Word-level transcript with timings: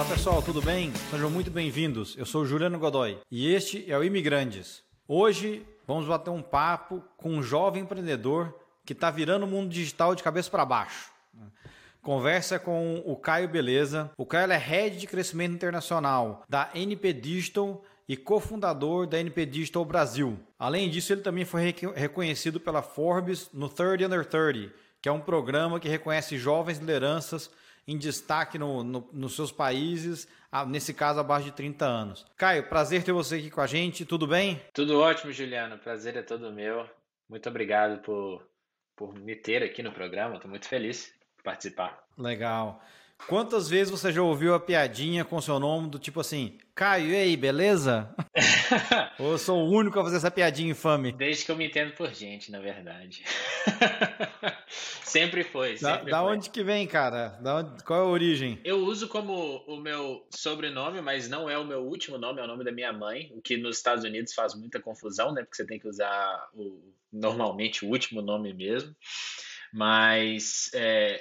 Olá 0.00 0.08
pessoal, 0.08 0.40
tudo 0.40 0.62
bem? 0.62 0.90
Sejam 1.10 1.28
muito 1.28 1.50
bem-vindos. 1.50 2.16
Eu 2.16 2.24
sou 2.24 2.46
Juliano 2.46 2.78
Godoy 2.78 3.18
e 3.30 3.52
este 3.52 3.84
é 3.86 3.98
o 3.98 4.02
Imigrantes. 4.02 4.82
Hoje 5.06 5.62
vamos 5.86 6.06
bater 6.06 6.30
um 6.30 6.40
papo 6.40 7.04
com 7.18 7.28
um 7.28 7.42
jovem 7.42 7.82
empreendedor 7.82 8.58
que 8.86 8.94
está 8.94 9.10
virando 9.10 9.44
o 9.44 9.46
mundo 9.46 9.68
digital 9.68 10.14
de 10.14 10.22
cabeça 10.22 10.50
para 10.50 10.64
baixo. 10.64 11.12
Conversa 12.00 12.58
com 12.58 13.02
o 13.04 13.14
Caio 13.14 13.46
Beleza. 13.46 14.10
O 14.16 14.24
Caio 14.24 14.50
é 14.50 14.56
Head 14.56 14.96
de 14.96 15.06
Crescimento 15.06 15.52
Internacional 15.52 16.44
da 16.48 16.70
NP 16.74 17.12
Digital 17.12 17.84
e 18.08 18.16
cofundador 18.16 19.06
da 19.06 19.20
NP 19.20 19.44
Digital 19.44 19.84
Brasil. 19.84 20.40
Além 20.58 20.88
disso, 20.88 21.12
ele 21.12 21.20
também 21.20 21.44
foi 21.44 21.74
reconhecido 21.94 22.58
pela 22.58 22.80
Forbes 22.80 23.50
no 23.52 23.68
30 23.68 24.06
Under 24.06 24.24
30, 24.24 24.72
que 25.02 25.10
é 25.10 25.12
um 25.12 25.20
programa 25.20 25.78
que 25.78 25.90
reconhece 25.90 26.38
jovens 26.38 26.78
lideranças 26.78 27.50
em 27.90 27.98
destaque 27.98 28.56
no, 28.56 28.84
no, 28.84 29.08
nos 29.12 29.34
seus 29.34 29.50
países, 29.50 30.28
nesse 30.68 30.94
caso 30.94 31.18
abaixo 31.18 31.46
de 31.46 31.52
30 31.52 31.84
anos. 31.84 32.24
Caio, 32.36 32.68
prazer 32.68 33.02
ter 33.02 33.10
você 33.10 33.36
aqui 33.36 33.50
com 33.50 33.60
a 33.60 33.66
gente, 33.66 34.04
tudo 34.04 34.28
bem? 34.28 34.62
Tudo 34.72 35.00
ótimo, 35.00 35.32
Juliano, 35.32 35.76
prazer 35.76 36.16
é 36.16 36.22
todo 36.22 36.52
meu. 36.52 36.88
Muito 37.28 37.48
obrigado 37.48 38.00
por, 38.00 38.46
por 38.94 39.12
me 39.12 39.34
ter 39.34 39.64
aqui 39.64 39.82
no 39.82 39.90
programa, 39.90 40.36
estou 40.36 40.48
muito 40.48 40.68
feliz 40.68 41.12
participar. 41.42 42.00
Legal. 42.16 42.80
Quantas 43.26 43.68
vezes 43.68 43.90
você 43.90 44.12
já 44.12 44.22
ouviu 44.22 44.54
a 44.54 44.60
piadinha 44.60 45.24
com 45.24 45.40
seu 45.40 45.60
nome 45.60 45.88
do 45.88 45.98
tipo 45.98 46.20
assim, 46.20 46.58
Caio, 46.74 47.10
e 47.10 47.16
aí, 47.16 47.36
beleza? 47.36 48.14
Ou 49.18 49.32
eu 49.32 49.38
sou 49.38 49.58
o 49.58 49.70
único 49.70 50.00
a 50.00 50.02
fazer 50.02 50.16
essa 50.16 50.30
piadinha 50.30 50.70
infame? 50.70 51.12
Desde 51.12 51.44
que 51.44 51.50
eu 51.50 51.56
me 51.56 51.66
entendo 51.66 51.92
por 51.92 52.12
gente, 52.14 52.50
na 52.50 52.58
verdade. 52.58 53.22
sempre 55.04 55.44
foi. 55.44 55.76
Sempre 55.76 56.10
da, 56.10 56.22
da 56.22 56.24
onde 56.24 56.48
que 56.48 56.64
vem, 56.64 56.86
cara? 56.86 57.38
Da 57.40 57.56
onde, 57.56 57.84
qual 57.84 58.00
é 58.00 58.02
a 58.02 58.08
origem? 58.08 58.58
Eu 58.64 58.78
uso 58.78 59.08
como 59.08 59.62
o 59.66 59.76
meu 59.76 60.26
sobrenome, 60.30 61.02
mas 61.02 61.28
não 61.28 61.50
é 61.50 61.58
o 61.58 61.66
meu 61.66 61.80
último 61.80 62.16
nome, 62.16 62.40
é 62.40 62.44
o 62.44 62.48
nome 62.48 62.64
da 62.64 62.72
minha 62.72 62.92
mãe, 62.92 63.30
o 63.34 63.42
que 63.42 63.56
nos 63.56 63.76
Estados 63.76 64.04
Unidos 64.04 64.32
faz 64.32 64.54
muita 64.54 64.80
confusão, 64.80 65.32
né? 65.34 65.42
Porque 65.42 65.56
você 65.56 65.66
tem 65.66 65.78
que 65.78 65.86
usar 65.88 66.48
o, 66.54 66.94
normalmente 67.12 67.84
o 67.84 67.88
último 67.88 68.22
nome 68.22 68.54
mesmo. 68.54 68.96
Mas 69.72 70.70
é, 70.74 71.20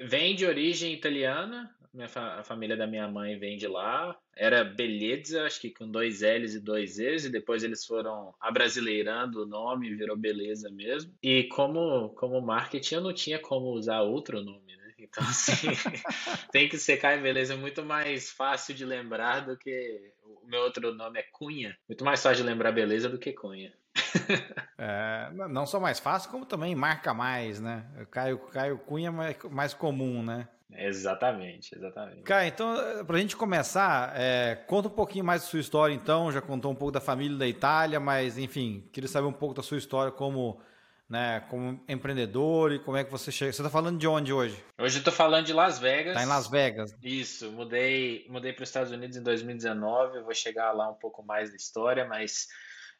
Vem 0.00 0.34
de 0.34 0.44
origem 0.44 0.92
italiana, 0.92 1.74
minha 1.96 2.08
fa 2.08 2.40
a 2.40 2.42
família 2.42 2.76
da 2.76 2.86
minha 2.86 3.08
mãe 3.08 3.38
vem 3.38 3.56
de 3.56 3.66
lá. 3.66 4.16
Era 4.36 4.62
Beleza, 4.62 5.44
acho 5.44 5.60
que 5.60 5.70
com 5.70 5.90
dois 5.90 6.20
L's 6.20 6.54
e 6.54 6.60
dois 6.60 6.98
E's, 6.98 7.24
e 7.24 7.30
depois 7.30 7.64
eles 7.64 7.86
foram 7.86 8.34
abrasileirando 8.38 9.42
o 9.42 9.46
nome, 9.46 9.94
virou 9.94 10.16
Beleza 10.16 10.70
mesmo. 10.70 11.14
E 11.22 11.44
como, 11.44 12.10
como 12.10 12.40
marketing 12.40 12.96
eu 12.96 13.00
não 13.00 13.14
tinha 13.14 13.38
como 13.38 13.70
usar 13.70 14.02
outro 14.02 14.42
nome, 14.42 14.76
né? 14.76 14.92
Então, 14.98 15.24
assim, 15.24 15.68
tem 16.52 16.68
que 16.68 16.76
ser 16.76 16.98
Caio 16.98 17.22
Beleza 17.22 17.54
é 17.54 17.56
muito 17.56 17.82
mais 17.82 18.30
fácil 18.30 18.74
de 18.74 18.84
lembrar 18.84 19.40
do 19.40 19.56
que. 19.56 20.12
O 20.22 20.46
meu 20.46 20.60
outro 20.60 20.94
nome 20.94 21.18
é 21.18 21.24
Cunha. 21.32 21.76
Muito 21.88 22.04
mais 22.04 22.22
fácil 22.22 22.44
de 22.44 22.50
lembrar 22.50 22.72
Beleza 22.72 23.08
do 23.08 23.18
que 23.18 23.32
Cunha. 23.32 23.72
É, 24.78 25.30
não 25.48 25.64
só 25.64 25.80
mais 25.80 25.98
fácil, 25.98 26.30
como 26.30 26.44
também 26.44 26.74
marca 26.74 27.14
mais, 27.14 27.58
né? 27.58 27.86
Caio, 28.10 28.38
Caio 28.38 28.78
Cunha 28.78 29.08
é 29.08 29.48
mais 29.48 29.72
comum, 29.72 30.22
né? 30.22 30.46
Exatamente, 30.78 31.74
exatamente. 31.74 32.22
Caio, 32.22 32.48
então, 32.48 32.78
eh, 32.78 33.04
para 33.04 33.16
a 33.16 33.20
gente 33.20 33.36
começar, 33.36 34.12
é, 34.16 34.56
conta 34.66 34.88
um 34.88 34.92
pouquinho 34.92 35.24
mais 35.24 35.42
da 35.42 35.48
sua 35.48 35.60
história, 35.60 35.94
então. 35.94 36.30
Já 36.32 36.40
contou 36.40 36.70
um 36.70 36.74
pouco 36.74 36.92
da 36.92 37.00
família 37.00 37.36
da 37.36 37.46
Itália, 37.46 38.00
mas, 38.00 38.36
enfim, 38.36 38.88
queria 38.92 39.08
saber 39.08 39.26
um 39.26 39.32
pouco 39.32 39.54
da 39.54 39.62
sua 39.62 39.78
história 39.78 40.10
como, 40.10 40.60
né, 41.08 41.40
como 41.48 41.82
empreendedor 41.88 42.72
e 42.72 42.78
como 42.80 42.96
é 42.96 43.04
que 43.04 43.10
você 43.10 43.30
chega. 43.30 43.52
Você 43.52 43.62
está 43.62 43.70
falando 43.70 43.98
de 43.98 44.08
onde 44.08 44.32
hoje? 44.32 44.62
Hoje 44.78 44.96
eu 44.96 45.00
estou 45.00 45.12
falando 45.12 45.46
de 45.46 45.52
Las 45.52 45.78
Vegas. 45.78 46.08
Está 46.08 46.22
em 46.22 46.28
Las 46.28 46.48
Vegas. 46.48 46.94
Isso, 47.02 47.50
mudei, 47.52 48.26
mudei 48.28 48.52
para 48.52 48.64
os 48.64 48.68
Estados 48.68 48.92
Unidos 48.92 49.16
em 49.16 49.22
2019. 49.22 50.18
Eu 50.18 50.24
vou 50.24 50.34
chegar 50.34 50.72
lá 50.72 50.90
um 50.90 50.94
pouco 50.94 51.22
mais 51.22 51.50
da 51.50 51.56
história, 51.56 52.04
mas 52.04 52.48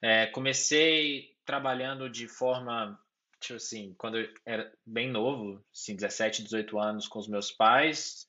é, 0.03 0.27
comecei 0.27 1.37
trabalhando 1.45 2.09
de 2.11 2.29
forma, 2.29 2.99
tipo 3.41 3.57
assim, 3.57 3.95
quando 3.97 4.19
eu 4.19 4.29
era 4.45 4.73
bem 4.85 5.11
novo, 5.11 5.65
assim, 5.73 5.95
17, 5.95 6.43
18 6.43 6.79
anos 6.79 7.09
com 7.09 7.19
os 7.19 7.29
meus 7.29 7.51
pais, 7.51 8.27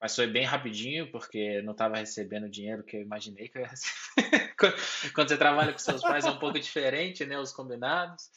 mas 0.00 0.14
foi 0.14 0.26
bem 0.26 0.44
rapidinho, 0.44 1.10
porque 1.10 1.62
não 1.62 1.72
estava 1.72 1.96
recebendo 1.96 2.44
o 2.44 2.50
dinheiro 2.50 2.84
que 2.84 2.96
eu 2.96 3.00
imaginei 3.00 3.48
que 3.48 3.58
eu 3.58 3.62
ia 3.62 3.68
receber. 3.68 4.54
quando 5.14 5.28
você 5.28 5.36
trabalha 5.36 5.72
com 5.72 5.78
seus 5.78 6.02
pais 6.02 6.24
é 6.24 6.30
um 6.30 6.38
pouco 6.38 6.58
diferente, 6.58 7.24
né, 7.24 7.38
os 7.38 7.52
combinados. 7.52 8.30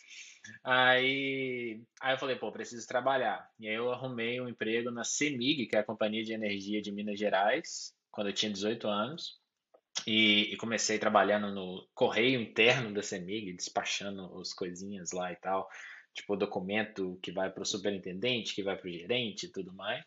Aí, 0.63 1.81
aí 2.01 2.13
eu 2.13 2.17
falei, 2.17 2.35
pô, 2.35 2.51
preciso 2.51 2.87
trabalhar. 2.87 3.49
E 3.59 3.67
aí 3.67 3.75
eu 3.75 3.91
arrumei 3.91 4.39
um 4.39 4.47
emprego 4.47 4.89
na 4.89 5.03
CEMIG, 5.03 5.67
que 5.67 5.75
é 5.75 5.79
a 5.79 5.83
Companhia 5.83 6.23
de 6.23 6.33
Energia 6.33 6.81
de 6.81 6.91
Minas 6.91 7.19
Gerais, 7.19 7.93
quando 8.09 8.27
eu 8.27 8.33
tinha 8.33 8.51
18 8.51 8.87
anos. 8.87 9.38
E, 10.05 10.53
e, 10.53 10.57
comecei 10.57 10.97
trabalhando 10.97 11.51
no 11.51 11.87
correio 11.93 12.39
interno 12.39 12.93
da 12.93 13.01
CEMIG, 13.01 13.53
despachando 13.53 14.39
as 14.39 14.53
coisinhas 14.53 15.11
lá 15.11 15.31
e 15.31 15.35
tal, 15.35 15.67
tipo 16.13 16.35
documento 16.35 17.19
que 17.21 17.31
vai 17.31 17.49
para 17.49 17.63
o 17.63 17.65
superintendente, 17.65 18.53
que 18.53 18.63
vai 18.63 18.75
para 18.75 18.87
o 18.87 18.91
gerente 18.91 19.45
e 19.45 19.51
tudo 19.51 19.73
mais. 19.73 20.03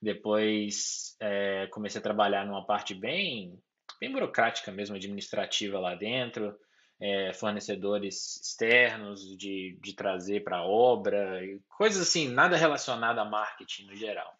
Depois 0.00 1.16
é, 1.20 1.66
comecei 1.68 1.98
a 1.98 2.02
trabalhar 2.02 2.46
numa 2.46 2.64
parte 2.64 2.94
bem, 2.94 3.58
bem 4.00 4.12
burocrática 4.12 4.70
mesmo, 4.70 4.94
administrativa 4.94 5.78
lá 5.78 5.94
dentro, 5.94 6.56
é, 7.00 7.32
fornecedores 7.32 8.40
externos 8.42 9.36
de, 9.36 9.78
de 9.80 9.94
trazer 9.94 10.42
para 10.42 10.58
a 10.58 10.66
obra, 10.66 11.40
coisas 11.68 12.02
assim, 12.02 12.28
nada 12.28 12.56
relacionado 12.56 13.18
a 13.18 13.24
marketing 13.24 13.86
no 13.86 13.96
geral. 13.96 14.32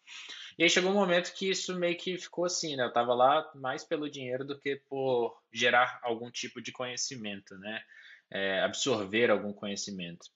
E 0.59 0.63
aí 0.63 0.69
chegou 0.69 0.91
um 0.91 0.95
momento 0.95 1.33
que 1.33 1.49
isso 1.49 1.73
meio 1.79 1.97
que 1.97 2.17
ficou 2.17 2.43
assim, 2.43 2.75
né? 2.75 2.83
Eu 2.83 2.91
tava 2.91 3.13
lá 3.13 3.49
mais 3.55 3.85
pelo 3.85 4.09
dinheiro 4.09 4.43
do 4.43 4.59
que 4.59 4.75
por 4.89 5.41
gerar 5.53 6.01
algum 6.03 6.29
tipo 6.29 6.61
de 6.61 6.73
conhecimento, 6.73 7.57
né? 7.57 7.81
É, 8.29 8.59
absorver 8.59 9.31
algum 9.31 9.53
conhecimento. 9.53 10.27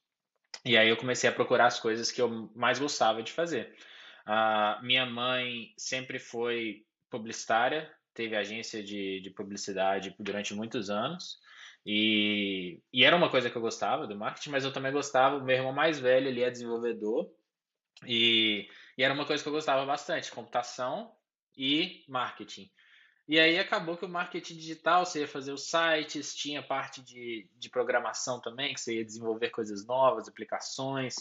E 0.64 0.78
aí 0.78 0.88
eu 0.88 0.96
comecei 0.96 1.30
a 1.30 1.34
procurar 1.34 1.66
as 1.66 1.78
coisas 1.78 2.10
que 2.10 2.22
eu 2.22 2.50
mais 2.56 2.80
gostava 2.80 3.22
de 3.22 3.34
fazer. 3.34 3.76
A 4.26 4.80
minha 4.82 5.06
mãe 5.06 5.74
sempre 5.78 6.18
foi 6.20 6.86
publicitária, 7.10 7.94
teve 8.14 8.34
agência 8.38 8.82
de, 8.82 9.20
de 9.20 9.30
publicidade 9.30 10.16
durante 10.18 10.54
muitos 10.54 10.90
anos. 10.90 11.38
E, 11.86 12.80
e 12.94 13.04
era 13.04 13.18
uma 13.18 13.30
coisa 13.30 13.50
que 13.50 13.58
eu 13.58 13.62
gostava 13.62 14.08
do 14.08 14.16
marketing, 14.16 14.52
mas 14.52 14.64
eu 14.64 14.72
também 14.72 14.94
gostava. 14.94 15.44
Meu 15.44 15.58
irmão 15.58 15.74
mais 15.74 16.00
velho, 16.00 16.30
ele 16.30 16.42
é 16.42 16.50
desenvolvedor. 16.50 17.30
E 18.08 18.70
e 18.98 19.04
era 19.04 19.14
uma 19.14 19.26
coisa 19.26 19.42
que 19.42 19.50
eu 19.50 19.54
gostava 19.54 19.86
bastante, 19.86 20.32
computação 20.32 21.12
e 21.58 22.04
marketing. 22.08 22.70
E 23.28 23.40
aí 23.40 23.58
acabou 23.58 23.96
que 23.96 24.06
o 24.06 24.10
marketing 24.10 24.56
digital, 24.56 25.06
você 25.06 25.22
ia 25.22 25.28
fazer 25.28 25.54
os 25.54 25.70
sites, 25.70 26.36
tinha 26.36 26.62
parte 26.62 27.02
de, 27.02 27.48
de 27.58 27.70
programação 27.70 28.42
também, 28.42 28.74
que 28.74 28.82
você 28.82 28.96
ia 28.96 29.06
desenvolver 29.06 29.50
coisas 29.50 29.86
novas, 29.86 30.28
aplicações, 30.28 31.16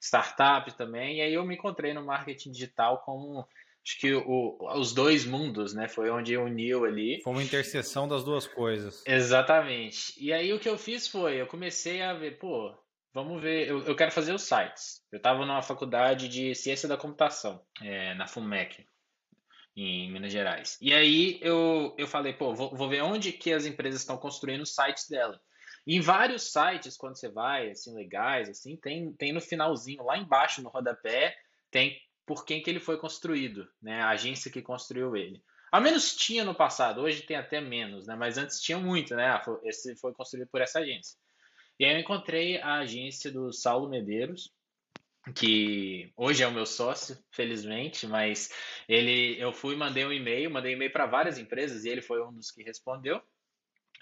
startup 0.00 0.72
também. 0.76 1.18
E 1.18 1.20
aí 1.20 1.34
eu 1.34 1.44
me 1.44 1.56
encontrei 1.56 1.92
no 1.92 2.04
marketing 2.04 2.52
digital 2.52 2.98
como 2.98 3.46
acho 3.84 3.98
que 3.98 4.14
o, 4.14 4.58
os 4.76 4.92
dois 4.92 5.24
mundos, 5.24 5.74
né? 5.74 5.88
Foi 5.88 6.10
onde 6.10 6.36
uniu 6.36 6.84
ali. 6.84 7.20
Foi 7.22 7.32
uma 7.32 7.42
interseção 7.42 8.06
das 8.06 8.22
duas 8.22 8.46
coisas. 8.46 9.02
Exatamente. 9.04 10.14
E 10.22 10.32
aí 10.32 10.52
o 10.52 10.60
que 10.60 10.68
eu 10.68 10.78
fiz 10.78 11.08
foi, 11.08 11.40
eu 11.40 11.46
comecei 11.46 12.02
a 12.02 12.12
ver, 12.12 12.38
pô, 12.38 12.72
Vamos 13.12 13.40
ver, 13.40 13.68
eu, 13.68 13.82
eu 13.84 13.96
quero 13.96 14.12
fazer 14.12 14.32
os 14.32 14.42
sites. 14.42 15.02
Eu 15.10 15.16
estava 15.16 15.44
numa 15.44 15.62
faculdade 15.62 16.28
de 16.28 16.54
ciência 16.54 16.88
da 16.88 16.96
computação, 16.96 17.64
é, 17.82 18.14
na 18.14 18.26
FUMEC, 18.26 18.86
em 19.76 20.10
Minas 20.12 20.32
Gerais. 20.32 20.76
E 20.80 20.92
aí 20.92 21.38
eu, 21.40 21.94
eu 21.98 22.06
falei, 22.06 22.32
pô, 22.32 22.54
vou, 22.54 22.74
vou 22.74 22.88
ver 22.88 23.02
onde 23.02 23.32
que 23.32 23.52
as 23.52 23.64
empresas 23.64 24.00
estão 24.00 24.16
construindo 24.16 24.62
os 24.62 24.74
sites 24.74 25.08
dela. 25.08 25.40
Em 25.86 26.00
vários 26.00 26.52
sites, 26.52 26.96
quando 26.96 27.16
você 27.16 27.30
vai, 27.30 27.70
assim, 27.70 27.94
legais, 27.94 28.48
assim, 28.48 28.76
tem, 28.76 29.12
tem 29.14 29.32
no 29.32 29.40
finalzinho, 29.40 30.04
lá 30.04 30.18
embaixo 30.18 30.60
no 30.60 30.68
rodapé, 30.68 31.34
tem 31.70 31.98
por 32.26 32.44
quem 32.44 32.62
que 32.62 32.68
ele 32.68 32.78
foi 32.78 32.98
construído, 32.98 33.66
né? 33.80 34.02
A 34.02 34.10
agência 34.10 34.50
que 34.50 34.60
construiu 34.60 35.16
ele. 35.16 35.42
Ao 35.72 35.80
menos 35.80 36.14
tinha 36.14 36.44
no 36.44 36.54
passado, 36.54 37.00
hoje 37.00 37.22
tem 37.22 37.36
até 37.36 37.58
menos, 37.58 38.06
né? 38.06 38.14
Mas 38.14 38.36
antes 38.36 38.60
tinha 38.60 38.78
muito, 38.78 39.16
né? 39.16 39.40
Esse 39.64 39.96
foi 39.96 40.12
construído 40.12 40.48
por 40.48 40.60
essa 40.60 40.80
agência. 40.80 41.18
E 41.78 41.84
aí 41.84 41.94
eu 41.94 42.00
encontrei 42.00 42.60
a 42.60 42.78
agência 42.78 43.30
do 43.30 43.52
Saulo 43.52 43.88
Medeiros, 43.88 44.52
que 45.34 46.12
hoje 46.16 46.42
é 46.42 46.48
o 46.48 46.52
meu 46.52 46.66
sócio, 46.66 47.16
felizmente, 47.30 48.06
mas 48.06 48.50
ele 48.88 49.40
eu 49.40 49.52
fui 49.52 49.76
mandei 49.76 50.04
um 50.04 50.12
e-mail, 50.12 50.50
mandei 50.50 50.72
e-mail 50.72 50.90
para 50.90 51.06
várias 51.06 51.38
empresas 51.38 51.84
e 51.84 51.88
ele 51.88 52.02
foi 52.02 52.24
um 52.24 52.32
dos 52.32 52.50
que 52.50 52.62
respondeu. 52.62 53.22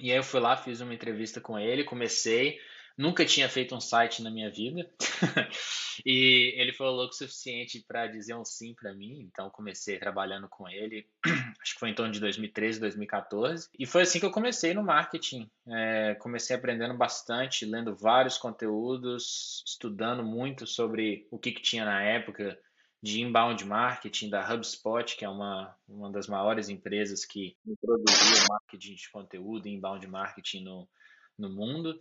E 0.01 0.11
aí 0.11 0.17
eu 0.17 0.25
fui 0.25 0.41
lá, 0.41 0.57
fiz 0.57 0.81
uma 0.81 0.95
entrevista 0.95 1.41
com 1.41 1.59
ele, 1.59 1.85
comecei 1.85 2.59
Nunca 2.97 3.27
tinha 3.27 3.49
feito 3.49 3.75
um 3.75 3.81
site 3.81 4.23
na 4.23 4.31
minha 4.31 4.51
vida. 4.51 4.89
e 6.05 6.55
ele 6.57 6.73
foi 6.73 6.87
louco 6.87 7.13
o 7.13 7.17
suficiente 7.17 7.85
para 7.87 8.07
dizer 8.07 8.35
um 8.35 8.45
sim 8.45 8.75
para 8.75 8.95
mim. 8.95 9.21
Então 9.21 9.51
comecei 9.51 9.99
trabalhando 9.99 10.49
com 10.49 10.67
ele. 10.67 11.07
Acho 11.61 11.75
que 11.75 11.81
foi 11.81 11.91
em 11.91 11.95
torno 11.95 12.13
de 12.13 12.21
2013, 12.21 12.81
2014. 12.81 13.69
E 13.79 13.85
foi 13.85 14.03
assim 14.03 14.19
que 14.19 14.25
eu 14.25 14.31
comecei 14.31 14.73
no 14.73 14.83
marketing. 14.83 15.51
É, 15.69 16.15
comecei 16.15 16.57
aprendendo 16.57 16.95
bastante, 16.95 17.67
lendo 17.67 17.95
vários 17.95 18.39
conteúdos, 18.39 19.63
estudando 19.67 20.25
muito 20.25 20.67
sobre 20.67 21.27
o 21.31 21.39
que, 21.39 21.53
que 21.53 21.61
tinha 21.61 21.85
na 21.85 22.03
época 22.03 22.59
de 23.03 23.21
inbound 23.21 23.63
marketing 23.65 24.31
da 24.31 24.53
HubSpot, 24.53 25.17
que 25.17 25.25
é 25.25 25.29
uma, 25.29 25.77
uma 25.87 26.11
das 26.11 26.27
maiores 26.27 26.71
empresas 26.71 27.27
que 27.27 27.57
introduziu 27.67 28.47
marketing 28.49 28.95
de 28.95 29.11
conteúdo 29.11 29.69
inbound 29.69 30.07
marketing 30.07 30.65
no, 30.65 30.89
no 31.39 31.49
mundo. 31.49 31.99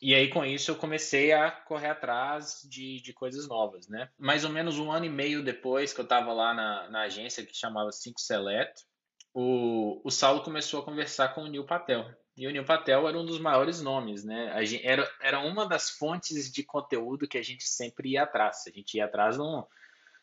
E 0.00 0.14
aí, 0.14 0.28
com 0.28 0.44
isso, 0.44 0.70
eu 0.70 0.76
comecei 0.76 1.32
a 1.32 1.50
correr 1.50 1.88
atrás 1.88 2.66
de, 2.68 3.00
de 3.00 3.12
coisas 3.12 3.48
novas, 3.48 3.88
né? 3.88 4.10
Mais 4.18 4.44
ou 4.44 4.50
menos 4.50 4.78
um 4.78 4.90
ano 4.90 5.06
e 5.06 5.10
meio 5.10 5.42
depois 5.42 5.92
que 5.92 6.00
eu 6.00 6.04
estava 6.04 6.32
lá 6.32 6.52
na, 6.52 6.90
na 6.90 7.00
agência 7.02 7.44
que 7.44 7.56
chamava 7.56 7.92
Cinco 7.92 8.20
Select, 8.20 8.82
o, 9.32 10.00
o 10.04 10.10
Saulo 10.10 10.42
começou 10.42 10.80
a 10.80 10.84
conversar 10.84 11.34
com 11.34 11.42
o 11.42 11.48
Neil 11.48 11.66
Patel. 11.66 12.06
E 12.36 12.46
o 12.46 12.50
Neil 12.50 12.64
Patel 12.64 13.08
era 13.08 13.18
um 13.18 13.24
dos 13.24 13.38
maiores 13.38 13.80
nomes, 13.80 14.24
né? 14.24 14.64
Gente, 14.64 14.86
era, 14.86 15.08
era 15.20 15.40
uma 15.40 15.66
das 15.66 15.90
fontes 15.90 16.52
de 16.52 16.64
conteúdo 16.64 17.28
que 17.28 17.38
a 17.38 17.42
gente 17.42 17.64
sempre 17.64 18.10
ia 18.10 18.24
atrás. 18.24 18.64
A 18.66 18.70
gente 18.70 18.96
ia 18.96 19.04
atrás 19.04 19.36
num, 19.36 19.64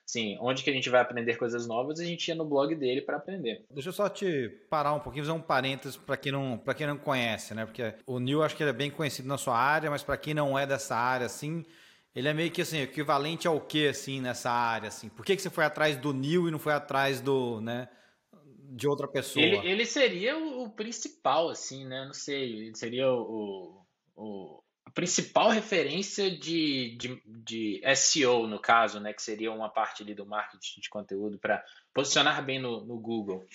Sim, 0.05 0.37
onde 0.41 0.63
que 0.63 0.69
a 0.69 0.73
gente 0.73 0.89
vai 0.89 0.99
aprender 0.99 1.37
coisas 1.37 1.65
novas, 1.65 1.99
a 1.99 2.03
gente 2.03 2.27
ia 2.27 2.35
no 2.35 2.43
blog 2.43 2.75
dele 2.75 3.01
para 3.01 3.17
aprender. 3.17 3.65
Deixa 3.71 3.89
eu 3.89 3.93
só 3.93 4.09
te 4.09 4.49
parar 4.69 4.93
um 4.93 4.99
pouquinho, 4.99 5.23
fazer 5.23 5.37
um 5.37 5.41
parênteses 5.41 5.95
para 5.95 6.17
quem 6.17 6.31
não 6.31 6.57
para 6.57 6.73
quem 6.73 6.85
não 6.85 6.97
conhece, 6.97 7.53
né? 7.53 7.65
Porque 7.65 7.93
o 8.05 8.19
Neil 8.19 8.43
acho 8.43 8.55
que 8.55 8.63
ele 8.63 8.71
é 8.71 8.73
bem 8.73 8.91
conhecido 8.91 9.27
na 9.27 9.37
sua 9.37 9.57
área, 9.57 9.89
mas 9.89 10.03
para 10.03 10.17
quem 10.17 10.33
não 10.33 10.59
é 10.59 10.67
dessa 10.67 10.95
área 10.95 11.25
assim, 11.25 11.65
ele 12.13 12.27
é 12.27 12.33
meio 12.33 12.51
que 12.51 12.61
assim, 12.61 12.81
equivalente 12.81 13.47
ao 13.47 13.61
que 13.61 13.87
assim 13.87 14.19
nessa 14.19 14.51
área 14.51 14.89
assim? 14.89 15.07
Por 15.07 15.25
que 15.25 15.35
que 15.35 15.41
você 15.41 15.49
foi 15.49 15.63
atrás 15.63 15.95
do 15.95 16.13
Neil 16.13 16.47
e 16.47 16.51
não 16.51 16.59
foi 16.59 16.73
atrás 16.73 17.21
do, 17.21 17.61
né, 17.61 17.87
de 18.33 18.87
outra 18.87 19.07
pessoa? 19.07 19.45
Ele, 19.45 19.65
ele 19.65 19.85
seria 19.85 20.37
o, 20.37 20.69
principal 20.69 21.49
assim, 21.49 21.85
né? 21.85 22.03
Não 22.05 22.13
sei, 22.13 22.67
ele 22.67 22.75
seria 22.75 23.09
o, 23.09 23.85
o 24.15 24.61
principal 24.93 25.49
referência 25.49 26.29
de, 26.29 26.95
de, 26.97 27.21
de, 27.25 27.81
SEO, 27.95 28.47
no 28.47 28.59
caso, 28.59 28.99
né, 28.99 29.13
que 29.13 29.21
seria 29.21 29.51
uma 29.51 29.69
parte 29.69 30.03
ali 30.03 30.13
do 30.13 30.25
marketing 30.25 30.81
de 30.81 30.89
conteúdo 30.89 31.37
para 31.39 31.63
posicionar 31.93 32.43
bem 32.43 32.59
no, 32.59 32.85
no, 32.85 32.99
Google. 32.99 33.45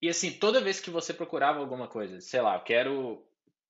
E 0.00 0.08
assim, 0.08 0.32
toda 0.32 0.60
vez 0.60 0.80
que 0.80 0.90
você 0.90 1.12
procurava 1.12 1.58
alguma 1.58 1.88
coisa, 1.88 2.20
sei 2.20 2.40
lá, 2.40 2.58
quero 2.60 3.22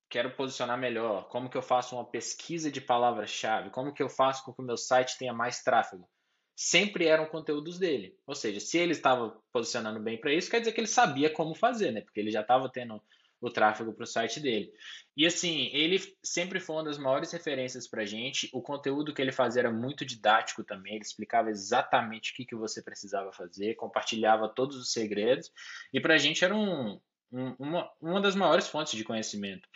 quero 0.08 0.31
posicionar 0.31 0.78
melhor, 0.78 1.28
como 1.28 1.50
que 1.50 1.56
eu 1.56 1.62
faço 1.62 1.96
uma 1.96 2.05
pesquisa 2.05 2.70
de 2.70 2.81
palavra-chave, 2.81 3.70
como 3.70 3.93
que 3.93 4.00
eu 4.00 4.08
faço 4.08 4.44
com 4.44 4.52
que 4.52 4.62
o 4.62 4.64
meu 4.64 4.76
site 4.76 5.19
tenha 5.19 5.32
mais 5.32 5.64
tráfego, 5.64 6.08
sempre 6.55 7.06
eram 7.06 7.26
conteúdos 7.26 7.76
dele. 7.76 8.17
Ou 8.25 8.34
seja, 8.34 8.61
se 8.61 8.78
ele 8.78 8.93
estava 8.93 9.37
posicionando 9.52 9.99
bem 9.99 10.19
para 10.19 10.32
isso, 10.32 10.49
quer 10.49 10.61
dizer 10.61 10.73
que 10.73 10.81
ele 10.81 10.87
sabia 10.87 11.28
como 11.28 11.56
fazer, 11.56 11.90
né? 11.90 12.02
Porque 12.02 12.20
ele 12.20 12.31
já 12.31 12.40
estava 12.40 12.69
tendo 12.69 13.02
o 13.46 13.50
tráfego 13.50 13.93
para 13.93 14.04
o 14.04 14.06
site 14.06 14.40
dele. 14.40 14.72
E 15.16 15.25
assim, 15.25 15.70
ele 15.72 16.00
sempre 16.22 16.58
foi 16.58 16.76
uma 16.76 16.84
das 16.84 16.98
maiores 16.98 17.32
referências 17.32 17.88
para 17.88 18.02
a 18.02 18.06
gente. 18.06 18.50
O 18.52 18.60
conteúdo 18.60 19.14
que 19.14 19.22
ele 19.22 19.32
fazia 19.32 19.62
era 19.62 19.70
muito 19.70 20.04
didático 20.04 20.64
também. 20.64 20.94
Ele 20.94 21.04
explicava 21.04 21.48
exatamente 21.50 22.32
o 22.32 22.34
que, 22.34 22.44
que 22.44 22.56
você 22.56 22.82
precisava 22.82 23.32
fazer, 23.32 23.76
compartilhava 23.76 24.48
todos 24.48 24.76
os 24.76 24.93
segredos. 24.93 25.50
E 25.93 26.00
para 26.00 26.14
a 26.14 26.19
gente 26.19 26.44
era 26.44 26.54
um, 26.54 27.00
um, 27.32 27.54
uma, 27.58 27.90
uma 28.00 28.20
das 28.20 28.34
maiores 28.34 28.69
fontes 28.69 28.94
de 28.94 29.04
conhecimento. 29.04 29.69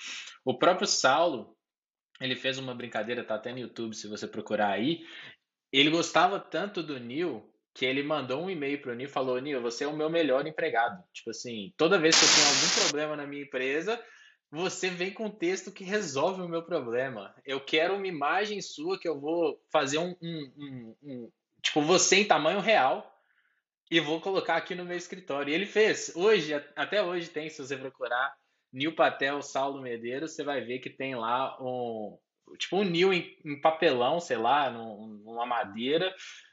O 0.45 0.59
próprio 0.59 0.87
Saulo, 0.87 1.57
ele 2.21 2.37
fez 2.37 2.59
uma 2.59 2.75
brincadeira, 2.75 3.25
tá 3.25 3.37
até 3.37 3.53
no 3.53 3.59
YouTube 3.59 3.95
se 3.95 4.09
você 4.09 4.27
procurar 4.27 4.71
aí. 4.71 5.05
Ele 5.73 5.91
gostava 5.91 6.41
tanto 6.41 6.83
do 6.83 6.99
Neil 6.99 7.49
que 7.75 7.85
ele 7.85 8.03
mandou 8.03 8.43
um 8.43 8.51
e-mail 8.51 8.81
para 8.81 8.93
o 8.93 8.95
Nil 8.95 9.09
e 9.09 9.11
falou: 9.11 9.41
Nil, 9.41 9.63
você 9.63 9.85
é 9.85 9.89
o 9.89 9.97
meu 9.97 10.11
melhor 10.11 10.47
empregado. 10.47 11.03
Tipo 11.13 11.31
assim, 11.31 11.73
toda 11.77 11.99
vez 11.99 12.19
que 12.19 12.25
eu 12.25 12.35
tenho 12.35 12.49
algum 12.49 12.81
problema 12.83 13.17
na 13.17 13.27
minha 13.27 13.43
empresa, 13.43 14.03
você 14.51 14.91
vem 14.91 15.13
com 15.13 15.27
um 15.27 15.31
texto 15.31 15.73
que 15.73 15.85
resolve 15.85 16.43
o 16.43 16.49
meu 16.49 16.63
problema. 16.63 17.35
Eu 17.45 17.61
quero 17.61 17.95
uma 17.95 18.07
imagem 18.07 18.61
sua 18.61 18.99
que 18.99 19.09
eu 19.09 19.21
vou 19.21 19.63
fazer 19.71 19.99
um, 19.99 20.17
um, 20.21 20.53
um, 20.59 20.97
um 21.03 21.33
tipo 21.63 21.81
você 21.83 22.17
em 22.17 22.25
tamanho 22.25 22.61
real 22.61 23.07
e 23.91 24.01
vou 24.01 24.21
colocar 24.21 24.57
aqui 24.57 24.75
no 24.75 24.85
meu 24.85 24.97
escritório. 24.97 25.51
E 25.51 25.55
ele 25.55 25.67
fez. 25.67 26.13
Hoje, 26.17 26.55
até 26.75 27.03
hoje 27.03 27.29
tem, 27.29 27.49
se 27.49 27.65
você 27.65 27.77
procurar 27.77 28.35
Nil 28.73 28.95
Patel, 28.95 29.43
Saulo 29.43 29.81
Medeiros, 29.81 30.33
você 30.33 30.43
vai 30.43 30.61
ver 30.61 30.81
que 30.81 30.91
tem 30.91 31.15
lá 31.15 31.57
um 31.61 32.19
tipo 32.59 32.79
um 32.79 32.85
Nil 32.85 33.13
em, 33.13 33.37
em 33.45 33.61
papelão, 33.61 34.19
sei 34.19 34.37
lá, 34.37 34.71
num, 34.71 35.07
numa 35.25 35.47
madeira 35.47 36.13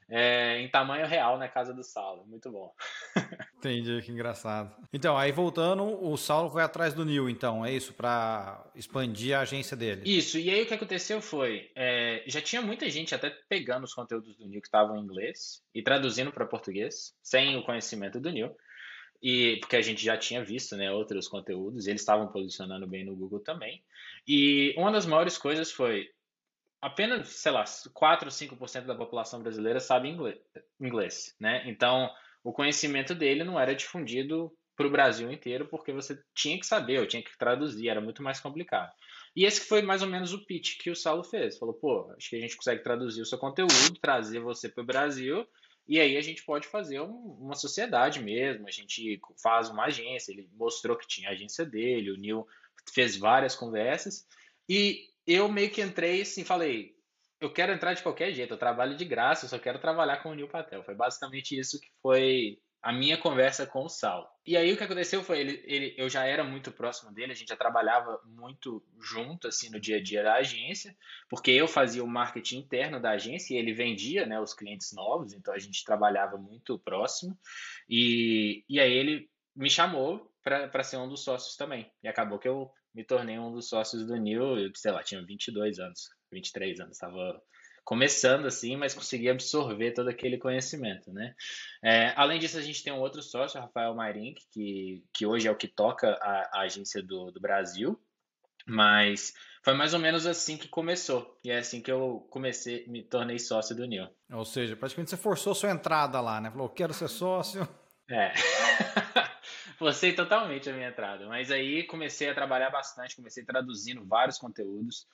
é, 0.10 0.62
em 0.62 0.70
tamanho 0.70 1.06
real 1.06 1.38
na 1.38 1.48
casa 1.48 1.74
do 1.74 1.84
Saulo. 1.84 2.26
Muito 2.26 2.52
bom. 2.52 2.74
Entendi, 3.58 4.02
que 4.02 4.12
engraçado. 4.12 4.74
Então, 4.94 5.18
aí 5.18 5.32
voltando, 5.32 5.84
o 5.84 6.16
Saulo 6.16 6.50
foi 6.50 6.64
atrás 6.64 6.94
do 6.94 7.04
Nil, 7.04 7.30
então, 7.30 7.66
é 7.66 7.74
isso, 7.74 7.94
para 7.94 8.64
expandir 8.76 9.36
a 9.36 9.42
agência 9.42 9.76
dele. 9.76 10.04
Isso, 10.06 10.38
e 10.38 10.50
aí 10.50 10.64
o 10.64 10.66
que 10.66 10.74
aconteceu 10.74 11.22
foi, 11.22 11.72
é, 11.76 12.24
já 12.28 12.42
tinha 12.42 12.62
muita 12.62 12.90
gente 12.90 13.14
até 13.14 13.30
pegando 13.50 13.84
os 13.84 13.94
conteúdos 13.94 14.38
do 14.38 14.48
Nil 14.48 14.62
que 14.62 14.68
estavam 14.68 14.96
em 14.96 15.02
inglês 15.02 15.62
e 15.74 15.82
traduzindo 15.82 16.32
para 16.32 16.46
português, 16.46 17.16
sem 17.22 17.58
o 17.58 17.64
conhecimento 17.64 18.20
do 18.20 18.32
Nil. 18.32 18.56
E 19.22 19.58
porque 19.58 19.76
a 19.76 19.82
gente 19.82 20.04
já 20.06 20.16
tinha 20.16 20.44
visto 20.44 20.78
né, 20.78 20.92
outros 20.92 21.28
conteúdos, 21.28 21.88
e 21.88 21.90
eles 21.90 22.02
estavam 22.02 22.28
posicionando 22.28 22.86
bem 22.86 23.04
no 23.04 23.16
Google 23.16 23.40
também. 23.40 23.84
E 24.28 24.76
uma 24.78 24.92
das 24.92 25.08
maiores 25.08 25.38
coisas 25.38 25.72
foi 25.72 26.08
apenas, 26.82 27.30
sei 27.30 27.52
lá, 27.52 27.64
4 27.94 28.28
ou 28.28 28.32
5% 28.32 28.86
da 28.86 28.96
população 28.96 29.42
brasileira 29.42 29.80
sabe 29.80 30.10
inglês, 30.10 30.40
inglês, 30.80 31.36
né? 31.40 31.64
Então, 31.66 32.10
o 32.44 32.54
conhecimento 32.54 33.14
dele 33.14 33.44
não 33.44 33.60
era 33.60 33.76
difundido 33.76 34.52
para 34.76 34.88
o 34.88 34.92
Brasil 34.92 35.32
inteiro, 35.32 35.68
porque 35.68 35.92
você 35.92 36.22
tinha 36.36 36.60
que 36.60 36.66
saber, 36.66 36.98
eu 36.98 37.08
tinha 37.08 37.24
que 37.24 37.36
traduzir, 37.36 37.90
era 37.90 38.00
muito 38.00 38.22
mais 38.22 38.40
complicado. 38.40 38.92
E 39.36 39.44
esse 39.44 39.62
foi 39.62 39.82
mais 39.82 40.04
ou 40.04 40.08
menos 40.08 40.34
o 40.34 40.46
pitch 40.46 40.78
que 40.78 40.92
o 40.92 40.96
Saulo 40.96 41.24
fez. 41.24 41.58
Falou, 41.58 41.74
pô, 41.74 42.14
acho 42.16 42.30
que 42.30 42.36
a 42.36 42.40
gente 42.40 42.56
consegue 42.56 42.84
traduzir 42.84 43.22
o 43.22 43.26
seu 43.26 43.40
conteúdo, 43.40 44.00
trazer 44.00 44.40
você 44.40 44.70
para 44.70 44.84
o 44.84 44.86
Brasil, 44.86 45.48
e 45.88 46.00
aí 46.00 46.16
a 46.16 46.22
gente 46.22 46.44
pode 46.46 46.68
fazer 46.68 47.02
um, 47.02 47.38
uma 47.40 47.56
sociedade 47.56 48.22
mesmo, 48.22 48.68
a 48.68 48.72
gente 48.72 49.20
faz 49.42 49.70
uma 49.70 49.86
agência, 49.86 50.32
ele 50.32 50.48
mostrou 50.54 50.96
que 50.96 51.08
tinha 51.08 51.30
a 51.30 51.32
agência 51.32 51.66
dele, 51.66 52.12
o 52.12 52.18
Neil 52.18 52.46
fez 52.94 53.18
várias 53.18 53.56
conversas, 53.56 54.28
e 54.70 55.08
eu 55.28 55.50
meio 55.50 55.70
que 55.70 55.82
entrei 55.82 56.22
assim, 56.22 56.46
falei, 56.46 56.96
eu 57.40 57.52
quero 57.52 57.74
entrar 57.74 57.94
de 57.94 58.02
qualquer 58.02 58.34
jeito, 58.34 58.54
eu 58.54 58.58
trabalho 58.58 58.96
de 58.96 59.06
graça, 59.06 59.46
eu 59.46 59.50
só 59.50 59.60
quero 59.60 59.80
trabalhar 59.80 60.18
com 60.18 60.30
o 60.30 60.34
Neil 60.34 60.48
Patel. 60.48 60.84
Foi 60.84 60.96
basicamente 60.96 61.58
isso 61.58 61.80
que 61.80 61.90
foi 62.02 62.58
a 62.82 62.94
minha 62.94 63.18
conversa 63.18 63.68
com 63.68 63.84
o 63.84 63.90
Sal. 63.90 64.32
E 64.46 64.56
aí 64.56 64.72
o 64.72 64.78
que 64.78 64.84
aconteceu 64.84 65.24
foi, 65.24 65.40
ele, 65.40 65.62
ele, 65.66 65.96
eu 65.98 66.10
já 66.10 66.26
era 66.26 66.44
muito 66.44 66.72
próximo 66.72 67.12
dele, 67.12 67.34
a 67.34 67.36
gente 67.36 67.50
já 67.50 67.58
trabalhava 67.58 68.20
muito 68.26 68.84
junto, 69.02 69.48
assim, 69.48 69.70
no 69.70 69.80
dia 69.80 69.98
a 69.98 70.02
dia 70.02 70.24
da 70.24 70.36
agência, 70.36 70.96
porque 71.30 71.52
eu 71.52 71.68
fazia 71.68 72.04
o 72.04 72.08
marketing 72.08 72.60
interno 72.60 73.00
da 73.00 73.12
agência 73.12 73.54
e 73.54 73.58
ele 73.58 73.74
vendia, 73.74 74.26
né, 74.26 74.40
os 74.40 74.54
clientes 74.54 74.94
novos, 74.94 75.34
então 75.34 75.54
a 75.54 75.60
gente 75.60 75.84
trabalhava 75.84 76.38
muito 76.38 76.80
próximo. 76.80 77.38
E, 77.90 78.64
e 78.70 78.80
aí 78.80 78.94
ele 78.94 79.30
me 79.56 79.70
chamou 79.70 80.32
para 80.42 80.84
ser 80.84 80.98
um 80.98 81.10
dos 81.10 81.24
sócios 81.24 81.58
também. 81.58 81.92
E 82.02 82.08
acabou 82.08 82.40
que 82.40 82.48
eu 82.48 82.72
me 82.98 83.04
tornei 83.04 83.38
um 83.38 83.52
dos 83.52 83.70
sócios 83.70 84.08
do 84.08 84.16
Nil, 84.16 84.58
eu, 84.58 84.72
sei 84.74 84.92
lá, 84.92 85.04
tinha 85.04 85.24
22 85.24 85.78
anos, 85.78 86.10
23 86.32 86.80
anos, 86.80 86.94
estava 86.94 87.40
começando 87.86 88.48
assim, 88.48 88.76
mas 88.76 88.96
consegui 88.96 89.30
absorver 89.30 89.92
todo 89.92 90.10
aquele 90.10 90.40
conhecimento, 90.40 91.14
né? 91.14 91.36
É, 91.84 92.12
além 92.18 92.40
disso, 92.40 92.58
a 92.58 92.62
gente 92.62 92.84
tem 92.84 92.92
um 92.92 93.00
outro 93.00 93.22
sócio, 93.22 93.62
Rafael 93.62 93.94
Mairink, 93.94 94.42
que, 94.52 95.06
que 95.14 95.28
hoje 95.28 95.48
é 95.48 95.52
o 95.52 95.56
que 95.56 95.68
toca 95.68 96.10
a, 96.20 96.50
a 96.54 96.62
agência 96.62 97.04
do, 97.04 97.30
do 97.30 97.40
Brasil, 97.40 98.02
mas 98.66 99.32
foi 99.64 99.76
mais 99.76 99.94
ou 99.94 100.00
menos 100.00 100.26
assim 100.26 100.58
que 100.58 100.68
começou. 100.68 101.40
E 101.44 101.52
é 101.52 101.60
assim 101.60 101.80
que 101.80 101.92
eu 101.92 102.28
comecei, 102.32 102.88
me 102.88 103.04
tornei 103.04 103.38
sócio 103.38 103.76
do 103.76 103.86
Nil. 103.86 104.10
Ou 104.34 104.44
seja, 104.44 104.76
praticamente 104.76 105.12
você 105.12 105.18
forçou 105.18 105.54
sua 105.54 105.70
entrada 105.70 106.20
lá, 106.20 106.42
né? 106.42 106.50
Falou, 106.50 106.68
quero 106.68 106.96
ser 106.96 107.08
sócio. 107.08 107.62
É. 108.10 108.34
Forcei 109.78 110.12
totalmente 110.14 110.70
a 110.70 110.74
minha 110.74 110.90
entrada. 110.90 111.28
Mas 111.28 111.52
aí 111.52 111.84
comecei 111.84 112.30
a 112.30 112.34
trabalhar 112.34 112.70
bastante, 112.72 113.16
comecei 113.16 113.46
traduzindo 113.46 114.04
vários 114.04 114.38
conteúdos. 114.38 115.08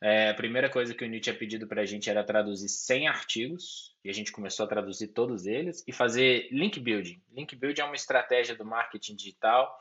É, 0.00 0.30
a 0.30 0.34
primeira 0.34 0.68
coisa 0.68 0.94
que 0.94 1.04
o 1.04 1.08
Nietzsche 1.08 1.30
tinha 1.30 1.38
pedido 1.38 1.66
para 1.66 1.82
a 1.82 1.86
gente 1.86 2.08
era 2.08 2.24
traduzir 2.24 2.68
100 2.68 3.08
artigos, 3.08 3.94
e 4.04 4.10
a 4.10 4.12
gente 4.12 4.32
começou 4.32 4.64
a 4.64 4.68
traduzir 4.68 5.08
todos 5.08 5.46
eles, 5.46 5.82
e 5.86 5.92
fazer 5.92 6.48
link 6.50 6.78
building. 6.80 7.20
Link 7.32 7.54
building 7.56 7.80
é 7.80 7.84
uma 7.84 7.94
estratégia 7.94 8.54
do 8.54 8.64
marketing 8.64 9.16
digital, 9.16 9.78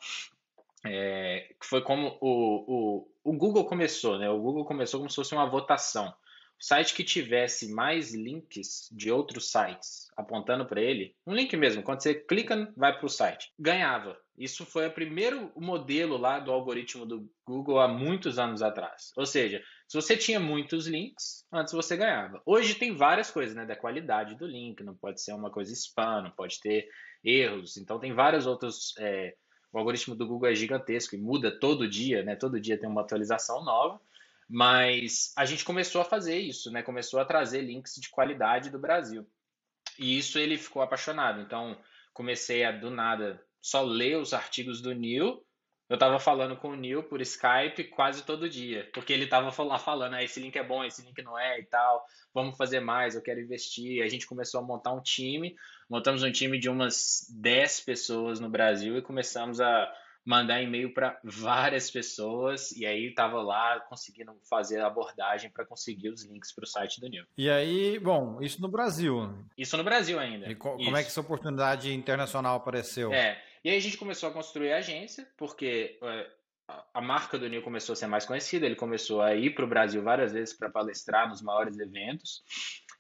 é, 0.86 1.54
que 1.60 1.66
foi 1.66 1.82
como 1.82 2.18
o, 2.22 3.02
o, 3.02 3.08
o 3.24 3.34
Google 3.34 3.66
começou, 3.66 4.18
né? 4.18 4.30
O 4.30 4.40
Google 4.40 4.66
começou 4.66 5.00
como 5.00 5.10
se 5.10 5.16
fosse 5.16 5.34
uma 5.34 5.50
votação. 5.50 6.14
Site 6.60 6.94
que 6.94 7.04
tivesse 7.04 7.72
mais 7.72 8.14
links 8.14 8.90
de 8.92 9.12
outros 9.12 9.52
sites 9.52 10.06
apontando 10.16 10.66
para 10.66 10.82
ele, 10.82 11.14
um 11.28 11.34
link 11.34 11.56
mesmo, 11.58 11.84
quando 11.84 12.02
você 12.02 12.16
clica, 12.16 12.72
vai 12.78 12.98
para 12.98 13.06
o 13.06 13.10
site, 13.10 13.52
ganhava. 13.60 14.18
Isso 14.38 14.66
foi 14.66 14.88
o 14.88 14.92
primeiro 14.92 15.52
modelo 15.56 16.18
lá 16.18 16.40
do 16.40 16.52
algoritmo 16.52 17.06
do 17.06 17.30
Google 17.46 17.80
há 17.80 17.88
muitos 17.88 18.38
anos 18.38 18.62
atrás. 18.62 19.12
Ou 19.16 19.26
seja, 19.26 19.62
se 19.88 19.96
você 19.96 20.18
tinha 20.18 20.40
muitos 20.40 20.88
links, 20.88 21.46
antes 21.52 21.74
você 21.74 21.96
ganhava. 21.96 22.42
Hoje 22.46 22.76
tem 22.76 22.96
várias 22.96 23.32
coisas, 23.32 23.56
né? 23.56 23.66
Da 23.66 23.76
qualidade 23.76 24.36
do 24.36 24.46
link, 24.46 24.84
não 24.84 24.96
pode 24.96 25.22
ser 25.22 25.34
uma 25.34 25.50
coisa 25.50 25.72
spam, 25.74 26.24
não 26.24 26.32
pode 26.32 26.60
ter 26.60 26.88
erros. 27.24 27.78
Então 27.78 28.00
tem 28.00 28.14
vários 28.14 28.46
outros. 28.46 28.94
É... 29.00 29.36
O 29.72 29.78
algoritmo 29.78 30.16
do 30.16 30.28
Google 30.28 30.50
é 30.50 30.56
gigantesco 30.56 31.16
e 31.16 31.20
muda 31.20 31.60
todo 31.60 31.90
dia, 31.90 32.24
né? 32.24 32.36
Todo 32.36 32.60
dia 32.60 32.80
tem 32.80 32.90
uma 32.90 33.02
atualização 33.02 33.64
nova. 33.64 34.00
Mas 34.48 35.34
a 35.36 35.46
gente 35.46 35.66
começou 35.66 36.02
a 36.02 36.06
fazer 36.06 36.38
isso, 36.38 36.72
né? 36.72 36.84
Começou 36.84 37.20
a 37.20 37.26
trazer 37.26 37.62
links 37.62 37.96
de 37.96 38.10
qualidade 38.10 38.70
do 38.70 38.80
Brasil. 38.80 39.28
E 39.98 40.18
isso 40.18 40.38
ele 40.38 40.58
ficou 40.58 40.82
apaixonado. 40.82 41.42
Então, 41.42 41.78
comecei 42.14 42.64
a, 42.64 42.72
do 42.72 42.90
nada, 42.90 43.42
só 43.62 43.82
ler 43.82 44.18
os 44.18 44.34
artigos 44.34 44.82
do 44.82 44.94
Neil. 44.94 45.44
Eu 45.88 45.96
estava 45.96 46.18
falando 46.18 46.58
com 46.58 46.70
o 46.70 46.76
Neil 46.76 47.04
por 47.04 47.22
Skype 47.22 47.84
quase 47.92 48.24
todo 48.24 48.50
dia, 48.50 48.90
porque 48.92 49.14
ele 49.14 49.26
estava 49.26 49.52
lá 49.64 49.78
falando, 49.78 50.16
ah, 50.16 50.24
esse 50.24 50.40
link 50.40 50.56
é 50.56 50.64
bom, 50.64 50.84
esse 50.84 51.04
link 51.04 51.22
não 51.22 51.38
é 51.38 51.60
e 51.60 51.66
tal, 51.66 52.04
vamos 52.34 52.58
fazer 52.58 52.80
mais, 52.80 53.14
eu 53.14 53.22
quero 53.22 53.40
investir. 53.40 54.02
A 54.02 54.08
gente 54.08 54.26
começou 54.26 54.60
a 54.60 54.64
montar 54.64 54.94
um 54.94 55.02
time, 55.02 55.56
montamos 55.88 56.24
um 56.24 56.32
time 56.32 56.58
de 56.58 56.70
umas 56.70 57.28
10 57.30 57.82
pessoas 57.82 58.40
no 58.40 58.50
Brasil 58.50 58.98
e 58.98 59.02
começamos 59.04 59.62
a 59.62 59.94
mandar 60.26 60.62
e-mail 60.62 60.92
para 60.92 61.20
várias 61.24 61.92
pessoas 61.92 62.72
e 62.72 62.86
aí 62.86 63.10
estava 63.10 63.42
lá 63.42 63.80
conseguindo 63.82 64.36
fazer 64.50 64.82
a 64.82 64.88
abordagem 64.88 65.52
para 65.52 65.66
conseguir 65.66 66.10
os 66.10 66.26
links 66.26 66.52
para 66.52 66.64
o 66.64 66.68
site 66.68 67.00
do 67.00 67.08
New. 67.08 67.24
E 67.38 67.50
aí, 67.50 68.00
bom, 68.00 68.42
isso 68.42 68.60
no 68.60 68.68
Brasil. 68.68 69.32
Isso 69.56 69.78
no 69.78 69.84
Brasil 69.84 70.20
ainda. 70.20 70.50
E 70.50 70.56
co 70.56 70.76
isso. 70.76 70.86
como 70.86 70.98
é 70.98 71.04
que 71.04 71.10
essa 71.10 71.22
oportunidade 71.22 71.94
internacional 71.94 72.56
apareceu? 72.56 73.14
É, 73.14 73.40
e 73.64 73.70
aí 73.70 73.78
a 73.78 73.82
gente 73.82 73.98
começou 73.98 74.28
a 74.28 74.34
construir 74.34 74.74
a 74.74 74.78
agência, 74.78 75.28
porque 75.38 76.00
é, 76.02 76.28
a 76.92 77.02
marca 77.02 77.38
do 77.38 77.48
Neil 77.48 77.62
começou 77.62 77.94
a 77.94 77.96
ser 77.96 78.08
mais 78.08 78.26
conhecida, 78.26 78.66
ele 78.66 78.76
começou 78.76 79.22
a 79.22 79.36
ir 79.36 79.54
para 79.54 79.66
o 79.66 79.68
Brasil 79.68 80.02
várias 80.02 80.34
vezes 80.34 80.56
para 80.56 80.70
palestrar 80.70 81.30
nos 81.30 81.42
maiores 81.42 81.78
eventos, 81.78 82.44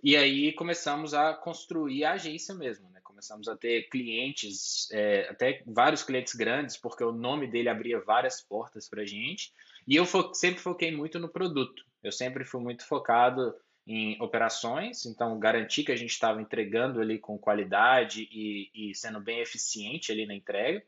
e 0.03 0.15
aí 0.15 0.53
começamos 0.53 1.15
a 1.15 1.33
construir 1.33 2.05
a 2.05 2.13
agência 2.13 2.53
mesmo, 2.53 2.87
né? 2.91 2.94
Começamos 3.25 3.47
a 3.47 3.55
ter 3.55 3.89
clientes, 3.89 4.87
é, 4.91 5.27
até 5.29 5.63
vários 5.65 6.03
clientes 6.03 6.35
grandes, 6.35 6.77
porque 6.77 7.03
o 7.03 7.11
nome 7.11 7.47
dele 7.47 7.69
abria 7.69 7.99
várias 7.99 8.39
portas 8.39 8.87
para 8.87 9.01
a 9.01 9.05
gente. 9.05 9.51
E 9.87 9.95
eu 9.95 10.05
fo 10.05 10.31
sempre 10.33 10.59
foquei 10.59 10.95
muito 10.95 11.17
no 11.17 11.27
produto. 11.27 11.83
Eu 12.03 12.11
sempre 12.11 12.45
fui 12.45 12.61
muito 12.61 12.85
focado 12.85 13.55
em 13.87 14.21
operações, 14.21 15.05
então 15.05 15.39
garantir 15.39 15.83
que 15.83 15.91
a 15.91 15.95
gente 15.95 16.11
estava 16.11 16.39
entregando 16.39 17.01
ali 17.01 17.17
com 17.17 17.37
qualidade 17.37 18.27
e, 18.31 18.69
e 18.73 18.95
sendo 18.95 19.19
bem 19.19 19.39
eficiente 19.39 20.11
ali 20.11 20.25
na 20.25 20.35
entrega 20.35 20.83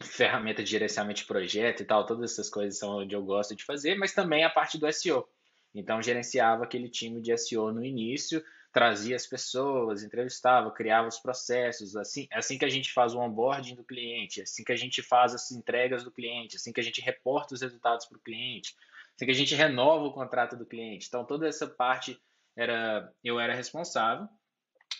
ferramenta 0.00 0.62
de 0.62 0.70
gerenciamento 0.70 1.20
de 1.20 1.26
projeto 1.26 1.80
e 1.82 1.84
tal, 1.84 2.06
todas 2.06 2.32
essas 2.32 2.48
coisas 2.48 2.78
são 2.78 2.98
onde 2.98 3.14
eu 3.14 3.22
gosto 3.22 3.54
de 3.56 3.64
fazer, 3.64 3.96
mas 3.96 4.12
também 4.12 4.44
a 4.44 4.50
parte 4.50 4.78
do 4.78 4.90
SEO. 4.92 5.28
Então, 5.74 6.02
gerenciava 6.02 6.64
aquele 6.64 6.88
time 6.88 7.20
de 7.20 7.36
SEO 7.36 7.72
no 7.72 7.84
início, 7.84 8.42
trazia 8.72 9.16
as 9.16 9.26
pessoas, 9.26 10.02
entrevistava, 10.02 10.70
criava 10.70 11.08
os 11.08 11.18
processos. 11.18 11.96
Assim, 11.96 12.28
assim 12.32 12.58
que 12.58 12.64
a 12.64 12.70
gente 12.70 12.92
faz 12.92 13.14
o 13.14 13.18
onboarding 13.18 13.74
do 13.74 13.84
cliente, 13.84 14.42
assim 14.42 14.64
que 14.64 14.72
a 14.72 14.76
gente 14.76 15.02
faz 15.02 15.34
as 15.34 15.50
entregas 15.50 16.04
do 16.04 16.10
cliente, 16.10 16.56
assim 16.56 16.72
que 16.72 16.80
a 16.80 16.84
gente 16.84 17.00
reporta 17.00 17.54
os 17.54 17.62
resultados 17.62 18.06
para 18.06 18.18
o 18.18 18.20
cliente, 18.20 18.74
assim 19.16 19.24
que 19.24 19.32
a 19.32 19.34
gente 19.34 19.54
renova 19.54 20.04
o 20.04 20.12
contrato 20.12 20.56
do 20.56 20.66
cliente. 20.66 21.06
Então, 21.08 21.24
toda 21.24 21.48
essa 21.48 21.66
parte 21.66 22.20
era 22.56 23.12
eu 23.22 23.38
era 23.38 23.54
responsável. 23.54 24.28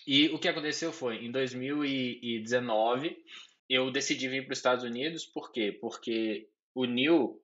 E 0.06 0.28
o 0.28 0.38
que 0.38 0.48
aconteceu 0.48 0.92
foi, 0.92 1.24
em 1.24 1.30
2019, 1.30 3.16
eu 3.68 3.90
decidi 3.90 4.28
vir 4.28 4.44
para 4.44 4.52
os 4.52 4.58
Estados 4.58 4.84
Unidos, 4.84 5.26
por 5.26 5.52
quê? 5.52 5.76
Porque 5.78 6.48
o 6.74 6.86
Neil 6.86 7.40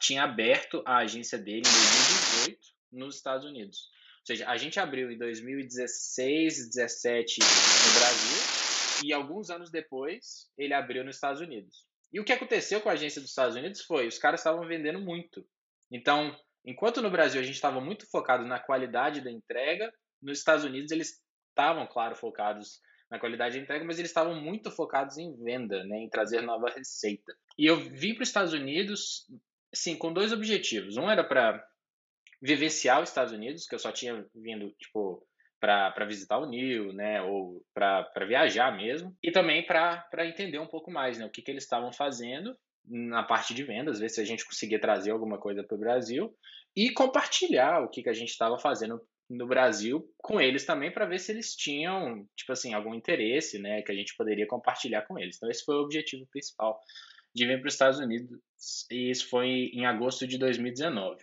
tinha 0.00 0.22
aberto 0.22 0.82
a 0.86 0.98
agência 0.98 1.38
dele 1.38 1.62
em 1.66 2.42
2018 2.42 2.58
nos 2.92 3.16
Estados 3.16 3.44
Unidos. 3.44 3.90
Ou 4.26 4.34
seja, 4.34 4.48
a 4.48 4.56
gente 4.56 4.80
abriu 4.80 5.08
em 5.08 5.16
2016, 5.16 6.70
17 6.70 7.38
no 7.38 8.00
Brasil 8.00 9.04
e 9.04 9.12
alguns 9.12 9.50
anos 9.50 9.70
depois 9.70 10.50
ele 10.58 10.74
abriu 10.74 11.04
nos 11.04 11.14
Estados 11.14 11.40
Unidos. 11.40 11.86
E 12.12 12.18
o 12.18 12.24
que 12.24 12.32
aconteceu 12.32 12.80
com 12.80 12.88
a 12.88 12.94
agência 12.94 13.20
dos 13.20 13.30
Estados 13.30 13.54
Unidos 13.54 13.82
foi, 13.82 14.08
os 14.08 14.18
caras 14.18 14.40
estavam 14.40 14.66
vendendo 14.66 15.00
muito. 15.00 15.46
Então, 15.92 16.36
enquanto 16.64 17.00
no 17.00 17.08
Brasil 17.08 17.40
a 17.40 17.44
gente 17.44 17.54
estava 17.54 17.80
muito 17.80 18.04
focado 18.10 18.44
na 18.44 18.58
qualidade 18.58 19.20
da 19.20 19.30
entrega, 19.30 19.92
nos 20.20 20.38
Estados 20.38 20.64
Unidos 20.64 20.90
eles 20.90 21.22
estavam, 21.50 21.86
claro, 21.86 22.16
focados 22.16 22.80
na 23.08 23.20
qualidade 23.20 23.56
da 23.56 23.62
entrega, 23.62 23.84
mas 23.84 24.00
eles 24.00 24.10
estavam 24.10 24.34
muito 24.34 24.72
focados 24.72 25.18
em 25.18 25.36
venda, 25.36 25.84
né, 25.84 25.98
em 25.98 26.10
trazer 26.10 26.40
nova 26.40 26.68
receita. 26.68 27.32
E 27.56 27.64
eu 27.64 27.76
vim 27.76 28.12
para 28.12 28.24
os 28.24 28.28
Estados 28.28 28.52
Unidos 28.52 29.24
sim, 29.72 29.96
com 29.96 30.12
dois 30.12 30.32
objetivos. 30.32 30.96
Um 30.96 31.08
era 31.08 31.22
para 31.22 31.64
vivenciar 32.40 33.02
os 33.02 33.08
Estados 33.08 33.32
Unidos, 33.32 33.66
que 33.66 33.74
eu 33.74 33.78
só 33.78 33.90
tinha 33.90 34.24
vindo, 34.34 34.70
tipo, 34.78 35.26
para 35.60 36.04
visitar 36.04 36.38
o 36.38 36.46
Neil, 36.46 36.92
né, 36.92 37.22
ou 37.22 37.62
para 37.74 38.26
viajar 38.26 38.76
mesmo, 38.76 39.16
e 39.22 39.30
também 39.30 39.64
para 39.64 40.26
entender 40.26 40.58
um 40.58 40.66
pouco 40.66 40.90
mais, 40.90 41.18
né, 41.18 41.26
o 41.26 41.30
que, 41.30 41.42
que 41.42 41.50
eles 41.50 41.64
estavam 41.64 41.92
fazendo 41.92 42.56
na 42.84 43.22
parte 43.22 43.52
de 43.52 43.64
vendas, 43.64 43.98
ver 43.98 44.08
se 44.08 44.20
a 44.20 44.24
gente 44.24 44.46
conseguia 44.46 44.80
trazer 44.80 45.10
alguma 45.10 45.38
coisa 45.38 45.64
para 45.64 45.74
o 45.74 45.80
Brasil 45.80 46.32
e 46.74 46.90
compartilhar 46.90 47.82
o 47.82 47.88
que, 47.88 48.02
que 48.02 48.08
a 48.08 48.14
gente 48.14 48.30
estava 48.30 48.58
fazendo 48.58 49.00
no 49.28 49.46
Brasil 49.46 50.08
com 50.18 50.40
eles 50.40 50.64
também 50.64 50.92
para 50.92 51.06
ver 51.06 51.18
se 51.18 51.32
eles 51.32 51.56
tinham, 51.56 52.24
tipo 52.36 52.52
assim, 52.52 52.74
algum 52.74 52.94
interesse, 52.94 53.58
né, 53.58 53.82
que 53.82 53.90
a 53.90 53.94
gente 53.94 54.14
poderia 54.16 54.46
compartilhar 54.46 55.02
com 55.02 55.18
eles. 55.18 55.36
Então 55.36 55.50
esse 55.50 55.64
foi 55.64 55.74
o 55.74 55.82
objetivo 55.82 56.26
principal 56.30 56.78
de 57.34 57.44
vir 57.44 57.58
para 57.58 57.66
os 57.66 57.74
Estados 57.74 57.98
Unidos, 57.98 58.30
e 58.90 59.10
isso 59.10 59.28
foi 59.28 59.70
em 59.72 59.84
agosto 59.84 60.26
de 60.26 60.38
2019. 60.38 61.22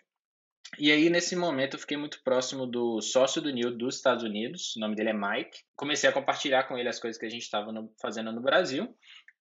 E 0.79 0.91
aí, 0.91 1.09
nesse 1.09 1.35
momento, 1.35 1.75
eu 1.75 1.79
fiquei 1.79 1.97
muito 1.97 2.21
próximo 2.23 2.65
do 2.65 2.99
sócio 2.99 3.41
do 3.41 3.53
Neil 3.53 3.77
dos 3.77 3.95
Estados 3.95 4.23
Unidos, 4.23 4.75
o 4.75 4.79
nome 4.79 4.95
dele 4.95 5.09
é 5.09 5.13
Mike. 5.13 5.59
Comecei 5.75 6.09
a 6.09 6.13
compartilhar 6.13 6.63
com 6.63 6.77
ele 6.77 6.89
as 6.89 6.99
coisas 6.99 7.19
que 7.19 7.25
a 7.25 7.29
gente 7.29 7.43
estava 7.43 7.71
fazendo 8.01 8.31
no 8.31 8.41
Brasil, 8.41 8.95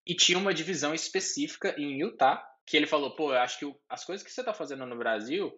e 0.06 0.14
tinha 0.14 0.38
uma 0.38 0.52
divisão 0.52 0.92
específica 0.94 1.74
em 1.78 2.00
Utah, 2.00 2.44
que 2.66 2.76
ele 2.76 2.86
falou: 2.86 3.14
pô, 3.16 3.32
eu 3.32 3.38
acho 3.38 3.58
que 3.58 3.74
as 3.88 4.04
coisas 4.04 4.24
que 4.24 4.30
você 4.30 4.40
está 4.40 4.52
fazendo 4.52 4.84
no 4.84 4.98
Brasil 4.98 5.52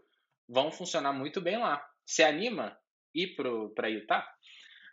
vão 0.48 0.70
funcionar 0.70 1.12
muito 1.12 1.40
bem 1.40 1.58
lá. 1.58 1.84
Você 2.04 2.22
anima 2.22 2.76
ir 3.14 3.34
para 3.74 3.88
Utah? 3.88 4.26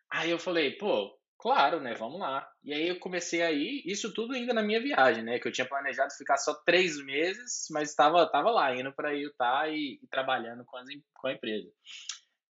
Aí 0.10 0.32
eu 0.32 0.40
falei: 0.40 0.72
pô, 0.78 1.16
Claro, 1.42 1.80
né? 1.82 1.96
Vamos 1.96 2.20
lá. 2.20 2.48
E 2.64 2.72
aí 2.72 2.88
eu 2.88 3.00
comecei 3.00 3.42
aí, 3.42 3.82
isso 3.84 4.14
tudo 4.14 4.34
ainda 4.34 4.54
na 4.54 4.62
minha 4.62 4.80
viagem, 4.80 5.24
né? 5.24 5.40
Que 5.40 5.48
eu 5.48 5.52
tinha 5.52 5.68
planejado 5.68 6.14
ficar 6.14 6.38
só 6.38 6.54
três 6.54 7.04
meses, 7.04 7.66
mas 7.72 7.90
estava 7.90 8.30
tava 8.30 8.52
lá, 8.52 8.76
indo 8.76 8.94
para 8.94 9.12
Utah 9.12 9.68
e, 9.68 10.00
e 10.04 10.08
trabalhando 10.08 10.64
com, 10.64 10.78
as, 10.78 10.86
com 11.16 11.28
a 11.28 11.34
empresa. 11.34 11.68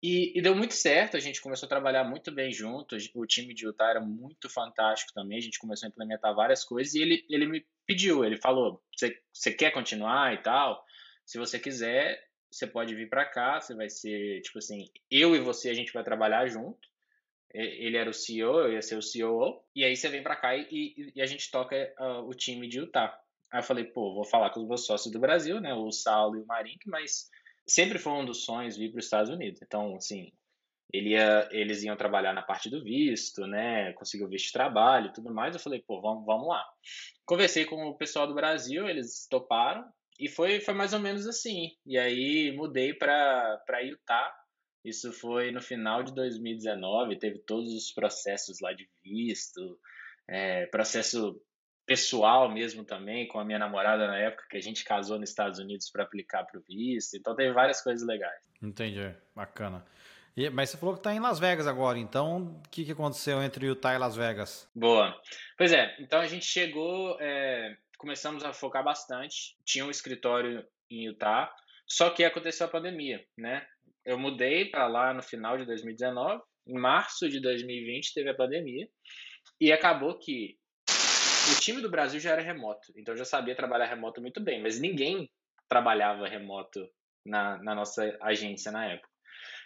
E, 0.04 0.38
e, 0.38 0.42
deu 0.42 0.54
muito 0.54 0.74
certo, 0.74 1.16
a 1.16 1.22
gente 1.22 1.40
começou 1.40 1.68
a 1.68 1.70
trabalhar 1.70 2.04
muito 2.04 2.34
bem 2.34 2.52
junto, 2.52 2.98
o 3.16 3.26
time 3.26 3.54
de 3.54 3.66
Utah 3.66 3.92
era 3.92 4.02
muito 4.02 4.50
fantástico 4.50 5.14
também, 5.14 5.38
a 5.38 5.42
gente 5.42 5.60
começou 5.60 5.88
a 5.88 5.90
implementar 5.90 6.36
várias 6.36 6.66
coisas 6.66 6.94
e 6.96 7.02
ele, 7.02 7.26
ele 7.30 7.46
me 7.46 7.66
pediu, 7.86 8.26
ele 8.26 8.42
falou, 8.42 8.84
você 9.32 9.54
quer 9.54 9.72
continuar 9.72 10.34
e 10.34 10.42
tal? 10.42 10.84
Se 11.24 11.38
você 11.38 11.60
quiser, 11.60 12.20
você 12.52 12.68
pode 12.68 12.96
vir 12.96 13.10
para 13.10 13.26
cá, 13.26 13.62
você 13.62 13.76
vai 13.76 13.90
ser, 13.90 14.42
tipo 14.42 14.58
assim, 14.58 14.90
eu 15.10 15.36
e 15.36 15.40
você 15.40 15.70
a 15.70 15.74
gente 15.74 15.94
vai 15.94 16.04
trabalhar 16.04 16.48
junto, 16.48 16.91
ele 17.54 17.98
era 17.98 18.10
o 18.10 18.14
CEO, 18.14 18.60
eu 18.62 18.74
ia 18.74 18.82
ser 18.82 18.98
o 18.98 19.02
COO, 19.02 19.64
e 19.76 19.84
aí 19.84 19.96
você 19.96 20.10
vem 20.10 20.24
para 20.24 20.36
cá 20.36 20.56
e, 20.56 21.12
e, 21.16 21.22
a 21.22 21.26
gente 21.26 21.52
toca 21.52 21.76
uh, 22.00 22.28
o 22.28 22.34
time 22.34 22.68
de 22.68 22.80
Utah. 22.80 23.18
Aí 23.52 23.60
eu 23.60 23.64
falei, 23.64 23.84
pô, 23.84 24.14
vou 24.14 24.24
falar 24.24 24.50
com 24.52 24.62
os 24.62 24.68
meus 24.68 24.86
sócios 24.86 25.12
do 25.12 25.20
Brasil, 25.20 25.60
né, 25.60 25.74
o 25.74 25.92
Saulo 25.92 26.38
e 26.38 26.42
o 26.42 26.46
Marink, 26.46 26.88
mas 26.88 27.30
sempre 27.68 28.00
foi 28.00 28.14
um 28.14 28.26
dos 28.26 28.46
sonhos 28.46 28.78
vir 28.78 28.92
para 28.92 29.00
os 29.00 29.06
Estados 29.06 29.30
Unidos. 29.30 29.62
Então, 29.62 29.96
assim, 29.96 30.32
ele 30.94 31.10
ia, 31.10 31.50
eles 31.52 31.84
iam 31.84 31.98
trabalhar 31.98 32.34
na 32.34 32.42
parte 32.42 32.70
do 32.70 32.84
visto, 32.84 33.46
né, 33.46 33.92
conseguiu 33.94 34.30
visto 34.30 34.48
de 34.48 34.54
trabalho 34.54 35.08
e 35.08 35.14
tudo 35.14 35.34
mais. 35.34 35.54
Eu 35.54 35.62
falei, 35.62 35.84
pô, 35.86 36.02
vamos, 36.02 36.26
vamos 36.26 36.48
lá. 36.48 36.66
Conversei 37.26 37.66
com 37.66 37.88
o 37.88 37.98
pessoal 37.98 38.26
do 38.26 38.36
Brasil, 38.36 38.88
eles 38.88 39.28
toparam, 39.30 39.86
e 40.18 40.30
foi, 40.30 40.62
foi 40.62 40.74
mais 40.74 40.94
ou 40.94 41.00
menos 41.00 41.28
assim. 41.28 41.72
E 41.86 41.98
aí 41.98 42.52
mudei 42.56 42.94
para 42.94 43.82
Utah 43.84 44.41
isso 44.84 45.12
foi 45.14 45.52
no 45.52 45.62
final 45.62 46.04
de 46.04 46.14
2019, 46.14 47.20
teve 47.20 47.40
todos 47.40 47.74
os 47.74 47.92
processos 47.92 48.60
lá 48.60 48.74
de 48.74 48.90
visto, 49.04 49.80
é, 50.28 50.66
processo 50.68 51.40
pessoal 51.86 52.50
mesmo 52.50 52.84
também, 52.86 53.28
com 53.28 53.40
a 53.40 53.46
minha 53.46 53.60
namorada 53.60 54.08
na 54.08 54.18
época, 54.18 54.46
que 54.50 54.58
a 54.58 54.62
gente 54.62 54.84
casou 54.84 55.20
nos 55.20 55.30
Estados 55.30 55.60
Unidos 55.60 55.90
para 55.90 56.04
aplicar 56.04 56.46
para 56.46 56.60
o 56.60 56.64
visto. 56.64 57.16
Então 57.18 57.36
teve 57.36 57.52
várias 57.52 57.82
coisas 57.82 58.08
legais. 58.08 58.42
Entendi, 58.62 59.14
bacana. 59.36 59.86
E, 60.36 60.50
mas 60.50 60.70
você 60.70 60.78
falou 60.78 60.96
que 60.96 61.02
está 61.02 61.14
em 61.14 61.20
Las 61.20 61.40
Vegas 61.40 61.68
agora, 61.68 62.00
então 62.00 62.62
o 62.66 62.70
que, 62.70 62.86
que 62.86 62.94
aconteceu 62.94 63.44
entre 63.44 63.66
Utah 63.66 63.94
e 63.94 63.98
Las 63.98 64.16
Vegas? 64.16 64.70
Boa. 64.74 65.20
Pois 65.58 65.74
é, 65.74 65.94
então 66.00 66.22
a 66.22 66.28
gente 66.28 66.46
chegou, 66.46 67.18
é, 67.20 67.76
começamos 67.98 68.44
a 68.46 68.54
focar 68.54 68.84
bastante, 68.84 69.58
tinha 69.66 69.86
um 69.86 69.92
escritório 69.92 70.66
em 70.90 71.08
Utah, 71.08 71.54
só 71.86 72.10
que 72.10 72.24
aconteceu 72.24 72.66
a 72.66 72.70
pandemia, 72.70 73.22
né? 73.38 73.68
Eu 74.06 74.18
mudei 74.18 74.66
para 74.66 74.88
lá 74.88 75.14
no 75.14 75.22
final 75.22 75.58
de 75.58 75.66
2019. 75.66 76.42
Em 76.68 76.78
março 76.78 77.28
de 77.30 77.40
2020 77.40 78.14
teve 78.14 78.30
a 78.30 78.36
pandemia 78.36 78.88
e 79.60 79.72
acabou 79.72 80.18
que 80.18 80.58
o 81.52 81.60
time 81.60 81.82
do 81.82 81.90
Brasil 81.90 82.20
já 82.20 82.32
era 82.32 82.42
remoto, 82.42 82.92
então 82.96 83.14
eu 83.14 83.18
já 83.18 83.26
sabia 83.26 83.56
trabalhar 83.56 83.88
remoto 83.88 84.22
muito 84.22 84.40
bem, 84.40 84.62
mas 84.62 84.80
ninguém 84.80 85.30
trabalhava 85.68 86.28
remoto 86.28 86.88
na, 87.26 87.58
na 87.64 87.74
nossa 87.74 88.16
agência 88.22 88.72
na 88.72 88.86
época. 88.86 89.10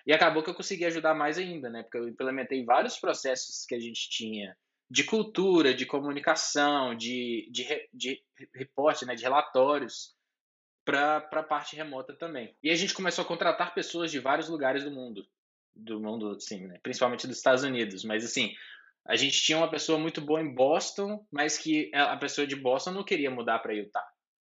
E 0.07 0.13
acabou 0.13 0.43
que 0.43 0.49
eu 0.49 0.55
consegui 0.55 0.85
ajudar 0.85 1.13
mais 1.15 1.37
ainda, 1.37 1.69
né? 1.69 1.81
Porque 1.83 1.97
eu 1.97 2.07
implementei 2.07 2.63
vários 2.63 2.97
processos 2.97 3.65
que 3.65 3.75
a 3.75 3.79
gente 3.79 4.09
tinha 4.09 4.55
de 4.89 5.03
cultura, 5.03 5.73
de 5.73 5.85
comunicação, 5.85 6.95
de, 6.95 7.49
de, 7.51 7.65
de 7.91 8.23
reporte, 8.53 9.05
né? 9.05 9.15
de 9.15 9.23
relatórios 9.23 10.15
para 10.85 11.17
a 11.17 11.43
parte 11.43 11.75
remota 11.75 12.13
também. 12.13 12.55
E 12.63 12.69
a 12.69 12.75
gente 12.75 12.93
começou 12.93 13.23
a 13.23 13.27
contratar 13.27 13.73
pessoas 13.73 14.11
de 14.11 14.19
vários 14.19 14.47
lugares 14.47 14.83
do 14.83 14.91
mundo. 14.91 15.25
do 15.75 15.99
mundo, 15.99 16.39
sim, 16.39 16.67
né? 16.67 16.79
principalmente 16.81 17.27
dos 17.27 17.37
Estados 17.37 17.63
Unidos. 17.63 18.05
Mas 18.05 18.23
assim, 18.23 18.53
a 19.05 19.15
gente 19.15 19.41
tinha 19.41 19.57
uma 19.57 19.69
pessoa 19.69 19.99
muito 19.99 20.21
boa 20.21 20.39
em 20.39 20.53
Boston, 20.53 21.25
mas 21.31 21.57
que 21.57 21.91
a 21.93 22.15
pessoa 22.15 22.47
de 22.47 22.55
Boston 22.55 22.91
não 22.91 23.03
queria 23.03 23.29
mudar 23.29 23.59
para 23.59 23.73
Utah. 23.73 24.07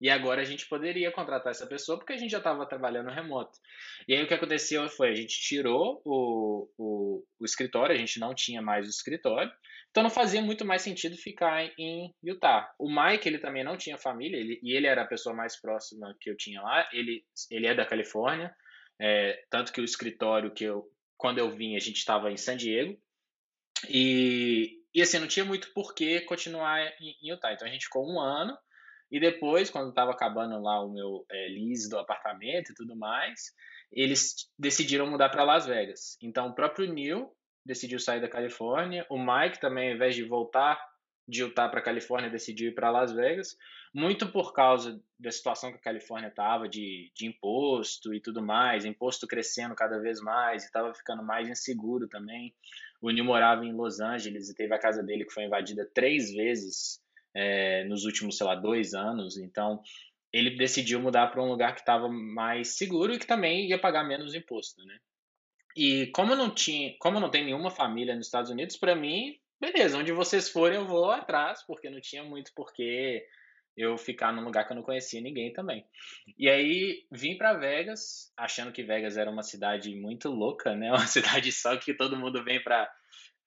E 0.00 0.08
agora 0.08 0.40
a 0.40 0.44
gente 0.44 0.68
poderia 0.68 1.10
contratar 1.10 1.50
essa 1.50 1.66
pessoa 1.66 1.98
porque 1.98 2.12
a 2.12 2.16
gente 2.16 2.30
já 2.30 2.38
estava 2.38 2.66
trabalhando 2.66 3.10
remoto. 3.10 3.58
E 4.06 4.14
aí 4.14 4.22
o 4.22 4.28
que 4.28 4.34
aconteceu 4.34 4.88
foi, 4.88 5.10
a 5.10 5.14
gente 5.14 5.40
tirou 5.40 6.00
o, 6.04 6.68
o, 6.78 7.24
o, 7.40 7.44
escritório, 7.44 7.94
a 7.94 7.98
gente 7.98 8.20
não 8.20 8.34
tinha 8.34 8.62
mais 8.62 8.86
o 8.86 8.90
escritório, 8.90 9.50
então 9.90 10.02
não 10.02 10.10
fazia 10.10 10.40
muito 10.40 10.64
mais 10.64 10.82
sentido 10.82 11.16
ficar 11.16 11.68
em 11.76 12.14
Utah. 12.22 12.72
O 12.78 12.88
Mike, 12.88 13.28
ele 13.28 13.38
também 13.38 13.64
não 13.64 13.76
tinha 13.76 13.98
família, 13.98 14.36
ele, 14.36 14.60
e 14.62 14.76
ele 14.76 14.86
era 14.86 15.02
a 15.02 15.08
pessoa 15.08 15.34
mais 15.34 15.60
próxima 15.60 16.14
que 16.20 16.30
eu 16.30 16.36
tinha 16.36 16.62
lá, 16.62 16.88
ele, 16.92 17.24
ele 17.50 17.66
é 17.66 17.74
da 17.74 17.86
Califórnia, 17.86 18.54
é, 19.00 19.42
tanto 19.50 19.72
que 19.72 19.80
o 19.80 19.84
escritório 19.84 20.52
que 20.52 20.64
eu, 20.64 20.84
quando 21.16 21.38
eu 21.38 21.50
vim, 21.50 21.74
a 21.74 21.80
gente 21.80 21.96
estava 21.96 22.30
em 22.30 22.36
San 22.36 22.56
Diego, 22.56 22.96
e, 23.88 24.80
e 24.94 25.02
assim, 25.02 25.18
não 25.18 25.28
tinha 25.28 25.44
muito 25.44 25.72
por 25.72 25.94
que 25.94 26.20
continuar 26.22 26.80
em, 27.00 27.16
em 27.22 27.30
Utah. 27.30 27.52
Então 27.52 27.66
a 27.66 27.70
gente 27.70 27.84
ficou 27.84 28.08
um 28.08 28.20
ano, 28.20 28.56
e 29.10 29.18
depois, 29.18 29.70
quando 29.70 29.88
estava 29.88 30.10
acabando 30.10 30.60
lá 30.60 30.84
o 30.84 30.90
meu 30.90 31.24
é, 31.30 31.48
lease 31.48 31.88
do 31.88 31.98
apartamento 31.98 32.72
e 32.72 32.74
tudo 32.74 32.94
mais, 32.94 33.54
eles 33.90 34.50
decidiram 34.58 35.10
mudar 35.10 35.30
para 35.30 35.44
Las 35.44 35.66
Vegas. 35.66 36.18
Então, 36.22 36.48
o 36.48 36.54
próprio 36.54 36.92
Neil 36.92 37.32
decidiu 37.64 37.98
sair 37.98 38.20
da 38.20 38.28
Califórnia. 38.28 39.06
O 39.08 39.18
Mike 39.18 39.60
também, 39.60 39.88
ao 39.88 39.94
invés 39.96 40.14
de 40.14 40.24
voltar 40.24 40.78
de 41.26 41.42
Utah 41.42 41.68
para 41.68 41.82
Califórnia, 41.82 42.30
decidiu 42.30 42.68
ir 42.68 42.74
para 42.74 42.90
Las 42.90 43.12
Vegas. 43.12 43.56
Muito 43.94 44.30
por 44.30 44.52
causa 44.52 45.00
da 45.18 45.30
situação 45.30 45.70
que 45.70 45.78
a 45.78 45.82
Califórnia 45.82 46.28
estava, 46.28 46.68
de, 46.68 47.10
de 47.14 47.26
imposto 47.26 48.14
e 48.14 48.20
tudo 48.20 48.42
mais, 48.42 48.84
imposto 48.84 49.26
crescendo 49.26 49.74
cada 49.74 49.98
vez 49.98 50.20
mais, 50.20 50.62
e 50.62 50.66
estava 50.66 50.92
ficando 50.92 51.22
mais 51.22 51.48
inseguro 51.48 52.06
também. 52.08 52.54
O 53.00 53.10
Neil 53.10 53.24
morava 53.24 53.64
em 53.64 53.72
Los 53.72 54.00
Angeles 54.00 54.50
e 54.50 54.54
teve 54.54 54.74
a 54.74 54.78
casa 54.78 55.02
dele 55.02 55.24
que 55.24 55.32
foi 55.32 55.44
invadida 55.44 55.88
três 55.94 56.30
vezes 56.30 57.00
é, 57.34 57.84
nos 57.84 58.04
últimos, 58.04 58.36
sei 58.36 58.46
lá, 58.46 58.54
dois 58.54 58.94
anos. 58.94 59.36
Então, 59.36 59.80
ele 60.32 60.56
decidiu 60.56 61.00
mudar 61.00 61.28
para 61.28 61.42
um 61.42 61.48
lugar 61.48 61.74
que 61.74 61.80
estava 61.80 62.08
mais 62.08 62.76
seguro 62.76 63.12
e 63.12 63.18
que 63.18 63.26
também 63.26 63.68
ia 63.68 63.78
pagar 63.78 64.04
menos 64.04 64.34
imposto, 64.34 64.84
né? 64.84 64.98
E 65.76 66.08
como 66.08 66.34
não 66.34 66.50
tinha, 66.50 66.94
como 66.98 67.20
não 67.20 67.30
tem 67.30 67.44
nenhuma 67.44 67.70
família 67.70 68.14
nos 68.14 68.26
Estados 68.26 68.50
Unidos, 68.50 68.76
para 68.76 68.94
mim, 68.94 69.38
beleza, 69.60 69.96
onde 69.96 70.12
vocês 70.12 70.48
forem 70.50 70.76
eu 70.78 70.86
vou 70.86 71.10
atrás, 71.10 71.64
porque 71.66 71.88
não 71.88 72.00
tinha 72.00 72.24
muito 72.24 72.52
porquê 72.54 73.24
eu 73.76 73.96
ficar 73.96 74.32
num 74.32 74.42
lugar 74.42 74.66
que 74.66 74.72
eu 74.72 74.76
não 74.76 74.82
conhecia 74.82 75.20
ninguém 75.20 75.52
também. 75.52 75.86
E 76.36 76.48
aí 76.48 77.06
vim 77.12 77.38
para 77.38 77.54
Vegas, 77.54 78.32
achando 78.36 78.72
que 78.72 78.82
Vegas 78.82 79.16
era 79.16 79.30
uma 79.30 79.44
cidade 79.44 79.94
muito 79.94 80.30
louca, 80.30 80.74
né? 80.74 80.90
Uma 80.92 81.06
cidade 81.06 81.52
só 81.52 81.76
que 81.76 81.94
todo 81.94 82.18
mundo 82.18 82.42
vem 82.42 82.62
para 82.62 82.92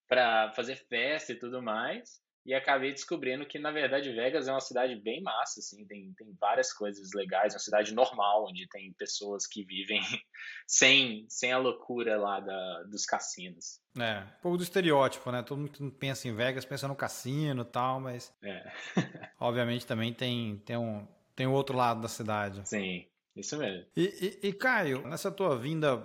para 0.07 0.51
fazer 0.51 0.75
festa 0.75 1.31
e 1.31 1.39
tudo 1.39 1.61
mais 1.61 2.20
e 2.45 2.53
acabei 2.53 2.91
descobrindo 2.91 3.45
que, 3.45 3.59
na 3.59 3.71
verdade, 3.71 4.11
Vegas 4.11 4.47
é 4.47 4.51
uma 4.51 4.59
cidade 4.59 4.95
bem 4.95 5.21
massa, 5.21 5.59
assim, 5.59 5.85
tem, 5.85 6.11
tem 6.17 6.35
várias 6.39 6.73
coisas 6.73 7.11
legais, 7.13 7.53
é 7.53 7.57
uma 7.57 7.61
cidade 7.61 7.93
normal, 7.93 8.47
onde 8.49 8.67
tem 8.67 8.91
pessoas 8.93 9.45
que 9.45 9.63
vivem 9.63 10.01
sem, 10.65 11.25
sem 11.29 11.51
a 11.51 11.57
loucura 11.57 12.17
lá 12.17 12.39
da, 12.39 12.83
dos 12.83 13.05
cassinos. 13.05 13.79
É, 13.99 14.19
um 14.19 14.41
pouco 14.41 14.57
do 14.57 14.63
estereótipo, 14.63 15.31
né? 15.31 15.43
Todo 15.43 15.59
mundo 15.59 15.91
pensa 15.91 16.27
em 16.27 16.35
Vegas, 16.35 16.65
pensa 16.65 16.87
no 16.87 16.95
cassino 16.95 17.61
e 17.61 17.65
tal, 17.65 17.99
mas... 17.99 18.33
É. 18.43 18.71
obviamente 19.39 19.85
também 19.85 20.13
tem, 20.13 20.57
tem, 20.65 20.77
um, 20.77 21.07
tem 21.35 21.45
o 21.47 21.51
outro 21.51 21.77
lado 21.77 22.01
da 22.01 22.07
cidade. 22.07 22.67
Sim, 22.67 23.05
isso 23.35 23.57
mesmo. 23.57 23.85
E, 23.95 24.39
e, 24.43 24.47
e 24.49 24.53
Caio, 24.53 25.07
nessa 25.07 25.31
tua 25.31 25.57
vinda 25.57 25.97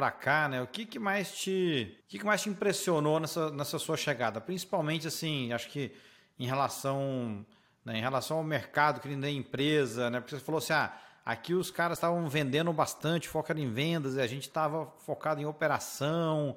para 0.00 0.10
cá, 0.10 0.48
né? 0.48 0.62
O 0.62 0.66
que, 0.66 0.86
que 0.86 0.98
mais 0.98 1.30
te, 1.30 1.94
o 2.06 2.08
que, 2.08 2.18
que 2.18 2.24
mais 2.24 2.40
te 2.40 2.48
impressionou 2.48 3.20
nessa, 3.20 3.50
nessa 3.50 3.78
sua 3.78 3.98
chegada? 3.98 4.40
Principalmente 4.40 5.06
assim, 5.06 5.52
acho 5.52 5.68
que 5.68 5.92
em 6.38 6.46
relação, 6.46 7.44
né, 7.84 7.98
em 7.98 8.00
relação 8.00 8.38
ao 8.38 8.42
mercado 8.42 8.98
que 8.98 9.08
nem 9.08 9.36
empresa, 9.36 10.08
né? 10.08 10.18
Porque 10.18 10.34
você 10.34 10.42
falou 10.42 10.58
assim, 10.58 10.72
ah, 10.72 10.90
aqui 11.22 11.52
os 11.52 11.70
caras 11.70 11.98
estavam 11.98 12.26
vendendo 12.30 12.72
bastante, 12.72 13.28
focado 13.28 13.60
em 13.60 13.70
vendas, 13.70 14.14
e 14.14 14.22
a 14.22 14.26
gente 14.26 14.44
estava 14.44 14.90
focado 15.00 15.38
em 15.38 15.44
operação, 15.44 16.56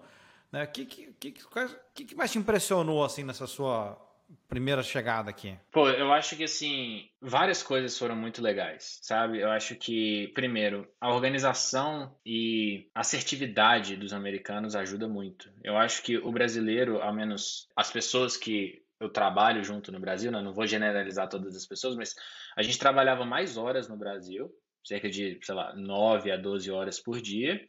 né? 0.49 0.63
O 0.63 0.67
que, 0.67 0.85
que, 0.85 1.13
que, 1.19 2.05
que 2.05 2.15
mais 2.15 2.31
te 2.31 2.37
impressionou 2.37 3.03
assim 3.03 3.23
nessa 3.25 3.45
sua 3.45 3.99
primeira 4.47 4.83
chegada 4.83 5.29
aqui? 5.29 5.57
Pô, 5.71 5.89
eu 5.89 6.11
acho 6.13 6.35
que 6.35 6.43
assim, 6.43 7.09
várias 7.21 7.63
coisas 7.63 7.97
foram 7.97 8.15
muito 8.15 8.41
legais, 8.41 8.99
sabe? 9.01 9.39
Eu 9.39 9.49
acho 9.49 9.75
que, 9.75 10.29
primeiro, 10.35 10.87
a 10.99 11.13
organização 11.13 12.15
e 12.25 12.89
assertividade 12.93 13.95
dos 13.95 14.13
americanos 14.13 14.75
ajuda 14.75 15.07
muito. 15.07 15.49
Eu 15.63 15.77
acho 15.77 16.03
que 16.03 16.17
o 16.17 16.31
brasileiro, 16.31 17.01
ao 17.01 17.13
menos 17.13 17.67
as 17.75 17.91
pessoas 17.91 18.37
que 18.37 18.83
eu 18.99 19.09
trabalho 19.09 19.63
junto 19.63 19.91
no 19.91 19.99
Brasil, 19.99 20.31
né? 20.31 20.41
não 20.41 20.53
vou 20.53 20.65
generalizar 20.65 21.27
todas 21.27 21.55
as 21.55 21.65
pessoas, 21.65 21.95
mas 21.95 22.15
a 22.55 22.63
gente 22.63 22.79
trabalhava 22.79 23.25
mais 23.25 23.57
horas 23.57 23.87
no 23.89 23.97
Brasil, 23.97 24.49
cerca 24.83 25.09
de, 25.09 25.39
sei 25.41 25.55
lá, 25.55 25.75
9 25.75 26.31
a 26.31 26.37
12 26.37 26.71
horas 26.71 26.99
por 26.99 27.21
dia, 27.21 27.59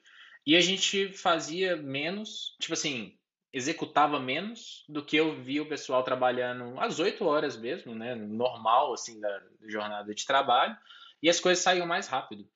e 0.47 0.57
a 0.57 0.61
gente 0.61 1.09
fazia 1.13 1.77
menos, 1.77 2.55
tipo 2.61 2.75
assim, 2.75 3.17
executava 3.55 4.19
menos 4.19 4.85
do 4.89 5.05
que 5.05 5.17
eu 5.17 5.41
via 5.41 5.63
o 5.63 5.69
pessoal 5.69 6.03
trabalhando 6.03 6.79
às 6.81 6.99
8 6.99 7.25
horas 7.25 7.57
mesmo, 7.57 7.95
né, 7.95 8.15
normal 8.17 8.93
assim 8.93 9.21
da 9.21 9.43
jornada 9.67 10.13
de 10.13 10.27
trabalho, 10.27 10.77
e 11.23 11.31
as 11.31 11.39
coisas 11.39 11.63
saíam 11.63 11.87
mais 11.87 12.09
rápido. 12.09 12.47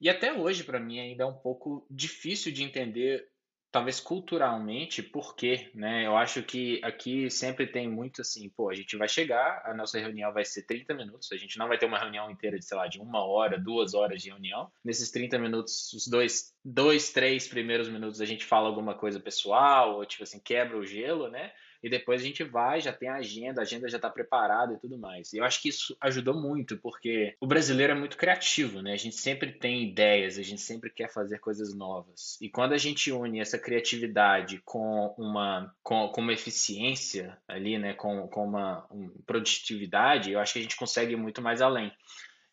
E 0.00 0.08
até 0.08 0.32
hoje 0.32 0.64
para 0.64 0.80
mim 0.80 0.98
ainda 0.98 1.24
é 1.24 1.26
um 1.26 1.36
pouco 1.36 1.86
difícil 1.90 2.50
de 2.50 2.62
entender 2.62 3.29
talvez 3.70 4.00
culturalmente, 4.00 5.02
por 5.02 5.34
quê, 5.34 5.70
né? 5.74 6.06
Eu 6.06 6.16
acho 6.16 6.42
que 6.42 6.80
aqui 6.82 7.30
sempre 7.30 7.66
tem 7.66 7.88
muito 7.88 8.20
assim, 8.20 8.48
pô, 8.48 8.68
a 8.68 8.74
gente 8.74 8.96
vai 8.96 9.08
chegar, 9.08 9.62
a 9.64 9.72
nossa 9.72 9.98
reunião 9.98 10.32
vai 10.32 10.44
ser 10.44 10.62
30 10.62 10.94
minutos, 10.94 11.30
a 11.32 11.36
gente 11.36 11.58
não 11.58 11.68
vai 11.68 11.78
ter 11.78 11.86
uma 11.86 11.98
reunião 11.98 12.30
inteira 12.30 12.58
de, 12.58 12.64
sei 12.64 12.76
lá, 12.76 12.86
de 12.86 13.00
uma 13.00 13.24
hora, 13.24 13.58
duas 13.58 13.94
horas 13.94 14.22
de 14.22 14.30
reunião. 14.30 14.70
Nesses 14.84 15.10
30 15.10 15.38
minutos, 15.38 15.92
os 15.92 16.08
dois, 16.08 16.54
dois, 16.64 17.12
três 17.12 17.46
primeiros 17.46 17.88
minutos 17.88 18.20
a 18.20 18.26
gente 18.26 18.44
fala 18.44 18.68
alguma 18.68 18.94
coisa 18.94 19.20
pessoal, 19.20 19.96
ou 19.96 20.06
tipo 20.06 20.24
assim, 20.24 20.40
quebra 20.40 20.76
o 20.76 20.84
gelo, 20.84 21.28
né? 21.28 21.52
E 21.82 21.88
depois 21.88 22.20
a 22.20 22.24
gente 22.24 22.44
vai, 22.44 22.80
já 22.80 22.92
tem 22.92 23.08
a 23.08 23.16
agenda, 23.16 23.60
a 23.60 23.62
agenda 23.62 23.88
já 23.88 23.96
está 23.96 24.10
preparada 24.10 24.74
e 24.74 24.78
tudo 24.78 24.98
mais. 24.98 25.32
E 25.32 25.38
eu 25.38 25.44
acho 25.44 25.60
que 25.62 25.68
isso 25.68 25.96
ajudou 26.00 26.34
muito, 26.34 26.76
porque 26.78 27.34
o 27.40 27.46
brasileiro 27.46 27.92
é 27.92 27.96
muito 27.96 28.16
criativo, 28.16 28.82
né? 28.82 28.92
A 28.92 28.96
gente 28.96 29.16
sempre 29.16 29.52
tem 29.52 29.82
ideias, 29.82 30.38
a 30.38 30.42
gente 30.42 30.60
sempre 30.60 30.90
quer 30.90 31.10
fazer 31.10 31.38
coisas 31.38 31.74
novas. 31.74 32.38
E 32.40 32.48
quando 32.48 32.72
a 32.72 32.78
gente 32.78 33.10
une 33.10 33.40
essa 33.40 33.58
criatividade 33.58 34.60
com 34.64 35.14
uma, 35.16 35.74
com, 35.82 36.08
com 36.08 36.20
uma 36.20 36.32
eficiência 36.32 37.38
ali, 37.48 37.78
né? 37.78 37.94
Com, 37.94 38.28
com 38.28 38.44
uma 38.44 38.86
um, 38.90 39.08
produtividade, 39.26 40.32
eu 40.32 40.40
acho 40.40 40.52
que 40.52 40.58
a 40.58 40.62
gente 40.62 40.76
consegue 40.76 41.12
ir 41.12 41.16
muito 41.16 41.40
mais 41.40 41.60
além. 41.62 41.92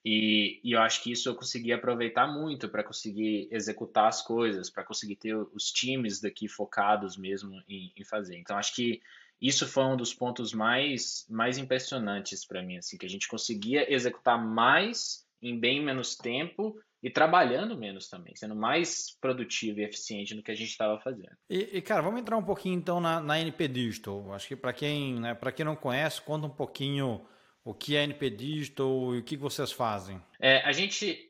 E, 0.09 0.61
e, 0.63 0.71
eu 0.71 0.79
acho 0.79 1.03
que 1.03 1.11
isso 1.11 1.27
eu 1.27 1.35
consegui 1.35 1.73
aproveitar 1.73 2.27
muito 2.27 2.69
para 2.69 2.81
conseguir 2.81 3.49
executar 3.51 4.07
as 4.07 4.21
coisas, 4.21 4.69
para 4.69 4.85
conseguir 4.85 5.17
ter 5.17 5.35
os 5.35 5.69
times 5.69 6.21
daqui 6.21 6.47
focados 6.47 7.17
mesmo 7.17 7.61
em, 7.67 7.91
em, 7.93 8.03
fazer. 8.05 8.37
Então 8.37 8.57
acho 8.57 8.73
que 8.73 9.01
isso 9.41 9.67
foi 9.67 9.83
um 9.83 9.97
dos 9.97 10.13
pontos 10.13 10.53
mais, 10.53 11.25
mais 11.29 11.57
impressionantes 11.57 12.45
para 12.45 12.63
mim, 12.63 12.77
assim, 12.77 12.97
que 12.97 13.05
a 13.05 13.09
gente 13.09 13.27
conseguia 13.27 13.93
executar 13.93 14.41
mais 14.41 15.27
em 15.41 15.59
bem 15.59 15.83
menos 15.83 16.15
tempo 16.15 16.79
e 17.03 17.09
trabalhando 17.09 17.77
menos 17.77 18.07
também, 18.07 18.33
sendo 18.33 18.55
mais 18.55 19.11
produtivo 19.19 19.81
e 19.81 19.83
eficiente 19.83 20.33
no 20.33 20.41
que 20.41 20.51
a 20.51 20.55
gente 20.55 20.69
estava 20.69 20.97
fazendo. 21.01 21.35
E, 21.49 21.77
e, 21.79 21.81
cara, 21.81 22.01
vamos 22.01 22.21
entrar 22.21 22.37
um 22.37 22.45
pouquinho 22.45 22.75
então 22.75 23.01
na, 23.01 23.19
na 23.19 23.41
NP 23.41 23.67
Digital. 23.67 24.31
Acho 24.31 24.47
que 24.47 24.55
para 24.55 24.71
quem, 24.71 25.19
né, 25.19 25.33
para 25.35 25.51
quem 25.51 25.65
não 25.65 25.75
conhece, 25.75 26.21
conta 26.21 26.47
um 26.47 26.55
pouquinho 26.55 27.27
o 27.67 27.73
que 27.73 27.97
é 27.97 28.03
NP 28.03 28.29
Digital 28.29 29.13
e 29.13 29.19
o 29.19 29.23
que 29.23 29.35
vocês 29.35 29.73
fazem? 29.73 30.21
É, 30.39 30.61
a 30.61 30.71
gente 30.71 31.29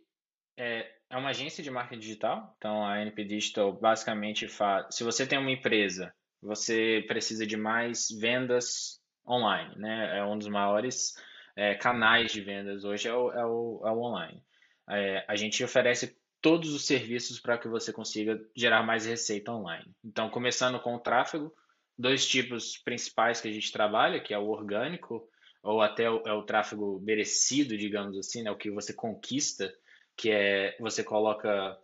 é, 0.56 0.88
é 1.10 1.17
uma 1.17 1.30
agência 1.30 1.63
de 1.63 1.71
marketing 1.71 2.00
digital, 2.00 2.54
então 2.58 2.86
a 2.86 3.02
NP 3.02 3.23
Digital 3.23 3.73
basicamente 3.73 4.47
faz. 4.47 4.86
Se 4.95 5.04
você 5.04 5.26
tem 5.26 5.39
uma 5.39 5.50
empresa, 5.50 6.13
você 6.39 7.04
precisa 7.08 7.43
de 7.43 7.58
mais 7.58 8.10
vendas 8.19 9.02
online, 9.28 9.76
né? 9.78 10.19
É 10.19 10.23
um 10.23 10.38
dos 10.38 10.47
maiores 10.47 11.15
é, 11.56 11.73
canais 11.73 12.32
de 12.32 12.39
vendas 12.41 12.84
hoje 12.84 13.08
é 13.08 13.13
o, 13.15 13.32
é 13.32 13.43
o, 13.43 13.82
é 13.84 13.91
o 13.91 14.00
online. 14.00 14.43
É, 14.91 15.26
a 15.28 15.36
gente 15.36 15.63
oferece 15.63 16.15
todos 16.39 16.71
os 16.71 16.86
serviços 16.86 17.39
para 17.39 17.58
que 17.58 17.67
você 17.67 17.91
consiga 17.91 18.39
gerar 18.56 18.84
mais 18.84 19.08
receita 19.08 19.52
online. 19.52 19.91
Então, 20.06 20.30
começando 20.30 20.80
com 20.80 20.93
o 20.93 21.00
tráfego, 21.00 21.52
dois 21.97 22.28
tipos 22.28 22.78
principais 22.78 23.41
que 23.41 23.47
a 23.47 23.52
gente 23.52 23.71
trabalha, 23.71 24.19
que 24.19 24.36
é 24.36 24.38
o 24.38 24.50
orgânico 24.50 25.28
ou 25.67 25.82
até 25.82 26.10
o, 26.10 26.23
é 26.25 26.32
o 26.32 26.43
tráfego 26.43 26.97
merecido, 27.01 27.77
digamos 27.77 28.17
assim, 28.17 28.41
né? 28.41 28.49
o 28.49 28.56
que 28.56 28.71
você 28.71 28.93
conquista, 28.93 29.73
que 30.15 30.32
é 30.32 30.77
você 30.80 31.03
coloca 31.03 31.77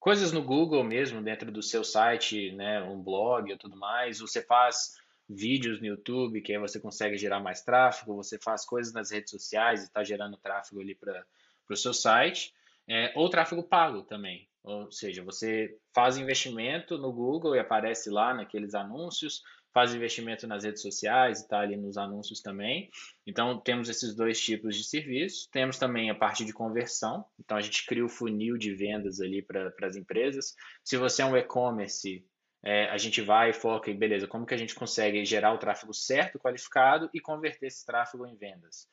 coisas 0.00 0.32
no 0.32 0.42
Google 0.42 0.82
mesmo, 0.82 1.22
dentro 1.22 1.52
do 1.52 1.62
seu 1.62 1.84
site, 1.84 2.52
né? 2.52 2.82
um 2.82 3.02
blog 3.02 3.52
ou 3.52 3.58
tudo 3.58 3.76
mais, 3.76 4.20
você 4.20 4.40
faz 4.40 4.94
vídeos 5.28 5.78
no 5.78 5.86
YouTube, 5.86 6.40
que 6.40 6.52
aí 6.52 6.58
você 6.58 6.80
consegue 6.80 7.18
gerar 7.18 7.38
mais 7.38 7.60
tráfego, 7.60 8.16
você 8.16 8.38
faz 8.38 8.64
coisas 8.64 8.94
nas 8.94 9.10
redes 9.10 9.30
sociais 9.30 9.82
e 9.82 9.84
está 9.84 10.02
gerando 10.02 10.38
tráfego 10.38 10.80
ali 10.80 10.94
para 10.94 11.22
o 11.68 11.76
seu 11.76 11.92
site, 11.92 12.54
é, 12.88 13.12
ou 13.14 13.28
tráfego 13.28 13.62
pago 13.62 14.02
também, 14.04 14.47
Ou 14.62 14.90
seja, 14.90 15.22
você 15.22 15.76
faz 15.94 16.16
investimento 16.16 16.98
no 16.98 17.12
Google 17.12 17.56
e 17.56 17.58
aparece 17.58 18.10
lá 18.10 18.34
naqueles 18.34 18.74
anúncios, 18.74 19.42
faz 19.72 19.94
investimento 19.94 20.46
nas 20.46 20.64
redes 20.64 20.82
sociais 20.82 21.38
e 21.38 21.42
está 21.42 21.60
ali 21.60 21.76
nos 21.76 21.96
anúncios 21.96 22.40
também. 22.40 22.90
Então, 23.26 23.60
temos 23.60 23.88
esses 23.88 24.14
dois 24.14 24.40
tipos 24.40 24.76
de 24.76 24.84
serviço. 24.84 25.48
Temos 25.50 25.78
também 25.78 26.10
a 26.10 26.14
parte 26.14 26.44
de 26.44 26.52
conversão. 26.52 27.24
Então, 27.38 27.56
a 27.56 27.60
gente 27.60 27.86
cria 27.86 28.04
o 28.04 28.08
funil 28.08 28.56
de 28.56 28.74
vendas 28.74 29.20
ali 29.20 29.42
para 29.42 29.72
as 29.82 29.96
empresas. 29.96 30.54
Se 30.82 30.96
você 30.96 31.22
é 31.22 31.26
um 31.26 31.36
e-commerce, 31.36 32.24
é, 32.62 32.88
a 32.90 32.98
gente 32.98 33.22
vai 33.22 33.50
e 33.50 33.52
foca 33.54 33.90
em, 33.90 33.96
beleza, 33.96 34.26
como 34.26 34.44
que 34.44 34.54
a 34.54 34.58
gente 34.58 34.74
consegue 34.74 35.24
gerar 35.24 35.52
o 35.52 35.58
tráfego 35.58 35.94
certo, 35.94 36.38
qualificado 36.38 37.08
e 37.14 37.20
converter 37.20 37.66
esse 37.66 37.86
tráfego 37.86 38.26
em 38.26 38.36
vendas. 38.36 38.88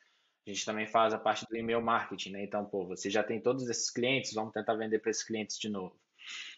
A 0.46 0.50
gente 0.50 0.64
também 0.64 0.86
faz 0.86 1.12
a 1.12 1.18
parte 1.18 1.44
do 1.48 1.56
e-mail 1.56 1.82
marketing, 1.82 2.30
né? 2.30 2.44
Então, 2.44 2.64
pô, 2.64 2.86
você 2.86 3.10
já 3.10 3.22
tem 3.22 3.40
todos 3.40 3.68
esses 3.68 3.90
clientes, 3.90 4.32
vamos 4.32 4.52
tentar 4.52 4.74
vender 4.74 5.00
para 5.00 5.10
esses 5.10 5.24
clientes 5.24 5.58
de 5.58 5.68
novo. 5.68 5.98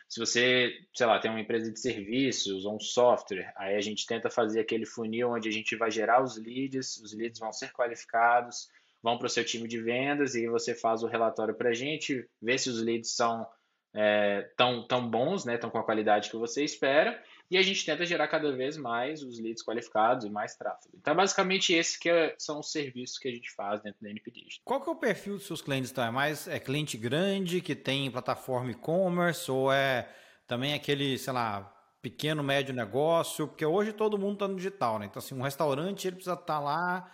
Se 0.08 0.20
você, 0.20 0.72
sei 0.94 1.06
lá, 1.06 1.18
tem 1.18 1.30
uma 1.30 1.40
empresa 1.40 1.70
de 1.70 1.78
serviços 1.78 2.64
ou 2.64 2.76
um 2.76 2.80
software, 2.80 3.52
aí 3.56 3.76
a 3.76 3.80
gente 3.80 4.06
tenta 4.06 4.30
fazer 4.30 4.60
aquele 4.60 4.86
funil 4.86 5.30
onde 5.30 5.48
a 5.48 5.52
gente 5.52 5.76
vai 5.76 5.90
gerar 5.90 6.22
os 6.22 6.36
leads, 6.38 6.96
os 6.98 7.14
leads 7.14 7.38
vão 7.38 7.52
ser 7.52 7.72
qualificados, 7.72 8.70
vão 9.02 9.18
para 9.18 9.26
o 9.26 9.30
seu 9.30 9.44
time 9.44 9.68
de 9.68 9.80
vendas 9.80 10.34
e 10.34 10.46
você 10.48 10.74
faz 10.74 11.02
o 11.02 11.06
relatório 11.06 11.54
para 11.54 11.70
a 11.70 11.74
gente, 11.74 12.26
vê 12.40 12.56
se 12.56 12.70
os 12.70 12.82
leads 12.82 13.14
são 13.14 13.46
é, 13.94 14.50
tão, 14.56 14.86
tão 14.86 15.08
bons, 15.08 15.44
né, 15.44 15.58
tão 15.58 15.70
com 15.70 15.78
a 15.78 15.84
qualidade 15.84 16.30
que 16.30 16.36
você 16.36 16.64
espera, 16.64 17.22
e 17.50 17.56
a 17.56 17.62
gente 17.62 17.84
tenta 17.84 18.04
gerar 18.04 18.28
cada 18.28 18.52
vez 18.52 18.76
mais 18.76 19.22
os 19.22 19.40
leads 19.40 19.64
qualificados 19.64 20.24
e 20.26 20.30
mais 20.30 20.54
tráfego. 20.54 20.96
Então, 20.96 21.14
basicamente, 21.14 21.72
esses 21.72 21.96
que 21.96 22.08
é, 22.10 22.34
são 22.38 22.60
os 22.60 22.70
serviços 22.70 23.18
que 23.18 23.28
a 23.28 23.32
gente 23.32 23.50
faz 23.54 23.80
dentro 23.80 24.02
da 24.02 24.10
NP 24.10 24.30
Digital. 24.30 24.62
Qual 24.64 24.80
que 24.80 24.88
é 24.88 24.92
o 24.92 24.96
perfil 24.96 25.34
dos 25.36 25.46
seus 25.46 25.62
clientes? 25.62 25.90
Então? 25.90 26.04
É 26.04 26.10
mais 26.10 26.46
é 26.46 26.60
cliente 26.60 26.96
grande 26.98 27.60
que 27.60 27.74
tem 27.74 28.10
plataforma 28.10 28.70
e-commerce 28.70 29.50
ou 29.50 29.72
é 29.72 30.08
também 30.46 30.74
aquele, 30.74 31.16
sei 31.18 31.32
lá, 31.32 31.74
pequeno, 32.02 32.42
médio 32.42 32.74
negócio? 32.74 33.48
Porque 33.48 33.64
hoje 33.64 33.92
todo 33.92 34.18
mundo 34.18 34.34
está 34.34 34.48
no 34.48 34.56
digital, 34.56 34.98
né? 34.98 35.06
Então, 35.06 35.18
assim, 35.18 35.34
um 35.34 35.42
restaurante 35.42 36.06
ele 36.06 36.16
precisa 36.16 36.34
estar 36.34 36.44
tá 36.44 36.60
lá 36.60 37.10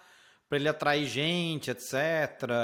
para 0.48 0.58
ele 0.58 0.68
atrair 0.68 1.06
gente, 1.06 1.70
etc. 1.70 1.94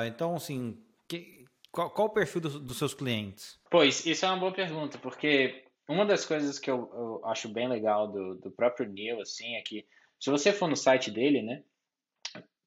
Então, 0.09 0.35
assim, 0.35 0.77
que, 1.09 1.45
qual, 1.71 1.91
qual 1.91 2.09
o 2.09 2.13
perfil 2.13 2.41
dos, 2.41 2.61
dos 2.61 2.77
seus 2.77 2.95
clientes? 2.95 3.59
Pois, 3.71 4.05
isso 4.05 4.25
é 4.25 4.29
uma 4.29 4.39
boa 4.39 4.53
pergunta, 4.53 4.99
porque 4.99 5.65
uma 5.91 6.07
das 6.07 6.25
coisas 6.25 6.59
que 6.59 6.71
eu, 6.71 6.89
eu 6.93 7.21
acho 7.27 7.49
bem 7.49 7.69
legal 7.69 8.11
do, 8.11 8.37
do 8.37 8.51
próprio 8.51 8.89
Neil, 8.89 9.21
assim, 9.21 9.57
é 9.57 9.63
que 9.63 9.85
se 10.19 10.31
você 10.31 10.53
for 10.53 10.69
no 10.69 10.77
site 10.77 11.11
dele, 11.11 11.43
né, 11.43 11.65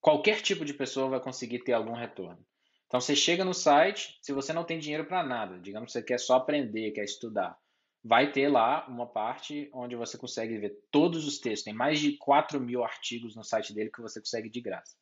qualquer 0.01 0.41
tipo 0.41 0.65
de 0.65 0.73
pessoa 0.73 1.09
vai 1.09 1.21
conseguir 1.21 1.59
ter 1.59 1.71
algum 1.73 1.93
retorno. 1.93 2.45
Então 2.88 2.99
você 2.99 3.15
chega 3.15 3.45
no 3.45 3.53
site, 3.53 4.19
se 4.21 4.33
você 4.33 4.51
não 4.51 4.65
tem 4.65 4.77
dinheiro 4.77 5.05
para 5.05 5.23
nada, 5.23 5.57
digamos 5.57 5.88
que 5.88 5.93
você 5.93 6.03
quer 6.03 6.19
só 6.19 6.36
aprender, 6.36 6.91
quer 6.91 7.05
estudar, 7.05 7.57
vai 8.03 8.31
ter 8.31 8.49
lá 8.49 8.86
uma 8.88 9.07
parte 9.07 9.69
onde 9.73 9.95
você 9.95 10.17
consegue 10.17 10.57
ver 10.57 10.77
todos 10.91 11.25
os 11.25 11.39
textos. 11.39 11.63
Tem 11.63 11.73
mais 11.73 11.99
de 11.99 12.17
4 12.17 12.59
mil 12.59 12.83
artigos 12.83 13.36
no 13.36 13.43
site 13.43 13.73
dele 13.73 13.89
que 13.89 14.01
você 14.01 14.19
consegue 14.19 14.49
de 14.49 14.59
graça. 14.59 14.95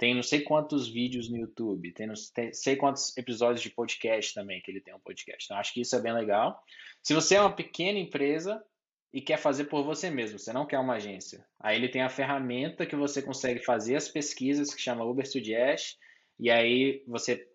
Tem 0.00 0.14
não 0.14 0.22
sei 0.22 0.40
quantos 0.40 0.88
vídeos 0.88 1.28
no 1.28 1.36
YouTube, 1.36 1.92
tem 1.92 2.06
não 2.06 2.14
sei 2.16 2.74
quantos 2.74 3.14
episódios 3.18 3.60
de 3.60 3.68
podcast 3.68 4.32
também 4.32 4.58
que 4.62 4.70
ele 4.70 4.80
tem 4.80 4.94
um 4.94 4.98
podcast. 4.98 5.44
Então 5.44 5.58
acho 5.58 5.74
que 5.74 5.82
isso 5.82 5.94
é 5.94 6.00
bem 6.00 6.14
legal. 6.14 6.58
Se 7.02 7.12
você 7.12 7.34
é 7.34 7.40
uma 7.42 7.54
pequena 7.54 7.98
empresa 7.98 8.64
e 9.12 9.20
quer 9.20 9.36
fazer 9.36 9.64
por 9.64 9.84
você 9.84 10.08
mesmo, 10.08 10.38
você 10.38 10.54
não 10.54 10.64
quer 10.64 10.78
uma 10.78 10.94
agência. 10.94 11.46
Aí 11.60 11.76
ele 11.76 11.86
tem 11.86 12.00
a 12.00 12.08
ferramenta 12.08 12.86
que 12.86 12.96
você 12.96 13.20
consegue 13.20 13.62
fazer 13.62 13.94
as 13.94 14.08
pesquisas 14.08 14.72
que 14.72 14.80
chama 14.80 15.04
Uber 15.04 15.30
Suggest, 15.30 15.98
e 16.38 16.50
aí 16.50 17.04
você 17.06 17.46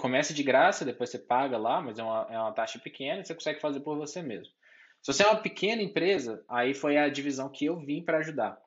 começa 0.00 0.34
de 0.34 0.42
graça, 0.42 0.84
depois 0.84 1.10
você 1.10 1.18
paga 1.20 1.56
lá, 1.56 1.80
mas 1.80 1.96
é 1.96 2.02
uma, 2.02 2.26
é 2.28 2.38
uma 2.40 2.50
taxa 2.50 2.80
pequena, 2.80 3.20
e 3.20 3.24
você 3.24 3.36
consegue 3.36 3.60
fazer 3.60 3.78
por 3.82 3.96
você 3.96 4.20
mesmo. 4.20 4.52
Se 5.00 5.12
você 5.12 5.22
é 5.22 5.28
uma 5.28 5.40
pequena 5.40 5.80
empresa, 5.80 6.44
aí 6.48 6.74
foi 6.74 6.96
a 6.96 7.08
divisão 7.08 7.48
que 7.48 7.66
eu 7.66 7.78
vim 7.78 8.02
para 8.02 8.18
ajudar. 8.18 8.60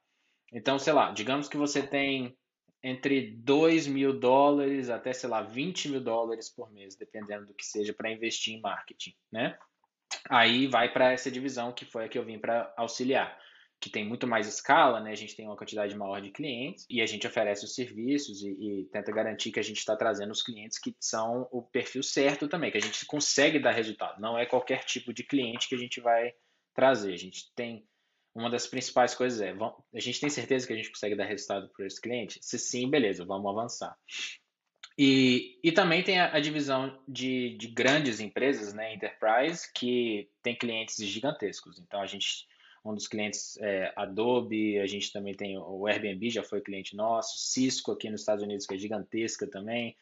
Então, 0.54 0.80
sei 0.80 0.94
lá, 0.94 1.12
digamos 1.12 1.50
que 1.50 1.58
você 1.58 1.86
tem 1.86 2.38
entre 2.84 3.32
2 3.38 3.88
mil 3.88 4.18
dólares 4.18 4.90
até, 4.90 5.14
sei 5.14 5.30
lá, 5.30 5.42
20 5.42 5.90
mil 5.90 6.02
dólares 6.02 6.50
por 6.50 6.72
mês, 6.72 6.96
dependendo 6.96 7.46
do 7.46 7.54
que 7.54 7.66
seja, 7.66 7.94
para 7.94 8.12
investir 8.12 8.56
em 8.56 8.62
marketing, 8.62 9.16
né? 9.32 9.58
Aí 10.30 10.68
vai 10.68 10.92
para 10.92 11.12
essa 11.12 11.32
divisão 11.32 11.72
que 11.72 11.86
foi 11.86 12.06
a 12.06 12.10
que 12.10 12.18
eu 12.18 12.26
vim 12.26 12.40
para 12.40 12.74
auxiliar, 12.76 13.38
que 13.80 13.90
tem 13.90 14.06
muito 14.06 14.28
mais 14.28 14.48
escala, 14.48 15.00
né? 15.00 15.12
A 15.12 15.16
gente 15.16 15.36
tem 15.36 15.46
uma 15.46 15.56
quantidade 15.56 15.96
maior 15.96 16.22
de 16.22 16.32
clientes 16.32 16.86
e 16.90 17.02
a 17.02 17.06
gente 17.06 17.26
oferece 17.26 17.66
os 17.66 17.74
serviços 17.74 18.42
e, 18.44 18.50
e 18.50 18.86
tenta 18.92 19.12
garantir 19.12 19.52
que 19.52 19.60
a 19.60 19.64
gente 19.64 19.78
está 19.78 19.96
trazendo 19.96 20.32
os 20.32 20.44
clientes 20.44 20.78
que 20.78 20.96
são 21.00 21.48
o 21.52 21.62
perfil 21.62 22.04
certo 22.04 22.48
também, 22.48 22.72
que 22.72 22.78
a 22.78 22.82
gente 22.82 23.06
consegue 23.06 23.60
dar 23.60 23.72
resultado. 23.72 24.20
Não 24.20 24.38
é 24.38 24.46
qualquer 24.46 24.84
tipo 24.84 25.14
de 25.14 25.24
cliente 25.24 25.70
que 25.70 25.76
a 25.76 25.80
gente 25.80 26.02
vai 26.02 26.34
trazer. 26.74 27.14
A 27.14 27.18
gente 27.18 27.52
tem 27.56 27.86
uma 28.34 28.50
das 28.50 28.68
principais 28.68 29.14
coisas 29.14 29.42
é, 29.42 29.54
a 29.94 30.00
gente 30.00 30.20
tem 30.20 30.30
certeza 30.30 30.66
que 30.66 30.74
a 30.74 30.76
gente 30.76 30.90
consegue 30.90 31.16
dar 31.16 31.26
resultado 31.26 31.70
para 31.76 31.86
esse 31.86 32.00
cliente? 32.00 32.40
Se 32.42 32.58
sim, 32.58 32.90
beleza, 32.90 33.26
vamos 33.26 33.50
avançar. 33.50 33.96
E, 34.98 35.60
e 35.64 35.72
também 35.72 36.04
tem 36.04 36.20
a, 36.20 36.36
a 36.36 36.40
divisão 36.40 37.02
de, 37.08 37.56
de, 37.58 37.68
grandes 37.68 38.20
empresas, 38.20 38.74
né, 38.74 38.94
enterprise, 38.94 39.72
que 39.74 40.30
tem 40.42 40.56
clientes 40.56 40.98
gigantescos. 40.98 41.80
Então, 41.80 42.02
a 42.02 42.06
gente, 42.06 42.46
um 42.86 42.94
dos 42.94 43.08
clientes 43.08 43.58
é 43.58 43.94
Adobe, 43.96 44.80
a 44.80 44.88
gente 44.88 45.12
também 45.12 45.34
tem 45.34 45.58
o 45.58 45.88
Airbnb, 45.88 46.30
já 46.30 46.44
foi 46.44 46.62
cliente 46.62 46.96
nosso, 46.96 47.38
Cisco 47.38 47.92
aqui 47.92 48.10
nos 48.10 48.22
Estados 48.22 48.44
Unidos, 48.44 48.66
que 48.66 48.76
é 48.76 48.78
gigantesca 48.78 49.48
também. 49.48 49.96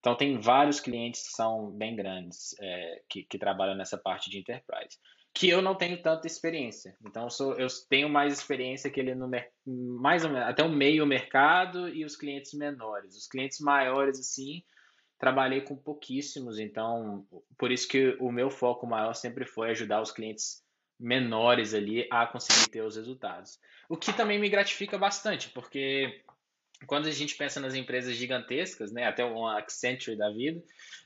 Então, 0.00 0.16
tem 0.16 0.38
vários 0.38 0.80
clientes 0.80 1.22
que 1.22 1.32
são 1.34 1.70
bem 1.70 1.96
grandes, 1.96 2.54
é, 2.60 3.02
que, 3.08 3.24
que 3.24 3.38
trabalham 3.38 3.76
nessa 3.76 3.98
parte 3.98 4.30
de 4.30 4.38
enterprise 4.38 4.96
que 5.36 5.50
eu 5.50 5.60
não 5.60 5.74
tenho 5.74 6.00
tanta 6.00 6.26
experiência. 6.26 6.96
Então 7.04 7.24
eu, 7.24 7.30
sou, 7.30 7.54
eu 7.58 7.66
tenho 7.90 8.08
mais 8.08 8.32
experiência 8.32 8.90
que 8.90 8.98
ele 8.98 9.14
no 9.14 9.30
mais 9.66 10.24
ou 10.24 10.30
menos 10.30 10.48
até 10.48 10.62
o 10.62 10.70
meio 10.70 11.04
mercado 11.04 11.90
e 11.90 12.06
os 12.06 12.16
clientes 12.16 12.54
menores. 12.54 13.14
Os 13.14 13.28
clientes 13.28 13.60
maiores 13.60 14.18
assim, 14.18 14.64
trabalhei 15.18 15.60
com 15.60 15.76
pouquíssimos, 15.76 16.58
então 16.58 17.26
por 17.58 17.70
isso 17.70 17.86
que 17.86 18.16
o 18.18 18.32
meu 18.32 18.50
foco 18.50 18.86
maior 18.86 19.12
sempre 19.12 19.44
foi 19.44 19.72
ajudar 19.72 20.00
os 20.00 20.10
clientes 20.10 20.64
menores 20.98 21.74
ali 21.74 22.08
a 22.10 22.26
conseguir 22.26 22.70
ter 22.70 22.80
os 22.80 22.96
resultados. 22.96 23.58
O 23.90 23.96
que 23.98 24.14
também 24.14 24.38
me 24.38 24.48
gratifica 24.48 24.96
bastante, 24.96 25.50
porque 25.50 26.24
quando 26.86 27.08
a 27.08 27.10
gente 27.10 27.36
pensa 27.36 27.60
nas 27.60 27.74
empresas 27.74 28.14
gigantescas, 28.14 28.90
né, 28.90 29.04
até 29.04 29.22
uma 29.22 29.58
Accenture 29.58 30.16
da 30.16 30.30
vida, 30.30 30.62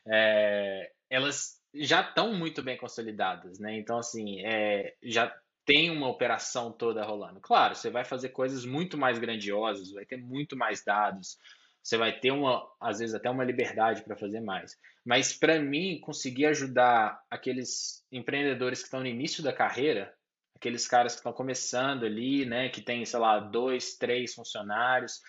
é, 0.06 0.92
elas 1.10 1.59
já 1.74 2.00
estão 2.00 2.34
muito 2.34 2.62
bem 2.62 2.76
consolidadas, 2.76 3.58
né? 3.58 3.78
Então, 3.78 3.98
assim, 3.98 4.40
é, 4.44 4.94
já 5.02 5.34
tem 5.64 5.90
uma 5.90 6.08
operação 6.08 6.72
toda 6.72 7.04
rolando. 7.04 7.40
Claro, 7.40 7.74
você 7.74 7.90
vai 7.90 8.04
fazer 8.04 8.30
coisas 8.30 8.64
muito 8.64 8.98
mais 8.98 9.18
grandiosas, 9.18 9.92
vai 9.92 10.04
ter 10.04 10.16
muito 10.16 10.56
mais 10.56 10.82
dados, 10.84 11.38
você 11.82 11.96
vai 11.96 12.18
ter 12.18 12.30
uma, 12.30 12.68
às 12.80 12.98
vezes 12.98 13.14
até 13.14 13.30
uma 13.30 13.44
liberdade 13.44 14.02
para 14.02 14.16
fazer 14.16 14.40
mais. 14.40 14.76
Mas 15.04 15.32
para 15.32 15.58
mim, 15.60 16.00
conseguir 16.00 16.46
ajudar 16.46 17.22
aqueles 17.30 18.04
empreendedores 18.10 18.80
que 18.80 18.86
estão 18.86 19.00
no 19.00 19.06
início 19.06 19.42
da 19.42 19.52
carreira, 19.52 20.12
aqueles 20.56 20.86
caras 20.86 21.12
que 21.12 21.20
estão 21.20 21.32
começando 21.32 22.04
ali, 22.04 22.44
né, 22.44 22.68
que 22.68 22.82
tem, 22.82 23.04
sei 23.04 23.18
lá, 23.18 23.38
dois, 23.38 23.96
três 23.96 24.34
funcionários, 24.34 25.20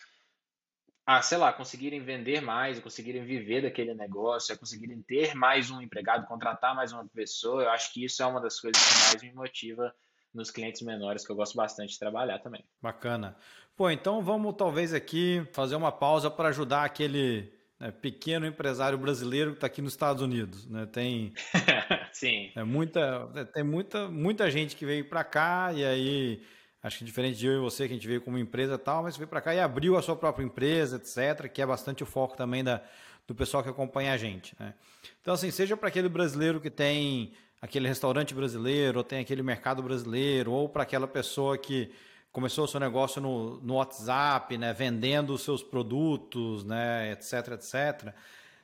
a, 1.06 1.22
sei 1.22 1.38
lá, 1.38 1.52
conseguirem 1.52 2.02
vender 2.02 2.42
mais, 2.42 2.80
conseguirem 2.80 3.24
viver 3.24 3.62
daquele 3.64 3.94
negócio, 3.94 4.54
a 4.54 4.58
conseguirem 4.58 5.02
ter 5.02 5.36
mais 5.36 5.72
um 5.72 5.82
empregado, 5.82 6.28
contratar 6.28 6.76
mais 6.76 6.92
uma 6.92 7.08
pessoa, 7.08 7.64
eu 7.64 7.70
acho 7.70 7.92
que 7.94 8.06
isso 8.06 8.22
é 8.22 8.26
uma 8.26 8.40
das 8.40 8.60
coisas 8.60 8.82
que 8.82 9.00
mais 9.00 9.24
me 9.24 9.34
motiva 9.34 9.94
nos 10.34 10.50
clientes 10.50 10.82
menores, 10.82 11.26
que 11.26 11.32
eu 11.32 11.36
gosto 11.36 11.56
bastante 11.56 11.94
de 11.94 12.00
trabalhar 12.00 12.40
também. 12.40 12.64
Bacana. 12.82 13.36
Pô, 13.76 13.90
então 13.90 14.22
vamos 14.22 14.56
talvez 14.56 14.94
aqui 14.94 15.46
fazer 15.54 15.76
uma 15.76 15.92
pausa 15.92 16.30
para 16.30 16.50
ajudar 16.50 16.86
aquele 16.86 17.52
né, 17.80 17.92
pequeno 17.92 18.46
empresário 18.46 18.98
brasileiro 18.98 19.52
que 19.52 19.58
está 19.58 19.68
aqui 19.68 19.82
nos 19.82 19.94
Estados 19.94 20.22
Unidos. 20.22 20.68
Né? 20.68 20.86
Tem, 20.86 21.34
Sim. 22.14 22.52
É, 22.56 22.64
muita, 22.64 23.28
tem 23.54 23.64
muita, 23.64 24.08
muita 24.08 24.52
gente 24.52 24.76
que 24.76 24.86
veio 24.86 25.10
para 25.10 25.24
cá 25.24 25.74
e 25.74 25.84
aí 25.84 26.44
Acho 26.84 26.98
que 26.98 27.06
diferente 27.06 27.38
de 27.38 27.46
eu 27.46 27.54
e 27.54 27.60
você, 27.60 27.88
que 27.88 27.94
a 27.94 27.96
gente 27.96 28.08
veio 28.08 28.22
como 28.22 28.38
empresa 28.38 28.74
e 28.74 28.78
tal, 28.78 29.04
mas 29.04 29.16
veio 29.16 29.28
para 29.28 29.40
cá 29.40 29.54
e 29.54 29.60
abriu 29.60 29.98
a 29.98 30.02
sua 30.02 30.16
própria 30.16 30.44
empresa, 30.44 30.96
etc., 30.96 31.48
que 31.48 31.62
é 31.62 31.66
bastante 31.66 32.02
o 32.02 32.06
foco 32.06 32.36
também 32.36 32.64
da, 32.64 32.82
do 33.28 33.36
pessoal 33.36 33.62
que 33.62 33.70
acompanha 33.70 34.14
a 34.14 34.18
gente. 34.18 34.56
Né? 34.60 34.74
Então, 35.22 35.34
assim, 35.34 35.52
seja 35.52 35.78
para 35.78 35.90
aquele 35.90 36.10
brasileiro 36.10 36.60
que 36.60 36.72
tem 36.72 37.34
aquele 37.62 37.88
restaurante 37.88 38.34
brasileiro, 38.34 38.98
ou 38.98 39.04
tem 39.04 39.20
aquele 39.20 39.44
mercado 39.44 39.84
brasileiro, 39.84 40.52
ou 40.52 40.68
para 40.68 40.82
aquela 40.82 41.08
pessoa 41.08 41.56
que 41.58 41.92
começou 42.32 42.66
o 42.66 42.68
seu 42.68 42.80
negócio 42.80 43.22
no, 43.22 43.62
no 43.62 43.76
WhatsApp, 43.76 44.58
né, 44.58 44.74
vendendo 44.74 45.34
os 45.34 45.44
seus 45.44 45.62
produtos, 45.62 46.64
né, 46.64 47.12
etc, 47.12 47.50
etc. 47.50 48.14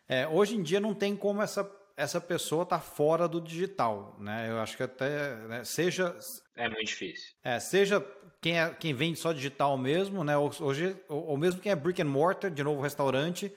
É, 0.08 0.28
hoje 0.28 0.56
em 0.56 0.64
dia 0.64 0.80
não 0.80 0.96
tem 0.96 1.16
como 1.16 1.42
essa 1.42 1.70
essa 1.98 2.22
pessoa 2.22 2.62
está 2.62 2.80
fora 2.80 3.28
do 3.28 3.42
digital, 3.42 4.16
né? 4.20 4.52
Eu 4.52 4.60
acho 4.60 4.78
que 4.78 4.84
até 4.84 5.36
né, 5.48 5.64
seja 5.64 6.16
é 6.58 6.68
muito 6.68 6.88
difícil. 6.88 7.34
É, 7.44 7.60
seja 7.60 8.06
quem 8.42 8.60
é 8.60 8.70
quem 8.70 8.94
vende 8.94 9.18
só 9.18 9.32
digital 9.32 9.78
mesmo, 9.78 10.24
né? 10.24 10.38
Hoje 10.38 10.96
ou, 11.08 11.28
ou 11.28 11.38
mesmo 11.38 11.62
quem 11.62 11.72
é 11.72 11.76
brick 11.76 12.02
and 12.02 12.06
mortar, 12.06 12.50
de 12.50 12.64
novo 12.64 12.82
restaurante, 12.82 13.54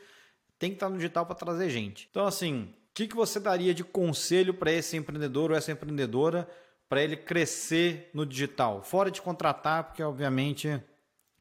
tem 0.58 0.70
que 0.70 0.76
estar 0.76 0.88
no 0.88 0.96
digital 0.96 1.26
para 1.26 1.34
trazer 1.34 1.70
gente. 1.70 2.06
Então 2.10 2.26
assim, 2.26 2.72
que, 3.00 3.08
que 3.08 3.16
você 3.16 3.40
daria 3.40 3.72
de 3.72 3.82
conselho 3.82 4.52
para 4.52 4.70
esse 4.70 4.96
empreendedor 4.96 5.50
ou 5.50 5.56
essa 5.56 5.72
empreendedora 5.72 6.48
para 6.88 7.02
ele 7.02 7.16
crescer 7.16 8.10
no 8.12 8.26
digital? 8.26 8.82
Fora 8.82 9.10
de 9.10 9.22
contratar, 9.22 9.84
porque 9.84 10.02
obviamente 10.02 10.82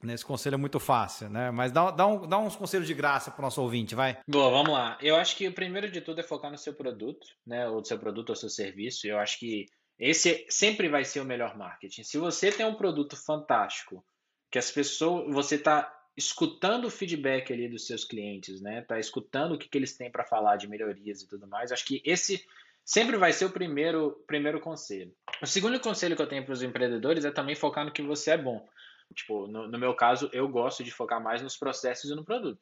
nesse 0.02 0.24
conselho 0.24 0.54
é 0.54 0.58
muito 0.58 0.80
fácil, 0.80 1.30
né? 1.30 1.52
Mas 1.52 1.74
dá, 1.74 1.92
dá, 1.92 2.08
um, 2.08 2.26
dá 2.26 2.38
uns 2.38 2.56
conselhos 2.56 2.88
de 2.88 2.94
graça 2.94 3.30
para 3.30 3.42
o 3.42 3.44
nosso 3.44 3.62
ouvinte, 3.62 3.94
vai. 3.94 4.18
Boa, 4.26 4.50
vamos 4.50 4.72
lá. 4.72 4.98
Eu 5.02 5.18
acho 5.18 5.36
que 5.36 5.48
o 5.48 5.54
primeiro 5.54 5.92
de 5.92 6.00
tudo 6.00 6.22
é 6.22 6.24
focar 6.24 6.50
no 6.50 6.58
seu 6.58 6.74
produto, 6.74 7.28
né? 7.46 7.68
Ou 7.68 7.84
seu 7.84 8.00
produto 8.00 8.30
ou 8.30 8.36
seu 8.36 8.50
serviço. 8.50 9.06
Eu 9.06 9.20
acho 9.20 9.38
que 9.38 9.66
esse 10.00 10.46
sempre 10.50 10.88
vai 10.88 11.04
ser 11.04 11.20
o 11.20 11.26
melhor 11.26 11.58
marketing. 11.58 12.04
Se 12.04 12.18
você 12.18 12.52
tem 12.52 12.66
um 12.66 12.76
produto 12.76 13.16
fantástico, 13.18 14.04
que 14.50 14.58
as 14.58 14.72
pessoas, 14.72 15.32
você 15.34 15.56
está 15.56 15.94
escutando 16.16 16.86
o 16.86 16.90
feedback 16.90 17.52
ali 17.52 17.68
dos 17.68 17.86
seus 17.86 18.04
clientes, 18.04 18.62
né? 18.62 18.82
Tá 18.82 19.00
escutando 19.00 19.54
o 19.54 19.58
que, 19.58 19.70
que 19.70 19.78
eles 19.78 19.96
têm 19.96 20.12
para 20.12 20.26
falar 20.26 20.56
de 20.56 20.68
melhorias 20.68 21.22
e 21.22 21.28
tudo 21.28 21.48
mais. 21.48 21.72
Acho 21.72 21.86
que 21.86 22.02
esse 22.06 22.46
sempre 22.84 23.18
vai 23.18 23.32
ser 23.32 23.46
o 23.46 23.52
primeiro, 23.52 24.24
primeiro 24.26 24.60
conselho. 24.60 25.14
O 25.42 25.46
segundo 25.46 25.80
conselho 25.80 26.16
que 26.16 26.22
eu 26.22 26.28
tenho 26.28 26.44
para 26.44 26.54
os 26.54 26.64
empreendedores 26.64 27.24
é 27.24 27.32
também 27.32 27.56
focar 27.56 27.86
no 27.86 27.92
que 27.92 28.02
você 28.02 28.32
é 28.32 28.38
bom. 28.38 28.68
Tipo, 29.14 29.48
no, 29.48 29.68
no, 29.68 29.80
meu 29.80 29.94
caso, 29.94 30.30
eu 30.34 30.48
gosto 30.48 30.84
de 30.84 30.92
focar 30.92 31.22
mais 31.22 31.42
nos 31.42 31.58
processos 31.58 32.10
e 32.10 32.16
no 32.16 32.24
produto. 32.24 32.60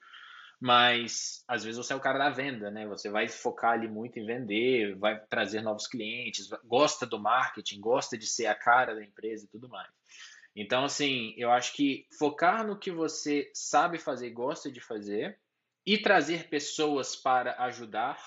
Mas 0.59 1.43
às 1.47 1.63
vezes 1.63 1.77
você 1.77 1.93
é 1.93 1.95
o 1.95 2.01
cara 2.01 2.17
da 2.17 2.29
venda, 2.29 2.71
né? 2.71 2.87
Você 2.87 3.09
vai 3.09 3.27
focar 3.27 3.73
ali 3.73 3.87
muito 3.87 4.17
em 4.17 4.25
vender, 4.25 4.95
vai 4.95 5.19
trazer 5.27 5.61
novos 5.61 5.87
clientes, 5.87 6.49
gosta 6.65 7.05
do 7.05 7.19
marketing, 7.19 7.79
gosta 7.79 8.17
de 8.17 8.27
ser 8.27 8.47
a 8.47 8.55
cara 8.55 8.95
da 8.95 9.03
empresa 9.03 9.45
e 9.45 9.47
tudo 9.49 9.69
mais. 9.69 9.89
Então, 10.55 10.83
assim, 10.83 11.35
eu 11.37 11.51
acho 11.51 11.73
que 11.73 12.07
focar 12.17 12.65
no 12.65 12.79
que 12.79 12.89
você 12.89 13.51
sabe 13.53 13.99
fazer, 13.99 14.31
gosta 14.31 14.71
de 14.71 14.81
fazer, 14.81 15.37
e 15.85 15.97
trazer 15.97 16.49
pessoas 16.49 17.15
para 17.15 17.55
ajudar 17.65 18.19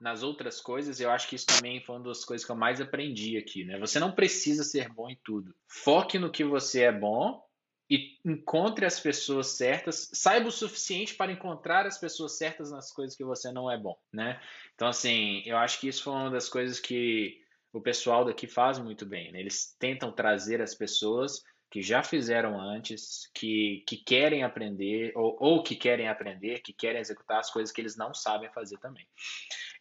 nas 0.00 0.22
outras 0.22 0.60
coisas, 0.60 0.98
eu 0.98 1.10
acho 1.10 1.28
que 1.28 1.36
isso 1.36 1.46
também 1.46 1.80
foi 1.80 1.96
uma 1.96 2.04
das 2.04 2.24
coisas 2.24 2.44
que 2.44 2.50
eu 2.50 2.56
mais 2.56 2.80
aprendi 2.80 3.36
aqui, 3.36 3.64
né? 3.64 3.78
Você 3.78 4.00
não 4.00 4.12
precisa 4.12 4.64
ser 4.64 4.88
bom 4.88 5.10
em 5.10 5.18
tudo. 5.22 5.54
Foque 5.68 6.18
no 6.18 6.30
que 6.30 6.42
você 6.42 6.82
é 6.82 6.92
bom 6.92 7.40
e 7.90 8.18
encontre 8.24 8.86
as 8.86 8.98
pessoas 8.98 9.48
certas, 9.48 10.08
saiba 10.12 10.48
o 10.48 10.52
suficiente 10.52 11.14
para 11.14 11.32
encontrar 11.32 11.86
as 11.86 11.98
pessoas 11.98 12.38
certas 12.38 12.70
nas 12.70 12.92
coisas 12.92 13.16
que 13.16 13.24
você 13.24 13.52
não 13.52 13.70
é 13.70 13.76
bom, 13.76 13.98
né? 14.12 14.40
Então, 14.74 14.88
assim, 14.88 15.42
eu 15.44 15.56
acho 15.56 15.80
que 15.80 15.88
isso 15.88 16.02
foi 16.04 16.12
uma 16.12 16.30
das 16.30 16.48
coisas 16.48 16.80
que 16.80 17.40
o 17.72 17.80
pessoal 17.80 18.24
daqui 18.24 18.46
faz 18.46 18.78
muito 18.78 19.06
bem, 19.06 19.32
né? 19.32 19.40
Eles 19.40 19.74
tentam 19.78 20.12
trazer 20.12 20.60
as 20.60 20.74
pessoas 20.74 21.42
que 21.70 21.80
já 21.80 22.02
fizeram 22.02 22.60
antes, 22.60 23.30
que, 23.34 23.82
que 23.88 23.96
querem 23.96 24.42
aprender, 24.42 25.10
ou, 25.16 25.36
ou 25.40 25.62
que 25.62 25.74
querem 25.74 26.06
aprender, 26.06 26.60
que 26.60 26.72
querem 26.72 27.00
executar 27.00 27.40
as 27.40 27.50
coisas 27.50 27.72
que 27.72 27.80
eles 27.80 27.96
não 27.96 28.12
sabem 28.12 28.52
fazer 28.52 28.76
também. 28.76 29.08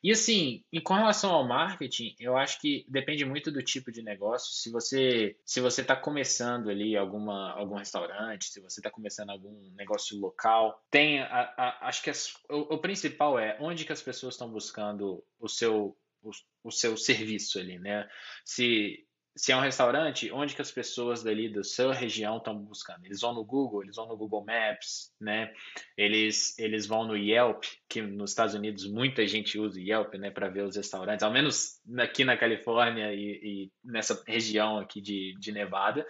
E 0.03 0.11
assim, 0.11 0.63
em 0.73 0.81
com 0.81 0.95
relação 0.95 1.31
ao 1.31 1.47
marketing, 1.47 2.15
eu 2.19 2.35
acho 2.35 2.59
que 2.59 2.85
depende 2.89 3.23
muito 3.23 3.51
do 3.51 3.61
tipo 3.61 3.91
de 3.91 4.01
negócio. 4.01 4.53
Se 4.53 4.71
você 4.71 5.37
se 5.45 5.61
você 5.61 5.81
está 5.81 5.95
começando 5.95 6.69
ali 6.69 6.97
alguma 6.97 7.51
algum 7.51 7.75
restaurante, 7.75 8.45
se 8.45 8.59
você 8.59 8.79
está 8.79 8.89
começando 8.89 9.29
algum 9.29 9.71
negócio 9.75 10.19
local, 10.19 10.83
tem 10.89 11.21
a, 11.21 11.53
a, 11.57 11.87
acho 11.87 12.01
que 12.01 12.09
as, 12.09 12.33
o, 12.49 12.75
o, 12.75 12.77
principal 12.79 13.37
é 13.37 13.57
onde 13.59 13.85
que 13.85 13.93
as 13.93 14.01
pessoas 14.01 14.33
estão 14.33 14.49
buscando 14.49 15.23
o 15.39 15.47
seu 15.47 15.95
o, 16.23 16.31
o 16.63 16.71
seu 16.71 16.97
serviço 16.97 17.59
ali, 17.59 17.77
né? 17.77 18.07
Se 18.43 19.05
se 19.35 19.51
é 19.51 19.55
um 19.55 19.61
restaurante, 19.61 20.31
onde 20.31 20.53
que 20.55 20.61
as 20.61 20.71
pessoas 20.71 21.23
dali 21.23 21.47
da 21.47 21.63
sua 21.63 21.93
região 21.93 22.37
estão 22.37 22.57
buscando? 22.57 23.05
Eles 23.05 23.21
vão 23.21 23.33
no 23.33 23.45
Google, 23.45 23.83
eles 23.83 23.95
vão 23.95 24.07
no 24.07 24.17
Google 24.17 24.45
Maps, 24.45 25.13
né? 25.19 25.53
Eles, 25.97 26.57
eles 26.59 26.85
vão 26.85 27.07
no 27.07 27.15
Yelp, 27.15 27.63
que 27.87 28.01
nos 28.01 28.31
Estados 28.31 28.53
Unidos 28.53 28.85
muita 28.91 29.25
gente 29.25 29.57
usa 29.57 29.79
o 29.79 29.81
Yelp, 29.81 30.15
né, 30.15 30.29
para 30.29 30.49
ver 30.49 30.63
os 30.63 30.75
restaurantes, 30.75 31.23
ao 31.23 31.31
menos 31.31 31.79
aqui 31.97 32.25
na 32.25 32.35
Califórnia 32.35 33.13
e, 33.13 33.39
e 33.41 33.71
nessa 33.83 34.21
região 34.27 34.77
aqui 34.77 34.99
de, 34.99 35.35
de 35.39 35.51
Nevada, 35.51 36.05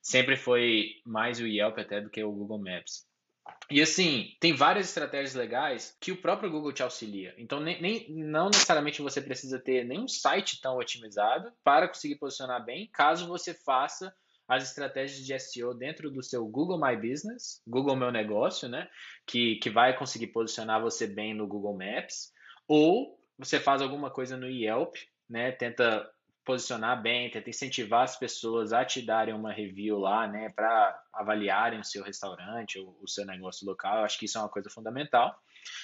sempre 0.00 0.36
foi 0.36 0.92
mais 1.04 1.40
o 1.40 1.46
Yelp 1.46 1.78
até 1.78 2.00
do 2.00 2.10
que 2.10 2.22
o 2.22 2.32
Google 2.32 2.58
Maps. 2.58 3.09
E 3.70 3.80
assim, 3.80 4.36
tem 4.40 4.54
várias 4.54 4.88
estratégias 4.88 5.34
legais 5.34 5.96
que 6.00 6.12
o 6.12 6.20
próprio 6.20 6.50
Google 6.50 6.72
te 6.72 6.82
auxilia. 6.82 7.34
Então, 7.38 7.60
nem, 7.60 7.80
nem, 7.80 8.06
não 8.10 8.46
necessariamente 8.46 9.02
você 9.02 9.20
precisa 9.20 9.58
ter 9.58 9.84
nenhum 9.84 10.08
site 10.08 10.60
tão 10.60 10.76
otimizado 10.76 11.52
para 11.62 11.88
conseguir 11.88 12.16
posicionar 12.16 12.64
bem, 12.64 12.88
caso 12.92 13.28
você 13.28 13.54
faça 13.54 14.12
as 14.48 14.64
estratégias 14.64 15.24
de 15.24 15.38
SEO 15.38 15.72
dentro 15.72 16.10
do 16.10 16.24
seu 16.24 16.44
Google 16.44 16.80
My 16.80 16.96
Business, 16.96 17.62
Google 17.64 17.94
Meu 17.94 18.10
Negócio, 18.10 18.68
né? 18.68 18.88
Que, 19.24 19.56
que 19.56 19.70
vai 19.70 19.96
conseguir 19.96 20.26
posicionar 20.28 20.82
você 20.82 21.06
bem 21.06 21.32
no 21.32 21.46
Google 21.46 21.78
Maps. 21.78 22.32
Ou 22.66 23.16
você 23.38 23.60
faz 23.60 23.80
alguma 23.80 24.10
coisa 24.10 24.36
no 24.36 24.48
Yelp, 24.48 24.96
né? 25.28 25.52
Tenta 25.52 26.04
posicionar 26.44 27.00
bem, 27.00 27.30
tenta 27.30 27.50
incentivar 27.50 28.02
as 28.02 28.16
pessoas 28.16 28.72
a 28.72 28.84
te 28.84 29.02
darem 29.02 29.34
uma 29.34 29.52
review 29.52 29.98
lá, 29.98 30.26
né, 30.26 30.50
para 30.50 31.00
avaliarem 31.12 31.80
o 31.80 31.84
seu 31.84 32.02
restaurante, 32.02 32.78
o, 32.78 32.96
o 33.00 33.08
seu 33.08 33.24
negócio 33.26 33.66
local. 33.66 33.98
Eu 33.98 34.04
acho 34.04 34.18
que 34.18 34.24
isso 34.24 34.38
é 34.38 34.40
uma 34.40 34.48
coisa 34.48 34.70
fundamental. 34.70 35.38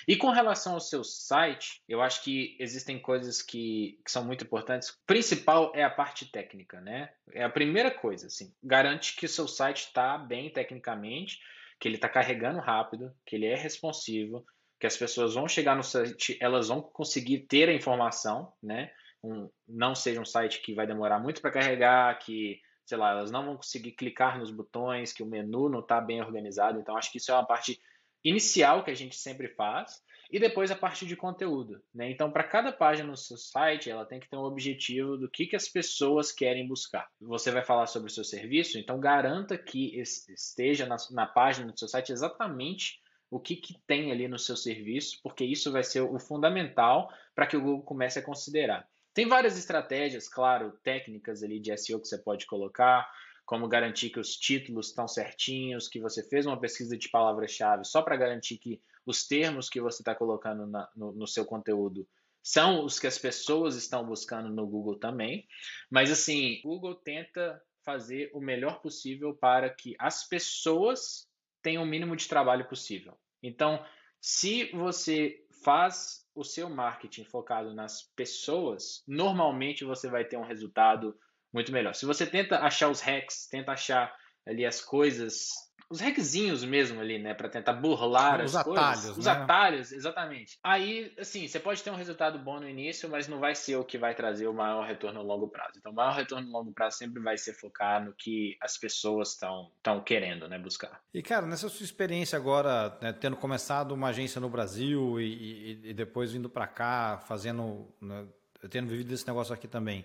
E 0.09 0.17
com 0.17 0.31
relação 0.31 0.75
ao 0.75 0.81
seu 0.81 1.05
site, 1.05 1.83
eu 1.89 2.01
acho 2.01 2.23
que 2.23 2.57
existem 2.59 2.99
coisas 2.99 3.43
que, 3.43 3.99
que, 4.05 4.11
são 4.11 4.25
muito 4.25 4.45
importantes. 4.45 4.91
O 4.91 4.99
principal 5.07 5.73
é 5.75 5.83
a 5.85 5.91
parte 5.91 6.31
técnica, 6.31 6.81
né? 6.81 7.11
É 7.33 7.45
a 7.45 7.51
primeira 7.51 7.91
coisa, 7.91 8.27
assim. 8.27 8.55
Garante 8.63 9.15
que 9.17 9.27
o 9.27 9.29
seu 9.29 9.47
site 9.47 9.87
está 9.87 10.17
bem 10.17 10.51
tecnicamente, 10.51 11.39
que 11.79 11.89
ele 11.89 11.97
está 11.97 12.09
carregando 12.09 12.61
rápido, 12.61 13.13
que 13.25 13.37
ele 13.37 13.47
é 13.47 13.55
responsivo, 13.55 14.45
que 14.81 14.87
as 14.87 14.97
pessoas 14.97 15.35
vão 15.35 15.49
chegar 15.49 15.75
no 15.77 15.83
site, 15.83 16.39
elas 16.41 16.69
vão 16.69 16.81
conseguir 16.81 17.41
ter 17.41 17.69
a 17.69 17.75
informação, 17.75 18.53
né? 18.63 18.91
Um, 19.27 19.51
não 19.69 19.95
seja 19.95 20.21
um 20.21 20.25
site 20.25 20.63
que 20.63 20.75
vai 20.75 20.87
demorar 20.87 21.19
muito 21.19 21.41
para 21.41 21.51
carregar, 21.51 22.19
que, 22.19 22.61
sei 22.85 22.97
lá, 22.97 23.11
elas 23.11 23.31
não 23.31 23.45
vão 23.45 23.57
conseguir 23.57 23.93
clicar 23.93 24.39
nos 24.39 24.51
botões, 24.51 25.13
que 25.13 25.23
o 25.23 25.27
menu 25.27 25.69
não 25.69 25.81
está 25.81 26.01
bem 26.01 26.21
organizado. 26.21 26.79
Então, 26.79 26.97
acho 26.97 27.11
que 27.11 27.19
isso 27.19 27.31
é 27.31 27.35
uma 27.35 27.47
parte 27.47 27.81
inicial 28.25 28.85
que 28.85 28.91
a 28.91 28.97
gente 28.97 29.17
sempre 29.17 29.49
faz. 29.49 30.03
E 30.31 30.41
depois 30.41 30.73
a 30.73 30.77
parte 30.77 31.07
de 31.07 31.15
conteúdo. 31.15 31.81
Né? 31.95 32.11
Então, 32.11 32.31
para 32.33 32.43
cada 32.43 32.73
página 32.73 33.09
no 33.09 33.17
seu 33.17 33.37
site, 33.37 33.89
ela 33.89 34.05
tem 34.05 34.19
que 34.19 34.29
ter 34.29 34.37
um 34.37 34.43
objetivo 34.43 35.17
do 35.17 35.31
que, 35.31 35.47
que 35.47 35.55
as 35.55 35.69
pessoas 35.69 36.33
querem 36.33 36.67
buscar. 36.67 37.09
Você 37.21 37.53
vai 37.53 37.63
falar 37.63 37.87
sobre 37.87 38.11
o 38.11 38.13
seu 38.13 38.25
serviço, 38.25 38.77
então 38.77 38.99
garanta 38.99 39.57
que 39.57 39.97
esteja 40.01 40.85
na, 40.85 40.97
na 41.13 41.27
página 41.27 41.71
do 41.71 41.79
seu 41.79 41.87
site 41.87 42.11
exatamente 42.11 43.01
o 43.31 43.39
que, 43.39 43.55
que 43.55 43.75
tem 43.87 44.11
ali 44.11 44.27
no 44.27 44.39
seu 44.39 44.57
serviço, 44.57 45.21
porque 45.23 45.45
isso 45.45 45.71
vai 45.71 45.85
ser 45.85 46.01
o 46.01 46.19
fundamental 46.19 47.09
para 47.35 47.47
que 47.47 47.57
o 47.57 47.61
Google 47.61 47.83
comece 47.83 48.19
a 48.19 48.23
considerar. 48.23 48.89
Tem 49.17 49.27
várias 49.27 49.57
estratégias, 49.57 50.29
claro, 50.29 50.79
técnicas 50.85 51.43
ali 51.43 51.59
de 51.59 51.75
SEO 51.75 51.99
que 51.99 52.07
você 52.07 52.19
pode 52.19 52.45
colocar, 52.45 53.11
como 53.47 53.67
garantir 53.67 54.11
que 54.11 54.21
os 54.21 54.37
títulos 54.37 54.89
estão 54.89 55.09
certinhos, 55.09 55.89
que 55.89 55.99
você 55.99 56.23
fez 56.23 56.45
uma 56.45 56.61
pesquisa 56.61 56.99
de 56.99 57.09
palavra-chave 57.09 57.87
só 57.87 58.03
para 58.03 58.15
garantir 58.15 58.59
que 58.59 58.79
os 59.07 59.27
termos 59.27 59.71
que 59.71 59.81
você 59.81 60.03
está 60.03 60.15
colocando 60.15 60.67
na, 60.67 60.87
no, 60.95 61.13
no 61.13 61.27
seu 61.27 61.47
conteúdo 61.47 62.07
são 62.43 62.85
os 62.85 62.99
que 62.99 63.07
as 63.07 63.17
pessoas 63.17 63.75
estão 63.75 64.05
buscando 64.05 64.51
no 64.51 64.67
Google 64.67 64.99
também. 64.99 65.49
Mas 65.91 66.11
assim, 66.13 66.61
o 66.63 66.69
Google 66.69 66.97
tenta 66.97 67.59
fazer 67.83 68.31
o 68.35 68.41
melhor 68.41 68.83
possível 68.83 69.33
para 69.33 69.71
que 69.71 69.97
as 69.99 70.29
pessoas 70.29 71.27
tenham 71.63 71.85
o 71.85 71.87
mínimo 71.87 72.15
de 72.17 72.29
trabalho 72.29 72.69
possível. 72.69 73.17
Então, 73.43 73.83
se 74.21 74.71
você 74.73 75.46
faz 75.67 76.25
o 76.33 76.45
seu 76.45 76.71
marketing 76.71 77.25
focado 77.25 77.75
nas 77.75 78.01
pessoas, 78.15 79.03
normalmente 79.05 79.85
você 79.85 80.09
vai 80.09 80.25
ter 80.25 80.37
um 80.37 80.45
resultado 80.45 81.19
muito 81.53 81.73
melhor. 81.73 81.93
Se 81.93 82.07
você 82.07 82.25
tenta 82.25 82.61
achar 82.61 82.89
os 82.89 83.01
hacks, 83.01 83.49
tenta 83.49 83.73
achar 83.73 84.17
ali 84.47 84.65
as 84.65 84.81
coisas 84.81 85.67
os 85.89 86.01
hackzinhos 86.01 86.65
mesmo 86.65 87.01
ali, 87.01 87.19
né, 87.19 87.33
para 87.33 87.49
tentar 87.49 87.73
burlar 87.75 88.45
os 88.45 88.57
as 88.57 88.67
atalhos, 88.67 89.01
coisas, 89.01 89.19
os 89.19 89.27
né? 89.27 89.33
atalhos, 89.33 89.93
exatamente. 89.93 90.59
Aí, 90.63 91.13
assim, 91.19 91.47
você 91.47 91.61
pode 91.61 91.83
ter 91.83 91.91
um 91.91 91.97
resultado 91.97 92.39
bom 92.39 92.59
no 92.59 92.69
início, 92.69 93.09
mas 93.09 93.29
não 93.29 93.39
vai 93.39 93.55
ser 93.55 93.77
o 93.77 93.85
que 93.85 93.97
vai 93.97 94.15
trazer 94.15 94.49
o 94.49 94.53
maior 94.53 94.85
retorno 94.85 95.21
a 95.21 95.23
longo 95.23 95.49
prazo. 95.49 95.75
Então, 95.77 95.93
o 95.93 95.95
maior 95.95 96.13
retorno 96.13 96.49
a 96.49 96.59
longo 96.59 96.73
prazo 96.73 96.99
sempre 96.99 97.23
vai 97.23 97.39
ser 97.39 97.53
focar 97.53 98.05
no 98.05 98.13
que 98.13 98.57
as 98.61 98.77
pessoas 98.77 99.31
estão 99.31 99.71
estão 99.77 100.01
querendo, 100.01 100.49
né, 100.49 100.59
buscar. 100.59 101.01
E 101.15 101.23
cara, 101.23 101.47
nessa 101.47 101.69
sua 101.69 101.85
experiência 101.85 102.37
agora, 102.37 102.99
né, 103.01 103.13
tendo 103.13 103.37
começado 103.37 103.93
uma 103.93 104.09
agência 104.09 104.41
no 104.41 104.49
Brasil 104.49 105.21
e, 105.21 105.25
e, 105.25 105.91
e 105.91 105.95
depois 105.95 106.33
vindo 106.33 106.51
para 106.51 106.67
cá, 106.67 107.23
fazendo, 107.29 107.87
né, 108.01 108.27
tendo 108.71 108.89
vivido 108.89 109.15
esse 109.15 109.27
negócio 109.27 109.55
aqui 109.55 109.69
também. 109.69 110.05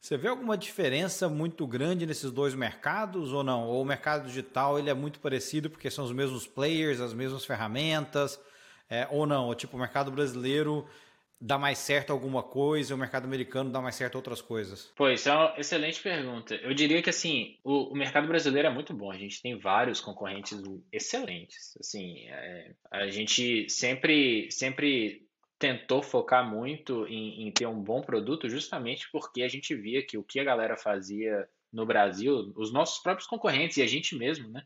Você 0.00 0.16
vê 0.16 0.28
alguma 0.28 0.56
diferença 0.56 1.28
muito 1.28 1.66
grande 1.66 2.06
nesses 2.06 2.30
dois 2.32 2.54
mercados 2.54 3.32
ou 3.32 3.44
não? 3.44 3.68
Ou 3.68 3.82
o 3.82 3.84
mercado 3.84 4.26
digital 4.26 4.78
ele 4.78 4.88
é 4.88 4.94
muito 4.94 5.20
parecido 5.20 5.68
porque 5.68 5.90
são 5.90 6.04
os 6.04 6.12
mesmos 6.12 6.46
players, 6.46 7.00
as 7.00 7.12
mesmas 7.12 7.44
ferramentas, 7.44 8.40
é, 8.88 9.06
ou 9.10 9.26
não? 9.26 9.46
Ou 9.46 9.54
tipo, 9.54 9.76
o 9.76 9.80
mercado 9.80 10.10
brasileiro 10.10 10.88
dá 11.38 11.58
mais 11.58 11.78
certo 11.78 12.12
alguma 12.12 12.42
coisa, 12.42 12.94
o 12.94 12.98
mercado 12.98 13.24
americano 13.24 13.70
dá 13.70 13.80
mais 13.80 13.94
certo 13.94 14.14
outras 14.14 14.40
coisas? 14.40 14.90
Pois, 14.96 15.26
é 15.26 15.32
uma 15.32 15.54
excelente 15.58 16.00
pergunta. 16.00 16.54
Eu 16.56 16.72
diria 16.72 17.02
que 17.02 17.10
assim, 17.10 17.58
o, 17.62 17.92
o 17.92 17.94
mercado 17.94 18.26
brasileiro 18.26 18.68
é 18.68 18.72
muito 18.72 18.94
bom. 18.94 19.10
A 19.10 19.18
gente 19.18 19.42
tem 19.42 19.58
vários 19.58 20.00
concorrentes 20.00 20.58
excelentes. 20.90 21.76
Assim, 21.78 22.26
é, 22.28 22.72
a 22.90 23.06
gente 23.08 23.68
sempre, 23.68 24.50
sempre 24.50 25.28
tentou 25.60 26.02
focar 26.02 26.48
muito 26.48 27.06
em, 27.06 27.46
em, 27.46 27.52
ter 27.52 27.66
um 27.66 27.80
bom 27.80 28.00
produto 28.00 28.48
justamente 28.48 29.10
porque 29.12 29.42
a 29.42 29.48
gente 29.48 29.74
via 29.74 30.02
que 30.02 30.16
o 30.16 30.24
que 30.24 30.40
a 30.40 30.44
galera 30.44 30.74
fazia 30.74 31.46
no 31.70 31.84
Brasil, 31.84 32.50
os 32.56 32.72
nossos 32.72 33.00
próprios 33.02 33.28
concorrentes 33.28 33.76
e 33.76 33.82
a 33.82 33.86
gente 33.86 34.16
mesmo, 34.16 34.48
né, 34.48 34.64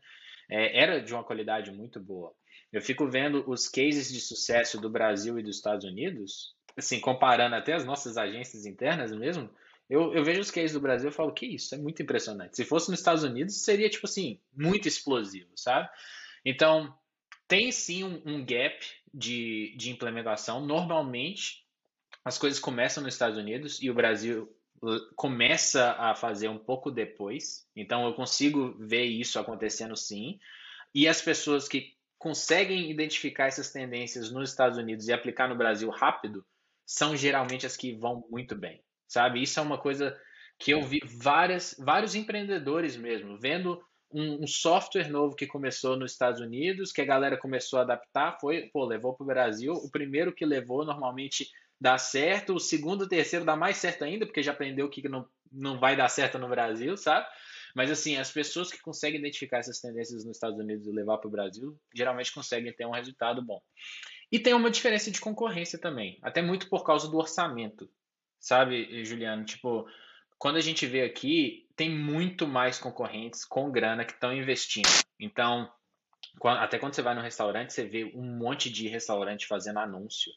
é, 0.49 0.81
era 0.81 1.01
de 1.01 1.13
uma 1.13 1.23
qualidade 1.23 1.69
muito 1.69 1.99
boa. 1.99 2.33
Eu 2.71 2.81
fico 2.81 3.05
vendo 3.07 3.43
os 3.45 3.67
cases 3.67 4.11
de 4.11 4.21
sucesso 4.21 4.79
do 4.79 4.89
Brasil 4.89 5.37
e 5.37 5.43
dos 5.43 5.57
Estados 5.57 5.85
Unidos, 5.85 6.55
assim, 6.77 6.99
comparando 6.99 7.55
até 7.55 7.73
as 7.73 7.85
nossas 7.85 8.17
agências 8.17 8.65
internas 8.65 9.11
mesmo, 9.11 9.49
eu, 9.89 10.13
eu 10.13 10.23
vejo 10.23 10.39
os 10.39 10.49
cases 10.49 10.71
do 10.71 10.79
Brasil 10.79 11.09
e 11.09 11.13
falo 11.13 11.33
que 11.33 11.45
isso 11.45 11.75
é 11.75 11.77
muito 11.77 12.01
impressionante. 12.01 12.55
Se 12.55 12.63
fosse 12.63 12.89
nos 12.89 12.99
Estados 12.99 13.23
Unidos, 13.23 13.61
seria, 13.61 13.89
tipo 13.89 14.07
assim, 14.07 14.39
muito 14.55 14.87
explosivo, 14.87 15.51
sabe? 15.55 15.89
Então, 16.43 16.95
tem 17.47 17.71
sim 17.71 18.03
um, 18.03 18.21
um 18.25 18.45
gap 18.45 18.85
de, 19.13 19.73
de 19.77 19.91
implementação. 19.91 20.65
Normalmente, 20.65 21.65
as 22.23 22.37
coisas 22.37 22.59
começam 22.59 23.03
nos 23.03 23.13
Estados 23.13 23.37
Unidos 23.37 23.81
e 23.81 23.89
o 23.89 23.93
Brasil 23.93 24.51
começa 25.15 25.93
a 25.93 26.13
fazer 26.13 26.47
um 26.49 26.59
pouco 26.59 26.91
depois. 26.91 27.67
Então, 27.75 28.05
eu 28.05 28.13
consigo 28.13 28.75
ver 28.79 29.05
isso 29.05 29.39
acontecendo 29.39 29.95
sim. 29.95 30.39
E 30.93 31.07
as 31.07 31.21
pessoas 31.21 31.67
que 31.67 31.95
conseguem 32.17 32.89
identificar 32.89 33.47
essas 33.47 33.71
tendências 33.71 34.31
nos 34.31 34.49
Estados 34.49 34.77
Unidos 34.77 35.07
e 35.07 35.13
aplicar 35.13 35.47
no 35.47 35.55
Brasil 35.55 35.89
rápido 35.89 36.45
são 36.85 37.15
geralmente 37.15 37.65
as 37.65 37.75
que 37.75 37.93
vão 37.93 38.25
muito 38.29 38.55
bem 38.55 38.85
sabe? 39.07 39.41
Isso 39.41 39.59
é 39.59 39.63
uma 39.63 39.77
coisa 39.77 40.19
que 40.57 40.71
eu 40.71 40.81
vi 40.81 41.01
várias, 41.05 41.75
vários 41.77 42.15
empreendedores 42.15 42.95
mesmo, 42.95 43.37
vendo 43.37 43.81
um, 44.15 44.43
um, 44.43 44.47
software 44.47 45.09
novo 45.09 45.35
que 45.35 45.45
começou 45.45 45.97
nos 45.97 46.13
Estados 46.13 46.39
Unidos, 46.39 46.93
que 46.93 47.01
a 47.01 47.05
galera 47.05 47.35
começou 47.35 47.79
a 47.79 47.81
adaptar, 47.81 48.39
foi, 48.39 48.69
pô, 48.71 48.85
levou 48.85 49.13
para 49.13 49.23
o 49.23 49.27
Brasil. 49.27 49.73
O 49.73 49.91
primeiro 49.91 50.33
que 50.33 50.45
levou 50.45 50.85
normalmente 50.85 51.49
dá 51.79 51.97
certo, 51.97 52.55
o 52.55 52.59
segundo, 52.59 53.01
o 53.01 53.09
terceiro 53.09 53.43
dá 53.43 53.57
mais 53.57 53.75
certo 53.75 54.05
ainda, 54.05 54.25
porque 54.25 54.41
já 54.41 54.53
aprendeu 54.53 54.89
que 54.89 55.07
não, 55.09 55.27
não 55.51 55.77
vai 55.77 55.97
dar 55.97 56.07
certo 56.07 56.39
no 56.39 56.47
Brasil, 56.47 56.95
sabe? 56.95 57.27
Mas 57.75 57.91
assim, 57.91 58.15
as 58.15 58.31
pessoas 58.31 58.71
que 58.71 58.81
conseguem 58.81 59.19
identificar 59.19 59.57
essas 59.57 59.81
tendências 59.81 60.23
nos 60.23 60.37
Estados 60.37 60.57
Unidos 60.57 60.87
e 60.87 60.91
levar 60.91 61.17
para 61.17 61.27
o 61.27 61.31
Brasil, 61.31 61.77
geralmente 61.93 62.33
conseguem 62.33 62.71
ter 62.71 62.85
um 62.85 62.91
resultado 62.91 63.41
bom. 63.41 63.61
E 64.31 64.39
tem 64.39 64.53
uma 64.53 64.71
diferença 64.71 65.11
de 65.11 65.19
concorrência 65.19 65.77
também, 65.77 66.17
até 66.21 66.41
muito 66.41 66.69
por 66.69 66.85
causa 66.85 67.09
do 67.09 67.17
orçamento. 67.17 67.89
Sabe, 68.39 69.03
Juliano? 69.03 69.43
Tipo, 69.43 69.85
quando 70.37 70.57
a 70.57 70.61
gente 70.61 70.85
vê 70.85 71.03
aqui, 71.03 71.67
tem 71.75 71.89
muito 71.89 72.47
mais 72.47 72.79
concorrentes 72.79 73.45
com 73.45 73.71
grana 73.71 74.05
que 74.05 74.13
estão 74.13 74.33
investindo. 74.33 74.89
Então, 75.19 75.71
até 76.43 76.77
quando 76.77 76.93
você 76.93 77.01
vai 77.01 77.15
no 77.15 77.21
restaurante, 77.21 77.73
você 77.73 77.85
vê 77.85 78.05
um 78.15 78.37
monte 78.37 78.69
de 78.69 78.87
restaurante 78.87 79.47
fazendo 79.47 79.79
anúncio. 79.79 80.31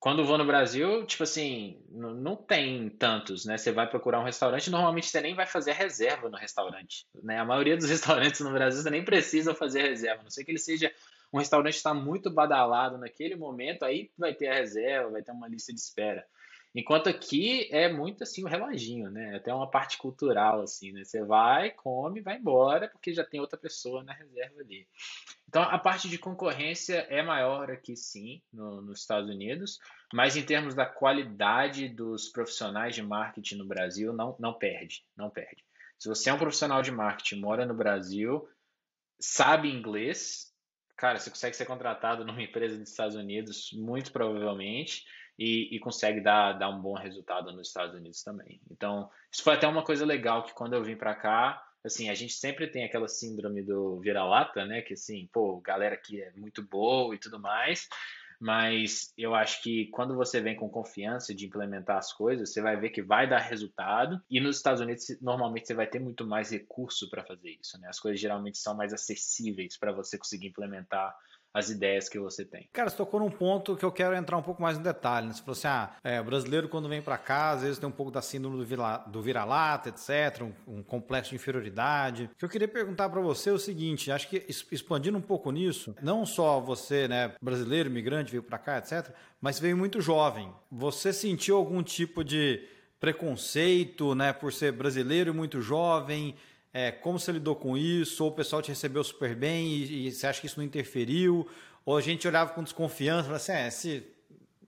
Quando 0.00 0.24
vou 0.24 0.38
no 0.38 0.46
Brasil, 0.46 1.04
tipo 1.06 1.24
assim, 1.24 1.82
não 1.90 2.36
tem 2.36 2.88
tantos, 2.88 3.44
né? 3.44 3.58
Você 3.58 3.72
vai 3.72 3.88
procurar 3.88 4.20
um 4.20 4.24
restaurante, 4.24 4.70
normalmente 4.70 5.08
você 5.08 5.20
nem 5.20 5.34
vai 5.34 5.44
fazer 5.44 5.72
reserva 5.72 6.28
no 6.28 6.36
restaurante, 6.36 7.04
né? 7.20 7.40
A 7.40 7.44
maioria 7.44 7.76
dos 7.76 7.88
restaurantes 7.90 8.40
no 8.40 8.52
Brasil 8.52 8.80
você 8.80 8.90
nem 8.90 9.04
precisa 9.04 9.54
fazer 9.54 9.82
reserva, 9.82 10.20
a 10.20 10.22
não 10.22 10.30
sei 10.30 10.44
que 10.44 10.52
ele 10.52 10.58
seja 10.58 10.92
um 11.32 11.38
restaurante 11.38 11.74
está 11.74 11.92
muito 11.92 12.30
badalado 12.30 12.96
naquele 12.96 13.34
momento, 13.36 13.84
aí 13.84 14.10
vai 14.16 14.32
ter 14.32 14.48
a 14.48 14.54
reserva, 14.54 15.10
vai 15.10 15.22
ter 15.22 15.32
uma 15.32 15.48
lista 15.48 15.72
de 15.72 15.80
espera. 15.80 16.24
Enquanto 16.74 17.08
aqui 17.08 17.68
é 17.72 17.90
muito 17.90 18.22
assim 18.22 18.44
o 18.44 18.46
reloginho, 18.46 19.10
né? 19.10 19.36
Até 19.36 19.52
uma 19.52 19.70
parte 19.70 19.96
cultural, 19.96 20.60
assim, 20.60 20.92
né? 20.92 21.02
Você 21.02 21.24
vai, 21.24 21.70
come, 21.70 22.20
vai 22.20 22.36
embora, 22.36 22.88
porque 22.88 23.12
já 23.12 23.24
tem 23.24 23.40
outra 23.40 23.58
pessoa 23.58 24.04
na 24.04 24.12
reserva 24.12 24.60
ali. 24.60 24.86
Então 25.48 25.62
a 25.62 25.78
parte 25.78 26.08
de 26.08 26.18
concorrência 26.18 27.06
é 27.08 27.22
maior 27.22 27.70
aqui 27.70 27.96
sim, 27.96 28.42
no, 28.52 28.82
nos 28.82 29.00
Estados 29.00 29.30
Unidos, 29.30 29.78
mas 30.12 30.36
em 30.36 30.44
termos 30.44 30.74
da 30.74 30.84
qualidade 30.84 31.88
dos 31.88 32.28
profissionais 32.28 32.94
de 32.94 33.02
marketing 33.02 33.56
no 33.56 33.66
Brasil, 33.66 34.12
não, 34.12 34.36
não 34.38 34.52
perde, 34.52 35.04
não 35.16 35.30
perde. 35.30 35.64
Se 35.98 36.08
você 36.08 36.30
é 36.30 36.34
um 36.34 36.38
profissional 36.38 36.82
de 36.82 36.92
marketing, 36.92 37.40
mora 37.40 37.64
no 37.64 37.74
Brasil, 37.74 38.46
sabe 39.18 39.68
inglês, 39.68 40.52
cara, 40.96 41.18
você 41.18 41.30
consegue 41.30 41.56
ser 41.56 41.64
contratado 41.64 42.24
numa 42.24 42.42
empresa 42.42 42.78
dos 42.78 42.90
Estados 42.90 43.16
Unidos, 43.16 43.70
muito 43.72 44.12
provavelmente 44.12 45.04
e, 45.38 45.74
e, 45.74 45.78
consegue 45.78 46.20
dar, 46.20 46.54
dar 46.54 46.68
um 46.68 46.80
bom 46.80 46.94
resultado 46.94 47.52
nos 47.52 47.68
Estados 47.68 47.94
Unidos 47.94 48.22
também. 48.22 48.60
Então, 48.70 49.08
isso 49.30 49.42
foi 49.42 49.54
até 49.54 49.68
uma 49.68 49.84
coisa 49.84 50.04
legal 50.04 50.42
que 50.42 50.52
quando 50.52 50.74
eu 50.74 50.82
vim 50.82 50.96
para 50.96 51.14
cá, 51.14 51.64
assim, 51.84 52.10
a 52.10 52.14
gente 52.14 52.32
sempre 52.32 52.66
tem 52.66 52.84
aquela 52.84 53.06
síndrome 53.06 53.62
do 53.62 54.00
vira-lata, 54.00 54.64
né? 54.64 54.82
Que 54.82 54.94
assim, 54.94 55.28
pô, 55.32 55.60
galera 55.60 55.94
aqui 55.94 56.20
é 56.20 56.32
muito 56.32 56.62
boa 56.62 57.14
e 57.14 57.18
tudo 57.18 57.38
mais, 57.38 57.88
mas 58.40 59.12
eu 59.16 59.34
acho 59.34 59.62
que 59.62 59.86
quando 59.86 60.14
você 60.14 60.40
vem 60.40 60.56
com 60.56 60.68
confiança 60.68 61.34
de 61.34 61.46
implementar 61.46 61.98
as 61.98 62.12
coisas, 62.12 62.52
você 62.52 62.60
vai 62.60 62.76
ver 62.76 62.90
que 62.90 63.02
vai 63.02 63.28
dar 63.28 63.40
resultado. 63.40 64.20
E 64.30 64.40
nos 64.40 64.56
Estados 64.56 64.80
Unidos, 64.80 65.06
normalmente 65.20 65.66
você 65.66 65.74
vai 65.74 65.86
ter 65.86 65.98
muito 65.98 66.26
mais 66.26 66.50
recurso 66.50 67.10
para 67.10 67.24
fazer 67.24 67.58
isso, 67.60 67.78
né? 67.80 67.88
As 67.88 67.98
coisas 67.98 68.20
geralmente 68.20 68.58
são 68.58 68.76
mais 68.76 68.92
acessíveis 68.92 69.76
para 69.76 69.92
você 69.92 70.16
conseguir 70.16 70.48
implementar 70.48 71.16
as 71.58 71.70
ideias 71.70 72.08
que 72.08 72.18
você 72.18 72.44
tem. 72.44 72.68
Cara, 72.72 72.88
você 72.88 72.96
tocou 72.96 73.20
num 73.20 73.30
ponto 73.30 73.76
que 73.76 73.84
eu 73.84 73.92
quero 73.92 74.14
entrar 74.14 74.36
um 74.36 74.42
pouco 74.42 74.62
mais 74.62 74.78
no 74.78 74.84
detalhe. 74.84 75.26
Né? 75.26 75.32
Você 75.32 75.40
falou 75.40 75.52
assim, 75.52 75.66
ah, 75.68 75.96
é, 76.04 76.20
o 76.20 76.24
brasileiro 76.24 76.68
quando 76.68 76.88
vem 76.88 77.02
para 77.02 77.18
cá, 77.18 77.50
às 77.50 77.62
vezes 77.62 77.78
tem 77.78 77.88
um 77.88 77.92
pouco 77.92 78.12
da 78.12 78.22
síndrome 78.22 78.64
do 79.06 79.22
vira-lata, 79.22 79.88
etc., 79.88 80.42
um, 80.42 80.78
um, 80.78 80.82
complexo 80.82 81.30
de 81.30 81.36
inferioridade. 81.36 82.30
O 82.32 82.36
que 82.36 82.44
eu 82.44 82.48
queria 82.48 82.68
perguntar 82.68 83.08
para 83.08 83.20
você 83.20 83.50
é 83.50 83.52
o 83.52 83.58
seguinte, 83.58 84.12
acho 84.12 84.28
que 84.28 84.46
expandindo 84.70 85.18
um 85.18 85.22
pouco 85.22 85.50
nisso, 85.50 85.94
não 86.00 86.24
só 86.24 86.60
você, 86.60 87.08
né, 87.08 87.34
brasileiro, 87.42 87.88
imigrante, 87.88 88.30
veio 88.30 88.42
para 88.42 88.58
cá, 88.58 88.78
etc., 88.78 89.10
mas 89.40 89.58
veio 89.58 89.76
muito 89.76 90.00
jovem. 90.00 90.52
Você 90.70 91.12
sentiu 91.12 91.56
algum 91.56 91.82
tipo 91.82 92.24
de 92.24 92.62
preconceito, 93.00 94.14
né, 94.14 94.32
por 94.32 94.52
ser 94.52 94.72
brasileiro 94.72 95.30
e 95.30 95.34
muito 95.34 95.60
jovem? 95.60 96.34
É, 96.72 96.92
como 96.92 97.18
você 97.18 97.32
lidou 97.32 97.56
com 97.56 97.76
isso? 97.76 98.22
Ou 98.24 98.30
o 98.30 98.34
pessoal 98.34 98.60
te 98.60 98.68
recebeu 98.68 99.02
super 99.02 99.34
bem 99.34 99.68
e, 99.68 100.08
e, 100.08 100.12
você 100.12 100.26
acha 100.26 100.40
que 100.40 100.46
isso 100.46 100.58
não 100.58 100.66
interferiu? 100.66 101.48
Ou 101.84 101.96
a 101.96 102.00
gente 102.00 102.28
olhava 102.28 102.52
com 102.52 102.62
desconfiança 102.62 103.24
falava 103.24 103.36
assim, 103.36 103.52
é, 103.52 103.68
esse, 103.68 104.06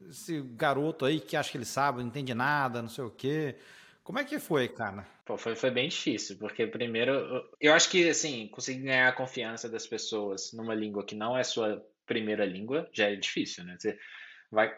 esse 0.08 0.40
garoto 0.40 1.04
aí 1.04 1.20
que 1.20 1.36
acha 1.36 1.50
que 1.50 1.58
ele 1.58 1.64
sabe, 1.64 2.00
não 2.00 2.08
entende 2.08 2.34
nada, 2.34 2.80
não 2.80 2.88
sei 2.88 3.04
o 3.04 3.10
quê. 3.10 3.56
Como 4.02 4.18
é 4.18 4.24
que 4.24 4.38
foi, 4.38 4.68
cara? 4.68 5.06
Pô, 5.24 5.36
foi, 5.36 5.54
foi 5.54 5.70
bem 5.70 5.88
difícil, 5.88 6.36
porque 6.38 6.66
primeiro, 6.66 7.48
eu 7.60 7.72
acho 7.72 7.88
que, 7.90 8.08
assim, 8.08 8.48
conseguir 8.48 8.82
ganhar 8.82 9.08
a 9.08 9.12
confiança 9.12 9.68
das 9.68 9.86
pessoas 9.86 10.52
numa 10.52 10.74
língua 10.74 11.04
que 11.04 11.14
não 11.14 11.36
é 11.36 11.44
sua 11.44 11.84
primeira 12.06 12.44
língua 12.44 12.88
já 12.92 13.08
é 13.08 13.14
difícil, 13.14 13.62
né? 13.62 13.76
Você 13.78 13.96
vai 14.50 14.74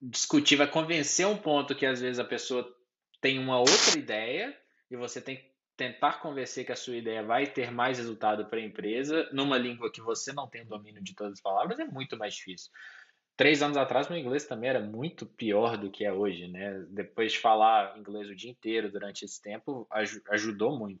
discutir, 0.00 0.54
vai 0.54 0.70
convencer 0.70 1.26
um 1.26 1.36
ponto 1.36 1.74
que 1.74 1.84
às 1.84 2.00
vezes 2.00 2.20
a 2.20 2.24
pessoa 2.24 2.72
tem 3.20 3.38
uma 3.38 3.58
outra 3.58 3.98
ideia 3.98 4.56
e 4.88 4.96
você 4.96 5.20
tem 5.20 5.36
que 5.36 5.47
tentar 5.78 6.20
convencer 6.20 6.66
que 6.66 6.72
a 6.72 6.76
sua 6.76 6.96
ideia 6.96 7.22
vai 7.22 7.46
ter 7.46 7.70
mais 7.70 7.98
resultado 7.98 8.44
para 8.46 8.58
a 8.58 8.62
empresa 8.62 9.28
numa 9.32 9.56
língua 9.56 9.92
que 9.92 10.02
você 10.02 10.32
não 10.32 10.48
tem 10.48 10.62
o 10.62 10.68
domínio 10.68 11.02
de 11.02 11.14
todas 11.14 11.34
as 11.34 11.40
palavras 11.40 11.78
é 11.78 11.84
muito 11.84 12.18
mais 12.18 12.34
difícil. 12.34 12.70
Três 13.36 13.62
anos 13.62 13.76
atrás, 13.76 14.08
meu 14.08 14.18
inglês 14.18 14.44
também 14.44 14.68
era 14.68 14.80
muito 14.80 15.24
pior 15.24 15.76
do 15.76 15.88
que 15.88 16.04
é 16.04 16.12
hoje, 16.12 16.48
né? 16.48 16.84
Depois 16.90 17.32
de 17.32 17.38
falar 17.38 17.96
inglês 17.96 18.28
o 18.28 18.34
dia 18.34 18.50
inteiro 18.50 18.90
durante 18.90 19.24
esse 19.24 19.40
tempo, 19.40 19.86
ajudou 20.30 20.76
muito. 20.76 21.00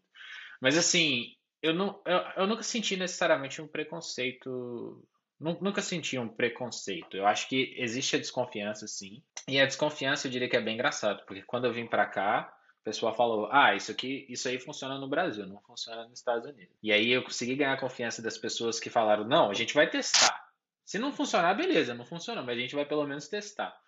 Mas 0.60 0.78
assim, 0.78 1.34
eu, 1.60 1.74
não, 1.74 2.00
eu, 2.06 2.18
eu 2.36 2.46
nunca 2.46 2.62
senti 2.62 2.96
necessariamente 2.96 3.60
um 3.60 3.66
preconceito 3.66 5.04
Nunca 5.40 5.80
senti 5.80 6.18
um 6.18 6.28
preconceito. 6.28 7.16
Eu 7.16 7.24
acho 7.24 7.48
que 7.48 7.72
existe 7.78 8.16
a 8.16 8.18
desconfiança, 8.18 8.88
sim. 8.88 9.22
E 9.46 9.60
a 9.60 9.66
desconfiança 9.66 10.26
eu 10.26 10.32
diria 10.32 10.48
que 10.48 10.56
é 10.56 10.60
bem 10.60 10.74
engraçado, 10.74 11.24
porque 11.26 11.42
quando 11.42 11.66
eu 11.66 11.72
vim 11.72 11.86
para 11.86 12.06
cá, 12.06 12.52
o 12.88 12.90
pessoal 12.90 13.14
falou: 13.14 13.48
ah, 13.52 13.74
isso 13.74 13.90
aqui, 13.90 14.24
isso 14.28 14.48
aí 14.48 14.58
funciona 14.58 14.98
no 14.98 15.06
Brasil, 15.06 15.46
não 15.46 15.60
funciona 15.60 16.08
nos 16.08 16.18
Estados 16.18 16.48
Unidos. 16.48 16.74
E 16.82 16.90
aí 16.90 17.10
eu 17.10 17.22
consegui 17.22 17.54
ganhar 17.54 17.74
a 17.74 17.80
confiança 17.80 18.22
das 18.22 18.38
pessoas 18.38 18.80
que 18.80 18.88
falaram: 18.88 19.24
não, 19.24 19.50
a 19.50 19.54
gente 19.54 19.74
vai 19.74 19.88
testar. 19.88 20.48
Se 20.84 20.98
não 20.98 21.12
funcionar, 21.12 21.52
beleza, 21.52 21.94
não 21.94 22.06
funcionou, 22.06 22.42
mas 22.42 22.56
a 22.56 22.60
gente 22.60 22.74
vai 22.74 22.86
pelo 22.86 23.06
menos 23.06 23.28
testar. 23.28 23.78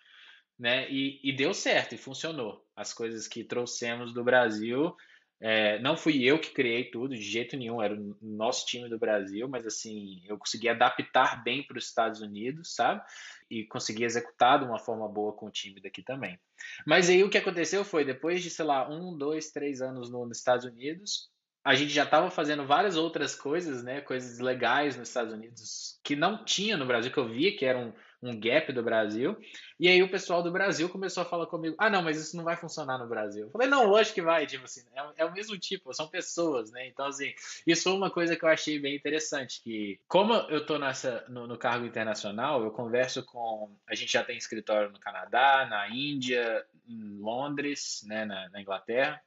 Né? 0.57 0.87
E, 0.91 1.19
e 1.23 1.35
deu 1.35 1.51
certo, 1.51 1.95
e 1.95 1.97
funcionou. 1.97 2.63
As 2.75 2.93
coisas 2.93 3.27
que 3.27 3.43
trouxemos 3.43 4.13
do 4.13 4.23
Brasil 4.23 4.95
é, 5.43 5.79
não 5.79 5.97
fui 5.97 6.23
eu 6.23 6.39
que 6.39 6.51
criei 6.51 6.91
tudo, 6.91 7.15
de 7.15 7.21
jeito 7.21 7.57
nenhum, 7.57 7.81
era 7.81 7.95
o 7.95 8.15
nosso 8.21 8.63
time 8.67 8.87
do 8.87 8.99
Brasil, 8.99 9.49
mas 9.49 9.65
assim, 9.65 10.21
eu 10.27 10.37
consegui 10.37 10.69
adaptar 10.69 11.43
bem 11.43 11.63
para 11.63 11.79
os 11.79 11.85
Estados 11.85 12.21
Unidos, 12.21 12.75
sabe? 12.75 13.01
E 13.49 13.65
consegui 13.65 14.03
executar 14.03 14.59
de 14.59 14.65
uma 14.65 14.77
forma 14.77 15.09
boa 15.09 15.33
com 15.33 15.47
o 15.47 15.51
time 15.51 15.81
daqui 15.81 16.03
também. 16.03 16.39
Mas 16.85 17.09
aí 17.09 17.23
o 17.23 17.29
que 17.29 17.39
aconteceu 17.39 17.83
foi, 17.83 18.05
depois 18.05 18.43
de, 18.43 18.51
sei 18.51 18.65
lá, 18.65 18.87
um, 18.87 19.17
dois, 19.17 19.49
três 19.49 19.81
anos 19.81 20.11
no, 20.11 20.27
nos 20.27 20.37
Estados 20.37 20.63
Unidos, 20.63 21.31
a 21.63 21.73
gente 21.73 21.91
já 21.91 22.03
estava 22.03 22.29
fazendo 22.29 22.65
várias 22.65 22.95
outras 22.95 23.35
coisas, 23.35 23.83
né? 23.83 23.99
Coisas 24.01 24.37
legais 24.37 24.95
nos 24.95 25.07
Estados 25.07 25.33
Unidos 25.33 25.99
que 26.03 26.15
não 26.15 26.45
tinha 26.45 26.77
no 26.77 26.85
Brasil, 26.85 27.11
que 27.11 27.17
eu 27.17 27.27
via 27.27 27.55
que 27.55 27.65
eram 27.65 27.93
um 28.21 28.39
gap 28.39 28.71
do 28.71 28.83
Brasil. 28.83 29.35
E 29.79 29.87
aí 29.87 30.01
o 30.03 30.09
pessoal 30.09 30.43
do 30.43 30.51
Brasil 30.51 30.87
começou 30.89 31.23
a 31.23 31.25
falar 31.25 31.47
comigo: 31.47 31.75
ah, 31.79 31.89
não, 31.89 32.01
mas 32.03 32.19
isso 32.21 32.37
não 32.37 32.43
vai 32.43 32.55
funcionar 32.55 32.97
no 32.97 33.07
Brasil. 33.07 33.45
Eu 33.45 33.51
falei: 33.51 33.67
não, 33.67 33.87
lógico 33.87 34.15
que 34.15 34.21
vai, 34.21 34.45
tipo 34.45 34.65
assim, 34.65 34.81
é, 34.93 35.23
é, 35.23 35.25
o 35.25 35.33
mesmo 35.33 35.57
tipo, 35.57 35.93
são 35.93 36.07
pessoas, 36.07 36.71
né? 36.71 36.87
Então, 36.87 37.05
assim, 37.05 37.33
isso 37.65 37.83
foi 37.83 37.93
uma 37.93 38.11
coisa 38.11 38.35
que 38.35 38.45
eu 38.45 38.49
achei 38.49 38.79
bem 38.79 38.95
interessante, 38.95 39.61
que 39.63 39.99
como 40.07 40.33
eu 40.33 40.65
tô 40.65 40.77
nessa, 40.77 41.25
no, 41.27 41.47
no 41.47 41.57
cargo 41.57 41.85
internacional, 41.85 42.63
eu 42.63 42.71
converso 42.71 43.25
com, 43.25 43.75
a 43.89 43.95
gente 43.95 44.11
já 44.11 44.23
tem 44.23 44.37
escritório 44.37 44.91
no 44.91 44.99
Canadá, 44.99 45.65
na 45.69 45.89
Índia, 45.89 46.63
em 46.87 47.19
Londres, 47.19 48.03
né, 48.05 48.25
na, 48.25 48.49
na 48.49 48.61
Inglaterra 48.61 49.21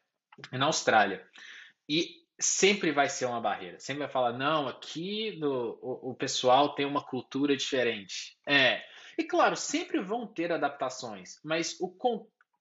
e 0.52 0.58
na 0.58 0.66
Austrália. 0.66 1.26
E 1.88 2.23
sempre 2.38 2.90
vai 2.92 3.08
ser 3.08 3.26
uma 3.26 3.40
barreira. 3.40 3.78
Sempre 3.78 4.04
vai 4.04 4.08
falar, 4.08 4.32
não, 4.32 4.68
aqui 4.68 5.36
no, 5.38 5.78
o, 5.80 6.10
o 6.10 6.14
pessoal 6.14 6.74
tem 6.74 6.86
uma 6.86 7.02
cultura 7.02 7.56
diferente. 7.56 8.36
É. 8.46 8.82
E 9.16 9.24
claro, 9.24 9.56
sempre 9.56 10.00
vão 10.00 10.26
ter 10.26 10.52
adaptações, 10.52 11.38
mas 11.44 11.78
o, 11.80 11.94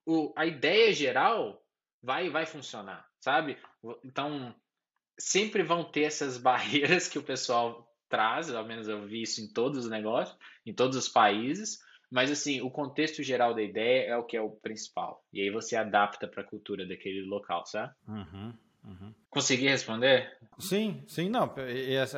o, 0.06 0.32
a 0.36 0.46
ideia 0.46 0.92
geral 0.92 1.62
vai, 2.02 2.30
vai 2.30 2.46
funcionar, 2.46 3.04
sabe? 3.20 3.58
Então, 4.04 4.54
sempre 5.18 5.62
vão 5.62 5.84
ter 5.84 6.02
essas 6.02 6.38
barreiras 6.38 7.08
que 7.08 7.18
o 7.18 7.24
pessoal 7.24 7.90
traz, 8.08 8.54
ao 8.54 8.64
menos 8.64 8.86
eu 8.86 9.04
vi 9.06 9.22
isso 9.22 9.40
em 9.40 9.52
todos 9.52 9.84
os 9.84 9.90
negócios, 9.90 10.38
em 10.64 10.72
todos 10.72 10.96
os 10.96 11.08
países, 11.08 11.80
mas 12.10 12.30
assim, 12.30 12.60
o 12.60 12.70
contexto 12.70 13.22
geral 13.24 13.54
da 13.54 13.62
ideia 13.62 14.10
é 14.10 14.16
o 14.16 14.22
que 14.22 14.36
é 14.36 14.40
o 14.40 14.50
principal. 14.50 15.24
E 15.32 15.40
aí 15.40 15.50
você 15.50 15.74
adapta 15.74 16.28
para 16.28 16.42
a 16.42 16.46
cultura 16.46 16.86
daquele 16.86 17.22
local, 17.22 17.66
sabe? 17.66 17.92
Uhum. 18.06 18.54
Uhum. 18.84 19.14
Consegui 19.34 19.66
responder? 19.66 20.38
Sim, 20.60 21.02
sim, 21.08 21.28
não. 21.28 21.52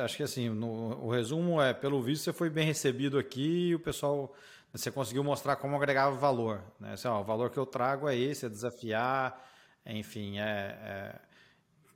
Acho 0.03 0.15
que 0.15 0.21
assim, 0.21 0.49
no, 0.49 1.03
o 1.03 1.09
resumo 1.09 1.59
é, 1.59 1.73
pelo 1.73 1.99
visto, 1.99 2.23
você 2.23 2.31
foi 2.31 2.47
bem 2.47 2.63
recebido 2.63 3.17
aqui 3.17 3.69
e 3.69 3.75
o 3.75 3.79
pessoal, 3.79 4.35
você 4.71 4.91
conseguiu 4.91 5.23
mostrar 5.23 5.55
como 5.55 5.75
agregava 5.75 6.15
valor. 6.15 6.63
Né? 6.79 6.93
Assim, 6.93 7.07
ó, 7.07 7.19
o 7.19 7.23
valor 7.23 7.49
que 7.49 7.57
eu 7.57 7.65
trago 7.65 8.07
é 8.07 8.15
esse, 8.15 8.45
é 8.45 8.49
desafiar, 8.49 9.43
enfim, 9.83 10.37
é, 10.37 10.43
é 10.43 11.15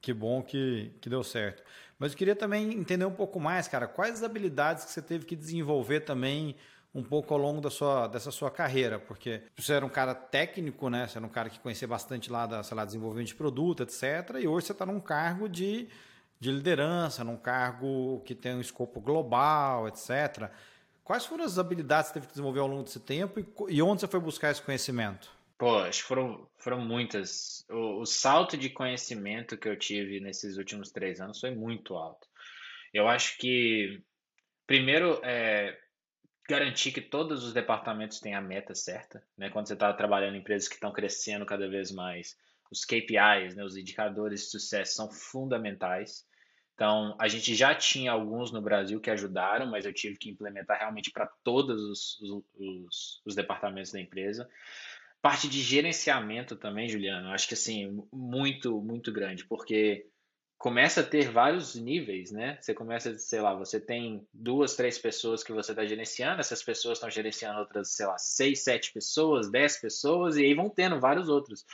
que 0.02 0.12
bom 0.12 0.42
que, 0.42 0.92
que 1.00 1.08
deu 1.08 1.24
certo. 1.24 1.64
Mas 2.00 2.14
eu 2.14 2.18
queria 2.18 2.36
também 2.36 2.74
entender 2.74 3.06
um 3.06 3.14
pouco 3.14 3.40
mais, 3.40 3.68
cara, 3.68 3.88
quais 3.88 4.16
as 4.16 4.24
habilidades 4.24 4.86
que 4.86 4.92
você 4.92 5.04
teve 5.04 5.24
que 5.24 5.36
desenvolver 5.36 6.00
também 6.00 6.56
um 6.94 7.04
pouco 7.04 7.34
ao 7.34 7.40
longo 7.40 7.62
da 7.62 7.70
sua, 7.70 8.08
dessa 8.08 8.32
sua 8.32 8.52
carreira, 8.52 9.00
porque 9.00 9.42
você 9.56 9.74
era 9.74 9.86
um 9.86 9.90
cara 9.90 10.14
técnico, 10.14 10.90
né? 10.90 11.08
Você 11.08 11.18
era 11.18 11.26
um 11.26 11.30
cara 11.30 11.50
que 11.50 11.60
conhecia 11.60 11.88
bastante 11.88 12.30
lá 12.30 12.46
da, 12.46 12.64
sei 12.64 12.76
lá, 12.76 12.84
desenvolvimento 12.84 13.28
de 13.28 13.36
produto, 13.36 13.84
etc. 13.84 14.36
E 14.42 14.48
hoje 14.48 14.68
você 14.68 14.72
está 14.74 14.86
num 14.86 15.00
cargo 15.00 15.48
de, 15.48 15.88
de 16.40 16.52
liderança, 16.52 17.24
num 17.24 17.38
cargo 17.38 18.22
que 18.26 18.36
tem 18.36 18.56
um 18.56 18.62
escopo 18.62 19.00
global, 19.00 19.88
etc. 19.88 20.50
Quais 21.04 21.26
foram 21.26 21.46
as 21.46 21.58
habilidades 21.58 22.10
que 22.10 22.14
você 22.14 22.20
teve 22.20 22.28
que 22.28 22.34
desenvolver 22.34 22.60
ao 22.60 22.68
longo 22.68 22.84
desse 22.84 23.00
tempo 23.00 23.40
e, 23.40 23.76
e 23.76 23.82
onde 23.82 24.02
você 24.02 24.08
foi 24.08 24.20
buscar 24.20 24.52
esse 24.52 24.62
conhecimento? 24.62 25.30
Pô, 25.58 25.78
acho 25.78 26.02
que 26.02 26.08
foram, 26.08 26.48
foram 26.58 26.82
muitas. 26.82 27.64
O, 27.70 28.02
o 28.02 28.06
salto 28.06 28.58
de 28.58 28.70
conhecimento 28.70 29.58
que 29.58 29.70
eu 29.70 29.78
tive 29.78 30.20
nesses 30.20 30.58
últimos 30.58 30.92
três 30.92 31.22
anos 31.22 31.40
foi 31.40 31.52
muito 31.52 31.96
alto. 31.96 32.28
Eu 32.94 33.08
acho 33.08 33.38
que, 33.38 34.02
primeiro, 34.68 35.22
é, 35.24 35.78
garantir 36.48 36.92
que 36.92 37.02
todos 37.02 37.44
os 37.44 37.54
departamentos 37.54 38.20
têm 38.20 38.36
a 38.36 38.42
meta 38.42 38.76
certa, 38.76 39.24
né? 39.38 39.50
Quando 39.50 39.68
você 39.68 39.74
está 39.74 39.92
trabalhando 39.94 40.36
em 40.36 40.40
empresas 40.40 40.68
que 40.68 40.76
estão 40.76 40.92
crescendo 40.92 41.46
cada 41.46 41.68
vez 41.70 41.92
mais, 41.92 42.38
os 42.72 42.86
KPIs, 42.86 43.56
né, 43.56 43.64
os 43.64 43.76
indicadores 43.76 44.42
de 44.42 44.48
sucesso 44.48 44.96
são 44.96 45.12
fundamentais. 45.12 46.26
Então, 46.74 47.16
a 47.20 47.28
gente 47.28 47.54
já 47.54 47.76
tinha 47.76 48.12
alguns 48.12 48.52
no 48.52 48.62
Brasil 48.62 49.00
que 49.00 49.12
ajudaram, 49.12 49.68
mas 49.68 49.86
eu 49.86 49.94
tive 49.94 50.18
que 50.18 50.30
implementar 50.30 50.80
realmente 50.80 51.12
para 51.12 51.28
todos 51.44 51.82
os, 51.84 52.22
os, 52.56 53.22
os, 53.26 53.36
departamentos 53.36 53.92
da 53.92 54.00
empresa. 54.00 54.50
Parte 55.22 55.48
de 55.48 55.62
gerenciamento 55.62 56.56
também, 56.56 56.90
Juliano, 56.90 57.30
acho 57.30 57.48
que 57.48 57.54
assim, 57.54 58.04
muito, 58.12 58.82
muito 58.82 59.12
grande, 59.12 59.46
porque 59.46 60.08
começa 60.62 61.02
a 61.02 61.04
ter 61.04 61.32
vários 61.32 61.74
níveis, 61.74 62.32
né? 62.32 62.56
Você 62.62 62.72
começa, 62.72 63.18
sei 63.18 63.42
lá, 63.42 63.56
você 63.56 63.80
tem 63.80 64.28
duas, 64.32 64.76
três 64.76 64.96
pessoas 64.96 65.44
que 65.44 65.52
você 65.52 65.72
está 65.72 65.84
gerenciando, 65.84 66.40
essas 66.40 66.62
pessoas 66.62 67.00
estão 67.00 67.10
gerenciando 67.10 67.60
outras, 67.60 67.90
sei 67.90 68.06
lá, 68.06 68.16
seis, 68.20 68.64
sete 68.64 68.94
pessoas, 68.94 69.50
dez 69.50 69.78
pessoas, 69.78 70.38
e 70.38 70.46
aí 70.46 70.54
vão 70.54 70.70
tendo 70.70 71.00
vários 71.00 71.30
outros. 71.30 71.66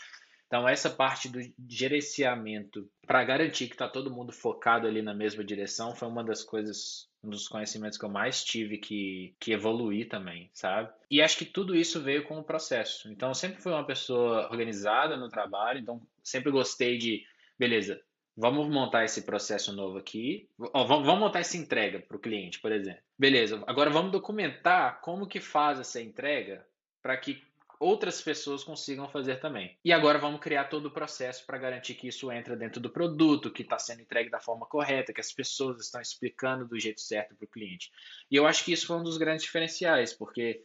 Então, 0.48 0.66
essa 0.66 0.90
parte 0.90 1.28
do 1.28 1.40
gerenciamento, 1.68 2.90
para 3.06 3.26
garantir 3.26 3.68
que 3.68 3.74
está 3.74 3.90
todo 3.90 4.10
mundo 4.10 4.32
focado 4.32 4.88
ali 4.88 5.02
na 5.02 5.14
mesma 5.14 5.44
direção, 5.44 5.94
foi 5.94 6.08
uma 6.08 6.24
das 6.24 6.42
coisas, 6.42 7.10
um 7.22 7.30
dos 7.30 7.50
conhecimentos 7.50 7.98
que 7.98 8.06
eu 8.06 8.10
mais 8.10 8.42
tive 8.42 8.78
que, 8.78 9.36
que 9.38 9.52
evoluir 9.52 10.08
também, 10.08 10.50
sabe? 10.54 10.90
E 11.12 11.22
acho 11.22 11.38
que 11.38 11.44
tudo 11.44 11.76
isso 11.76 12.02
veio 12.02 12.24
com 12.24 12.40
o 12.40 12.44
processo. 12.44 13.12
Então, 13.12 13.28
eu 13.28 13.36
sempre 13.36 13.62
fui 13.62 13.74
uma 13.74 13.86
pessoa 13.86 14.50
organizada 14.50 15.18
no 15.18 15.28
trabalho, 15.28 15.80
então 15.82 16.02
sempre 16.24 16.50
gostei 16.50 16.98
de, 16.98 17.26
beleza, 17.60 18.02
Vamos 18.40 18.70
montar 18.70 19.04
esse 19.04 19.24
processo 19.24 19.74
novo 19.74 19.98
aqui. 19.98 20.48
Ó, 20.72 20.86
vamos 20.86 21.20
montar 21.20 21.40
essa 21.40 21.58
entrega 21.58 22.00
para 22.00 22.18
o 22.18 22.20
cliente, 22.20 22.60
por 22.60 22.72
exemplo. 22.72 23.02
Beleza. 23.18 23.64
Agora 23.66 23.90
vamos 23.90 24.12
documentar 24.12 25.02
como 25.02 25.28
que 25.28 25.40
faz 25.40 25.80
essa 25.80 26.00
entrega 26.00 26.64
para 27.02 27.18
que 27.18 27.42
outras 27.80 28.22
pessoas 28.22 28.64
consigam 28.64 29.08
fazer 29.10 29.40
também. 29.40 29.76
E 29.84 29.92
agora 29.92 30.20
vamos 30.20 30.40
criar 30.40 30.66
todo 30.66 30.88
o 30.88 30.92
processo 30.92 31.46
para 31.46 31.58
garantir 31.58 31.96
que 31.96 32.08
isso 32.08 32.32
entra 32.32 32.56
dentro 32.56 32.80
do 32.80 32.92
produto, 32.92 33.52
que 33.52 33.64
está 33.64 33.80
sendo 33.80 34.02
entregue 34.02 34.30
da 34.30 34.40
forma 34.40 34.68
correta, 34.68 35.14
que 35.14 35.22
as 35.22 35.32
pessoas 35.32 35.80
estão 35.80 36.02
explicando 36.02 36.68
do 36.68 36.80
jeito 36.80 37.02
certo 37.02 37.36
para 37.36 37.46
o 37.46 37.50
cliente. 37.50 37.92
E 38.30 38.36
eu 38.36 38.46
acho 38.46 38.64
que 38.64 38.72
isso 38.72 38.88
foi 38.88 38.98
um 38.98 39.04
dos 39.04 39.18
grandes 39.18 39.46
diferenciais, 39.46 40.14
porque 40.14 40.64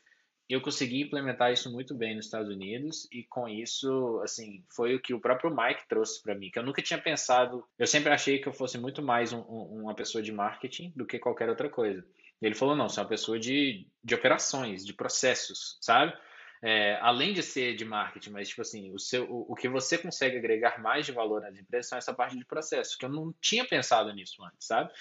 eu 0.52 0.60
consegui 0.60 1.02
implementar 1.02 1.52
isso 1.52 1.70
muito 1.70 1.94
bem 1.94 2.14
nos 2.14 2.26
Estados 2.26 2.50
Unidos 2.50 3.08
e 3.10 3.24
com 3.24 3.48
isso, 3.48 4.20
assim, 4.22 4.62
foi 4.68 4.94
o 4.94 5.00
que 5.00 5.14
o 5.14 5.20
próprio 5.20 5.54
Mike 5.54 5.88
trouxe 5.88 6.22
para 6.22 6.34
mim, 6.34 6.50
que 6.50 6.58
eu 6.58 6.62
nunca 6.62 6.82
tinha 6.82 7.00
pensado. 7.00 7.64
Eu 7.78 7.86
sempre 7.86 8.12
achei 8.12 8.38
que 8.38 8.48
eu 8.48 8.52
fosse 8.52 8.76
muito 8.76 9.00
mais 9.00 9.32
um, 9.32 9.40
um, 9.40 9.82
uma 9.82 9.94
pessoa 9.94 10.22
de 10.22 10.30
marketing 10.30 10.92
do 10.94 11.06
que 11.06 11.18
qualquer 11.18 11.48
outra 11.48 11.70
coisa. 11.70 12.04
E 12.40 12.46
ele 12.46 12.54
falou: 12.54 12.76
não, 12.76 12.88
você 12.88 13.00
é 13.00 13.02
uma 13.02 13.08
pessoa 13.08 13.38
de, 13.38 13.86
de 14.04 14.14
operações, 14.14 14.84
de 14.84 14.92
processos, 14.92 15.78
sabe? 15.80 16.12
É, 16.64 16.96
além 17.00 17.32
de 17.32 17.42
ser 17.42 17.74
de 17.74 17.84
marketing, 17.84 18.30
mas 18.30 18.48
tipo 18.48 18.60
assim, 18.62 18.92
o, 18.92 18.98
seu, 18.98 19.24
o, 19.24 19.52
o, 19.52 19.54
que 19.56 19.68
você 19.68 19.98
consegue 19.98 20.36
agregar 20.36 20.80
mais 20.80 21.04
de 21.04 21.10
valor 21.10 21.40
nas 21.40 21.56
empresas 21.56 21.88
são 21.88 21.98
essa 21.98 22.14
parte 22.14 22.36
de 22.36 22.44
processo, 22.44 22.96
que 22.96 23.04
eu 23.04 23.08
não 23.08 23.34
tinha 23.40 23.64
pensado 23.64 24.12
nisso 24.12 24.44
antes, 24.44 24.66
sabe? 24.66 24.92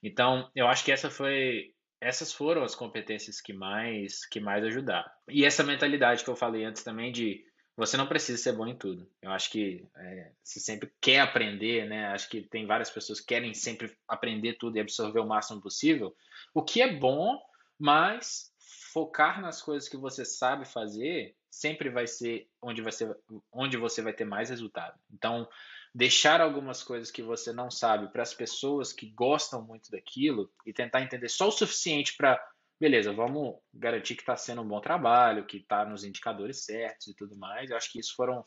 Então, 0.00 0.48
eu 0.54 0.68
acho 0.68 0.84
que 0.84 0.92
essa 0.92 1.10
foi 1.10 1.72
essas 2.00 2.32
foram 2.32 2.62
as 2.62 2.74
competências 2.74 3.40
que 3.40 3.52
mais 3.52 4.24
que 4.26 4.40
mais 4.40 4.64
ajudaram. 4.64 5.10
E 5.28 5.44
essa 5.44 5.64
mentalidade 5.64 6.24
que 6.24 6.30
eu 6.30 6.36
falei 6.36 6.64
antes 6.64 6.82
também 6.82 7.12
de 7.12 7.44
você 7.76 7.96
não 7.96 8.08
precisa 8.08 8.42
ser 8.42 8.52
bom 8.54 8.66
em 8.66 8.76
tudo. 8.76 9.08
Eu 9.22 9.30
acho 9.30 9.50
que 9.50 9.86
é, 9.96 10.32
você 10.42 10.58
sempre 10.58 10.92
quer 11.00 11.20
aprender, 11.20 11.88
né? 11.88 12.06
Acho 12.06 12.28
que 12.28 12.42
tem 12.42 12.66
várias 12.66 12.90
pessoas 12.90 13.20
que 13.20 13.26
querem 13.26 13.54
sempre 13.54 13.96
aprender 14.08 14.54
tudo 14.54 14.76
e 14.76 14.80
absorver 14.80 15.20
o 15.20 15.26
máximo 15.26 15.60
possível. 15.60 16.14
O 16.52 16.62
que 16.62 16.82
é 16.82 16.92
bom, 16.92 17.40
mas 17.78 18.52
focar 18.92 19.40
nas 19.40 19.62
coisas 19.62 19.88
que 19.88 19.96
você 19.96 20.24
sabe 20.24 20.64
fazer 20.64 21.36
sempre 21.48 21.88
vai 21.88 22.06
ser 22.06 22.48
onde, 22.60 22.82
vai 22.82 22.92
ser, 22.92 23.16
onde 23.52 23.76
você 23.76 24.02
vai 24.02 24.12
ter 24.12 24.24
mais 24.24 24.50
resultado. 24.50 24.98
Então, 25.12 25.48
deixar 25.94 26.40
algumas 26.40 26.82
coisas 26.82 27.10
que 27.10 27.22
você 27.22 27.52
não 27.52 27.70
sabe 27.70 28.12
para 28.12 28.22
as 28.22 28.34
pessoas 28.34 28.92
que 28.92 29.10
gostam 29.10 29.62
muito 29.62 29.90
daquilo 29.90 30.50
e 30.66 30.72
tentar 30.72 31.02
entender 31.02 31.28
só 31.28 31.48
o 31.48 31.52
suficiente 31.52 32.16
para, 32.16 32.40
beleza, 32.80 33.12
vamos 33.12 33.56
garantir 33.72 34.14
que 34.14 34.22
está 34.22 34.36
sendo 34.36 34.62
um 34.62 34.68
bom 34.68 34.80
trabalho, 34.80 35.46
que 35.46 35.58
está 35.58 35.84
nos 35.84 36.04
indicadores 36.04 36.64
certos 36.64 37.08
e 37.08 37.14
tudo 37.14 37.36
mais. 37.36 37.70
Eu 37.70 37.76
acho 37.76 37.90
que 37.90 38.00
isso 38.00 38.14
foram 38.14 38.44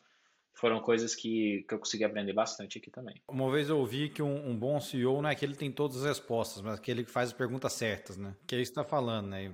foram 0.54 0.80
coisas 0.82 1.16
que, 1.16 1.66
que 1.68 1.74
eu 1.74 1.80
consegui 1.80 2.04
aprender 2.04 2.34
bastante 2.34 2.78
aqui 2.78 2.92
também. 2.92 3.16
Uma 3.28 3.50
vez 3.52 3.70
eu 3.70 3.80
ouvi 3.80 4.10
que 4.10 4.22
um, 4.22 4.50
um, 4.50 4.58
bom 4.58 4.80
CEO 4.80 5.22
não 5.22 5.30
é 5.30 5.32
aquele 5.32 5.54
que 5.54 5.60
tem 5.60 5.72
todas 5.72 5.98
as 5.98 6.06
respostas, 6.06 6.62
mas 6.62 6.76
aquele 6.76 7.04
que 7.04 7.12
faz 7.12 7.30
as 7.30 7.34
perguntas 7.34 7.74
certas, 7.74 8.18
né? 8.18 8.36
Que 8.46 8.56
é 8.56 8.60
isso 8.60 8.74
que 8.74 8.80
está 8.80 8.88
falando, 8.88 9.28
né? 9.28 9.50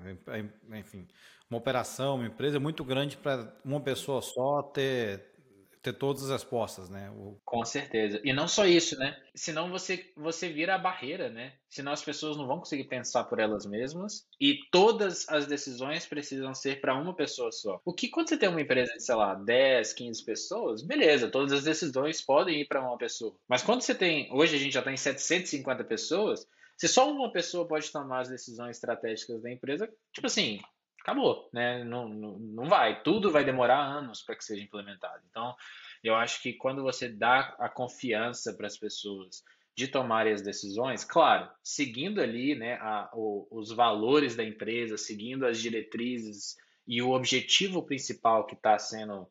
Enfim, 0.74 1.08
uma 1.50 1.60
operação, 1.60 2.16
uma 2.16 2.28
empresa 2.28 2.58
é 2.58 2.60
muito 2.60 2.84
grande 2.84 3.16
para 3.16 3.56
uma 3.64 3.80
pessoa 3.80 4.22
só 4.22 4.62
ter 4.64 5.37
ter 5.82 5.94
todas 5.94 6.24
as 6.24 6.30
respostas, 6.30 6.90
né? 6.90 7.10
O... 7.12 7.40
Com 7.46 7.64
certeza. 7.66 8.20
E 8.24 8.34
não 8.34 8.48
só 8.48 8.66
isso, 8.66 8.98
né? 8.98 9.18
Senão 9.36 9.70
você, 9.70 10.12
você 10.16 10.50
vira 10.50 10.76
a 10.76 10.80
barreira, 10.80 11.30
né? 11.30 11.54
Senão 11.70 11.92
as 11.92 12.04
pessoas 12.04 12.38
não 12.38 12.48
vão 12.48 12.60
conseguir 12.60 12.86
pensar 12.86 13.24
por 13.26 13.40
elas 13.40 13.66
mesmas 13.66 14.26
e 14.40 14.60
todas 14.72 15.28
as 15.30 15.46
decisões 15.46 16.06
precisam 16.06 16.54
ser 16.54 16.82
para 16.82 16.96
uma 16.96 17.16
pessoa 17.16 17.52
só. 17.52 17.80
O 17.86 17.94
que 17.94 18.10
quando 18.10 18.30
você 18.30 18.38
tem 18.38 18.50
uma 18.50 18.62
empresa 18.62 18.94
de, 18.94 19.04
sei 19.04 19.16
lá, 19.16 19.36
10, 19.36 19.94
15 19.94 20.26
pessoas, 20.26 20.82
beleza, 20.82 21.30
todas 21.30 21.52
as 21.52 21.64
decisões 21.64 22.22
podem 22.22 22.62
ir 22.62 22.66
para 22.66 22.82
uma 22.82 22.98
pessoa. 22.98 23.36
Mas 23.48 23.64
quando 23.64 23.82
você 23.82 23.94
tem, 23.94 24.30
hoje 24.32 24.56
a 24.56 24.60
gente 24.60 24.74
já 24.74 24.80
está 24.80 24.92
em 24.92 24.98
750 24.98 25.84
pessoas, 25.84 26.48
se 26.78 26.88
só 26.88 27.12
uma 27.12 27.32
pessoa 27.32 27.68
pode 27.68 27.92
tomar 27.92 28.20
as 28.20 28.30
decisões 28.30 28.78
estratégicas 28.78 29.42
da 29.42 29.52
empresa, 29.52 29.90
tipo 30.14 30.28
assim, 30.28 30.62
acabou, 31.08 31.50
né? 31.54 31.86
Não, 31.86 32.10
não, 32.10 32.38
não 32.38 32.66
vai. 32.66 33.02
Tudo 33.02 33.32
vai 33.32 33.46
demorar 33.46 33.80
anos 33.80 34.22
para 34.22 34.36
que 34.36 34.44
seja 34.44 34.62
implementado. 34.62 35.24
Então, 35.30 35.56
eu 36.04 36.14
acho 36.14 36.42
que 36.42 36.52
quando 36.52 36.84
você 36.84 37.08
dá 37.08 37.56
a 37.58 37.70
confiança 37.70 38.54
para 38.54 38.68
as 38.68 38.78
pessoas 38.78 39.42
de 39.74 39.88
tomarem 39.88 40.34
as 40.34 40.42
decisões, 40.42 41.06
claro, 41.06 41.50
seguindo 41.64 42.20
ali 42.20 42.56
né, 42.56 42.74
a, 42.82 43.10
o, 43.14 43.48
os 43.50 43.72
valores 43.72 44.36
da 44.36 44.44
empresa, 44.44 44.98
seguindo 44.98 45.46
as 45.46 45.60
diretrizes 45.60 46.58
e 46.86 47.02
o 47.02 47.12
objetivo 47.12 47.84
principal 47.84 48.46
que 48.46 48.56
está 48.56 48.78
sendo 48.78 49.30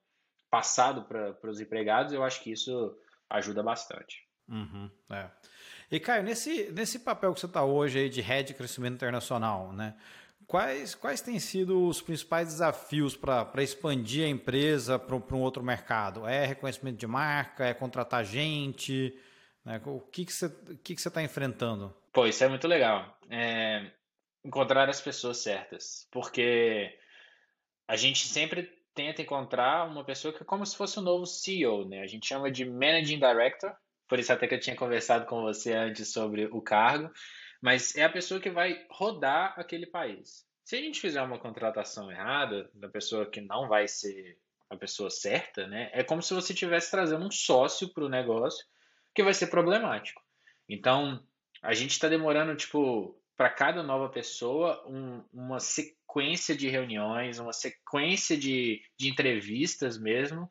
passado 0.48 1.04
para 1.04 1.50
os 1.50 1.60
empregados, 1.60 2.12
eu 2.12 2.24
acho 2.24 2.42
que 2.42 2.52
isso 2.52 2.96
ajuda 3.28 3.62
bastante. 3.62 4.24
Uhum, 4.48 4.88
é. 5.10 5.28
E 5.90 6.00
Caio, 6.00 6.22
nesse, 6.22 6.70
nesse 6.72 7.00
papel 7.00 7.34
que 7.34 7.40
você 7.40 7.46
está 7.46 7.64
hoje 7.64 7.98
aí 7.98 8.08
de 8.08 8.20
head 8.20 8.48
de 8.48 8.54
crescimento 8.54 8.94
internacional, 8.94 9.72
né? 9.72 9.96
Quais, 10.46 10.94
quais 10.94 11.20
têm 11.20 11.40
sido 11.40 11.88
os 11.88 12.00
principais 12.00 12.46
desafios 12.48 13.16
para 13.16 13.62
expandir 13.62 14.24
a 14.24 14.28
empresa 14.28 14.98
para 14.98 15.16
um 15.16 15.40
outro 15.40 15.62
mercado? 15.62 16.26
É 16.26 16.46
reconhecimento 16.46 16.98
de 16.98 17.06
marca? 17.06 17.64
É 17.64 17.74
contratar 17.74 18.24
gente? 18.24 19.18
Né? 19.64 19.80
O 19.84 20.00
que, 20.00 20.24
você 20.24 20.46
está 20.46 20.74
que 20.84 20.94
que 20.94 21.10
tá 21.10 21.22
enfrentando? 21.22 21.92
Pô, 22.12 22.26
isso 22.26 22.44
é 22.44 22.48
muito 22.48 22.68
legal. 22.68 23.18
É 23.28 23.90
encontrar 24.44 24.88
as 24.88 25.00
pessoas 25.00 25.38
certas. 25.38 26.06
Porque 26.12 26.96
a 27.88 27.96
gente 27.96 28.26
sempre 28.26 28.72
tenta 28.94 29.20
encontrar 29.20 29.86
uma 29.88 30.04
pessoa 30.04 30.32
que 30.32 30.42
é 30.42 30.46
como 30.46 30.64
se 30.64 30.76
fosse 30.76 30.98
o 30.98 31.02
um 31.02 31.04
novo 31.04 31.26
CEO, 31.26 31.86
né? 31.88 32.00
A 32.00 32.06
gente 32.06 32.26
chama 32.26 32.50
de 32.50 32.64
Managing 32.64 33.18
Director, 33.18 33.74
por 34.08 34.18
isso 34.18 34.32
até 34.32 34.46
que 34.46 34.54
eu 34.54 34.60
tinha 34.60 34.76
conversado 34.76 35.26
com 35.26 35.42
você 35.42 35.72
antes 35.74 36.12
sobre 36.12 36.46
o 36.46 36.62
cargo, 36.62 37.10
mas 37.60 37.96
é 37.96 38.04
a 38.04 38.10
pessoa 38.10 38.40
que 38.40 38.50
vai 38.50 38.86
rodar 38.90 39.54
aquele 39.58 39.86
país. 39.86 40.46
Se 40.64 40.76
a 40.76 40.80
gente 40.80 41.00
fizer 41.00 41.22
uma 41.22 41.38
contratação 41.38 42.10
errada, 42.10 42.68
da 42.74 42.88
pessoa 42.88 43.26
que 43.26 43.40
não 43.40 43.68
vai 43.68 43.86
ser 43.86 44.38
a 44.68 44.76
pessoa 44.76 45.10
certa, 45.10 45.66
né? 45.66 45.90
É 45.92 46.02
como 46.02 46.22
se 46.22 46.34
você 46.34 46.52
estivesse 46.52 46.90
trazendo 46.90 47.24
um 47.24 47.30
sócio 47.30 47.88
para 47.88 48.04
o 48.04 48.08
negócio 48.08 48.66
que 49.14 49.22
vai 49.22 49.32
ser 49.32 49.46
problemático. 49.46 50.22
Então, 50.68 51.22
a 51.62 51.72
gente 51.72 51.92
está 51.92 52.08
demorando, 52.08 52.54
tipo, 52.56 53.16
para 53.36 53.48
cada 53.48 53.82
nova 53.82 54.08
pessoa, 54.08 54.82
um, 54.88 55.22
uma 55.32 55.60
sequência 55.60 56.56
de 56.56 56.68
reuniões, 56.68 57.38
uma 57.38 57.52
sequência 57.52 58.36
de, 58.36 58.82
de 58.98 59.08
entrevistas 59.08 59.96
mesmo, 59.98 60.50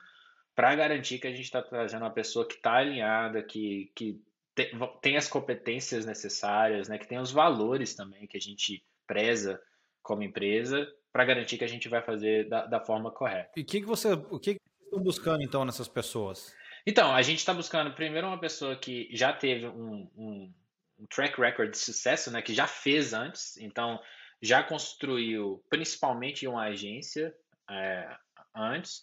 para 0.56 0.76
garantir 0.76 1.20
que 1.20 1.28
a 1.28 1.32
gente 1.32 1.43
está 1.43 1.62
trazendo 1.62 2.03
uma 2.03 2.12
pessoa 2.12 2.47
que 2.47 2.56
está 2.56 2.76
alinhada, 2.76 3.43
que, 3.43 3.91
que 3.93 4.22
tem, 4.56 4.72
tem, 5.01 5.18
as 5.18 5.28
competências 5.28 6.06
necessárias, 6.06 6.88
né, 6.88 6.97
que 6.97 7.08
tem 7.08 7.20
os 7.20 7.32
valores 7.32 7.93
também 7.93 8.26
que 8.26 8.38
a 8.38 8.41
gente 8.41 8.84
preza 9.06 9.62
como 10.01 10.24
empresa, 10.24 10.88
para 11.12 11.26
garantir 11.26 11.58
que 11.58 11.64
a 11.64 11.70
gente 11.70 11.89
vai 11.89 12.01
fazer 12.01 12.47
da, 12.47 12.66
da 12.66 12.80
forma 12.80 13.12
correta. 13.12 13.51
E 13.56 13.64
que 13.64 13.82
que 13.82 13.86
você, 13.86 14.14
o 14.14 14.39
que, 14.39 14.56
que 14.56 14.60
vocês 14.60 14.86
estão 14.86 15.03
buscando 15.03 15.43
então 15.43 15.66
nessas 15.66 15.88
pessoas? 15.88 16.53
Então, 16.86 17.14
a 17.14 17.22
gente 17.22 17.39
está 17.39 17.53
buscando 17.53 17.93
primeiro 17.93 18.28
uma 18.28 18.39
pessoa 18.39 18.76
que 18.76 19.10
já 19.12 19.34
teve 19.34 19.68
um, 19.68 20.10
um, 20.16 20.53
um 20.99 21.06
track 21.08 21.39
record 21.39 21.72
de 21.72 21.78
sucesso, 21.78 22.32
né, 22.32 22.41
que 22.41 22.53
já 22.53 22.68
fez 22.68 23.14
antes, 23.14 23.58
então 23.58 23.99
já 24.41 24.62
construiu 24.64 25.64
principalmente 25.70 26.47
uma 26.47 26.66
agência 26.66 27.36
é, 27.70 28.16
antes 28.56 29.01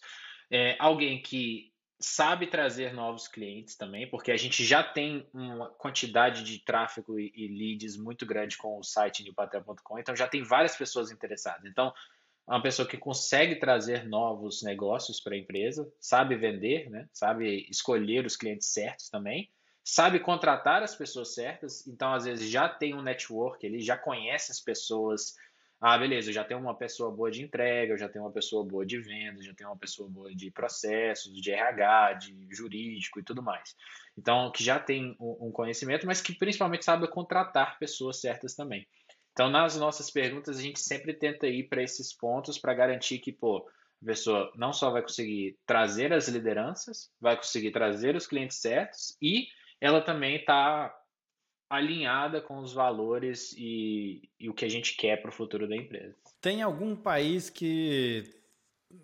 é, 0.53 0.75
alguém 0.77 1.19
que 1.19 1.72
sabe 2.03 2.47
trazer 2.47 2.93
novos 2.93 3.29
clientes 3.29 3.75
também, 3.75 4.09
porque 4.09 4.31
a 4.31 4.37
gente 4.37 4.63
já 4.63 4.83
tem 4.83 5.25
uma 5.33 5.69
quantidade 5.69 6.43
de 6.43 6.59
tráfego 6.59 7.17
e, 7.17 7.31
e 7.33 7.47
leads 7.47 7.95
muito 7.95 8.25
grande 8.25 8.57
com 8.57 8.77
o 8.77 8.83
site 8.83 9.23
newpatel.com, 9.23 9.97
então 9.97 10.15
já 10.15 10.27
tem 10.27 10.43
várias 10.43 10.75
pessoas 10.75 11.11
interessadas. 11.11 11.65
Então, 11.65 11.93
é 12.45 12.51
uma 12.51 12.61
pessoa 12.61 12.85
que 12.85 12.97
consegue 12.97 13.55
trazer 13.55 14.05
novos 14.05 14.61
negócios 14.63 15.21
para 15.21 15.33
a 15.33 15.37
empresa, 15.37 15.89
sabe 15.97 16.35
vender, 16.35 16.89
né? 16.89 17.07
sabe 17.13 17.65
escolher 17.69 18.25
os 18.25 18.35
clientes 18.35 18.67
certos 18.67 19.09
também, 19.09 19.49
sabe 19.81 20.19
contratar 20.19 20.83
as 20.83 20.93
pessoas 20.93 21.33
certas, 21.33 21.87
então 21.87 22.13
às 22.13 22.25
vezes 22.25 22.49
já 22.49 22.67
tem 22.67 22.93
um 22.93 23.01
network, 23.01 23.65
ele 23.65 23.79
já 23.79 23.97
conhece 23.97 24.51
as 24.51 24.59
pessoas 24.59 25.35
ah, 25.85 25.97
beleza, 25.97 26.29
eu 26.29 26.33
já 26.33 26.45
tenho 26.45 26.61
uma 26.61 26.73
pessoa 26.73 27.11
boa 27.11 27.29
de 27.29 27.43
entrega, 27.43 27.91
eu 27.91 27.97
já 27.97 28.07
tenho 28.07 28.23
uma 28.23 28.31
pessoa 28.31 28.65
boa 28.65 28.85
de 28.85 28.97
venda, 29.01 29.43
já 29.43 29.53
tenho 29.53 29.69
uma 29.69 29.77
pessoa 29.77 30.09
boa 30.09 30.33
de 30.33 30.49
processos, 30.49 31.33
de 31.41 31.51
RH, 31.51 32.13
de 32.13 32.47
jurídico 32.49 33.19
e 33.19 33.23
tudo 33.23 33.43
mais. 33.43 33.75
Então, 34.17 34.49
que 34.49 34.63
já 34.63 34.79
tem 34.79 35.13
um 35.19 35.51
conhecimento, 35.51 36.07
mas 36.07 36.21
que 36.21 36.33
principalmente 36.33 36.85
sabe 36.85 37.05
contratar 37.09 37.77
pessoas 37.79 38.21
certas 38.21 38.55
também. 38.55 38.87
Então, 39.33 39.49
nas 39.49 39.75
nossas 39.75 40.09
perguntas, 40.09 40.57
a 40.57 40.61
gente 40.61 40.79
sempre 40.79 41.13
tenta 41.13 41.47
ir 41.47 41.67
para 41.67 41.83
esses 41.83 42.13
pontos 42.13 42.57
para 42.57 42.73
garantir 42.73 43.19
que, 43.19 43.33
pô, 43.33 43.69
a 44.01 44.05
pessoa 44.05 44.53
não 44.55 44.71
só 44.71 44.89
vai 44.89 45.01
conseguir 45.01 45.57
trazer 45.65 46.13
as 46.13 46.29
lideranças, 46.29 47.11
vai 47.19 47.35
conseguir 47.35 47.71
trazer 47.71 48.15
os 48.15 48.25
clientes 48.25 48.55
certos 48.61 49.17
e 49.21 49.47
ela 49.81 49.99
também 49.99 50.37
está 50.37 50.95
alinhada 51.75 52.41
com 52.41 52.59
os 52.59 52.73
valores 52.73 53.53
e, 53.57 54.29
e 54.39 54.49
o 54.49 54.53
que 54.53 54.65
a 54.65 54.69
gente 54.69 54.95
quer 54.95 55.21
para 55.21 55.29
o 55.29 55.33
futuro 55.33 55.67
da 55.67 55.75
empresa. 55.75 56.15
Tem 56.39 56.61
algum 56.61 56.95
país 56.95 57.49
que, 57.49 58.23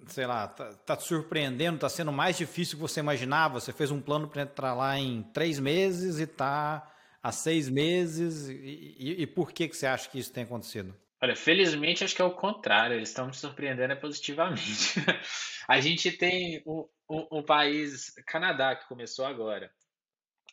sei 0.07 0.25
lá, 0.25 0.47
tá, 0.47 0.73
tá 0.73 0.95
te 0.95 1.03
surpreendendo, 1.03 1.79
tá 1.79 1.89
sendo 1.89 2.11
mais 2.11 2.37
difícil 2.37 2.75
que 2.75 2.81
você 2.81 2.99
imaginava? 2.99 3.59
Você 3.59 3.73
fez 3.73 3.91
um 3.91 4.01
plano 4.01 4.27
para 4.27 4.43
entrar 4.43 4.73
lá 4.73 4.97
em 4.97 5.23
três 5.33 5.59
meses 5.59 6.19
e 6.19 6.27
tá 6.27 6.85
há 7.23 7.31
seis 7.31 7.69
meses. 7.69 8.49
E, 8.49 8.95
e, 8.99 9.21
e, 9.23 9.27
por 9.27 9.51
que, 9.51 9.67
que 9.67 9.75
você 9.75 9.87
acha 9.87 10.09
que 10.09 10.19
isso 10.19 10.31
tem 10.31 10.43
acontecido? 10.43 10.95
Olha, 11.21 11.35
felizmente 11.35 12.03
acho 12.03 12.15
que 12.15 12.21
é 12.21 12.25
o 12.25 12.35
contrário, 12.35 12.95
eles 12.95 13.09
estão 13.09 13.27
me 13.27 13.33
surpreendendo 13.33 13.95
positivamente. 13.97 14.93
a 15.67 15.79
gente 15.81 16.11
tem 16.11 16.63
um, 16.65 16.87
um, 17.09 17.39
um 17.39 17.43
país, 17.43 18.13
Canadá, 18.25 18.75
que 18.75 18.87
começou 18.87 19.25
agora. 19.25 19.69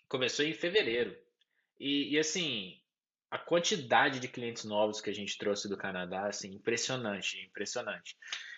Começou 0.08 0.44
em 0.44 0.52
fevereiro. 0.52 1.16
E, 1.78 2.14
e, 2.14 2.18
assim, 2.18 2.78
a 3.30 3.38
quantidade 3.38 4.20
de 4.20 4.28
clientes 4.28 4.64
novos 4.64 5.00
que 5.00 5.10
a 5.10 5.14
gente 5.14 5.36
trouxe 5.36 5.68
do 5.68 5.76
Canadá, 5.76 6.26
assim, 6.26 6.54
impressionante, 6.54 7.44
impressionante. 7.46 8.16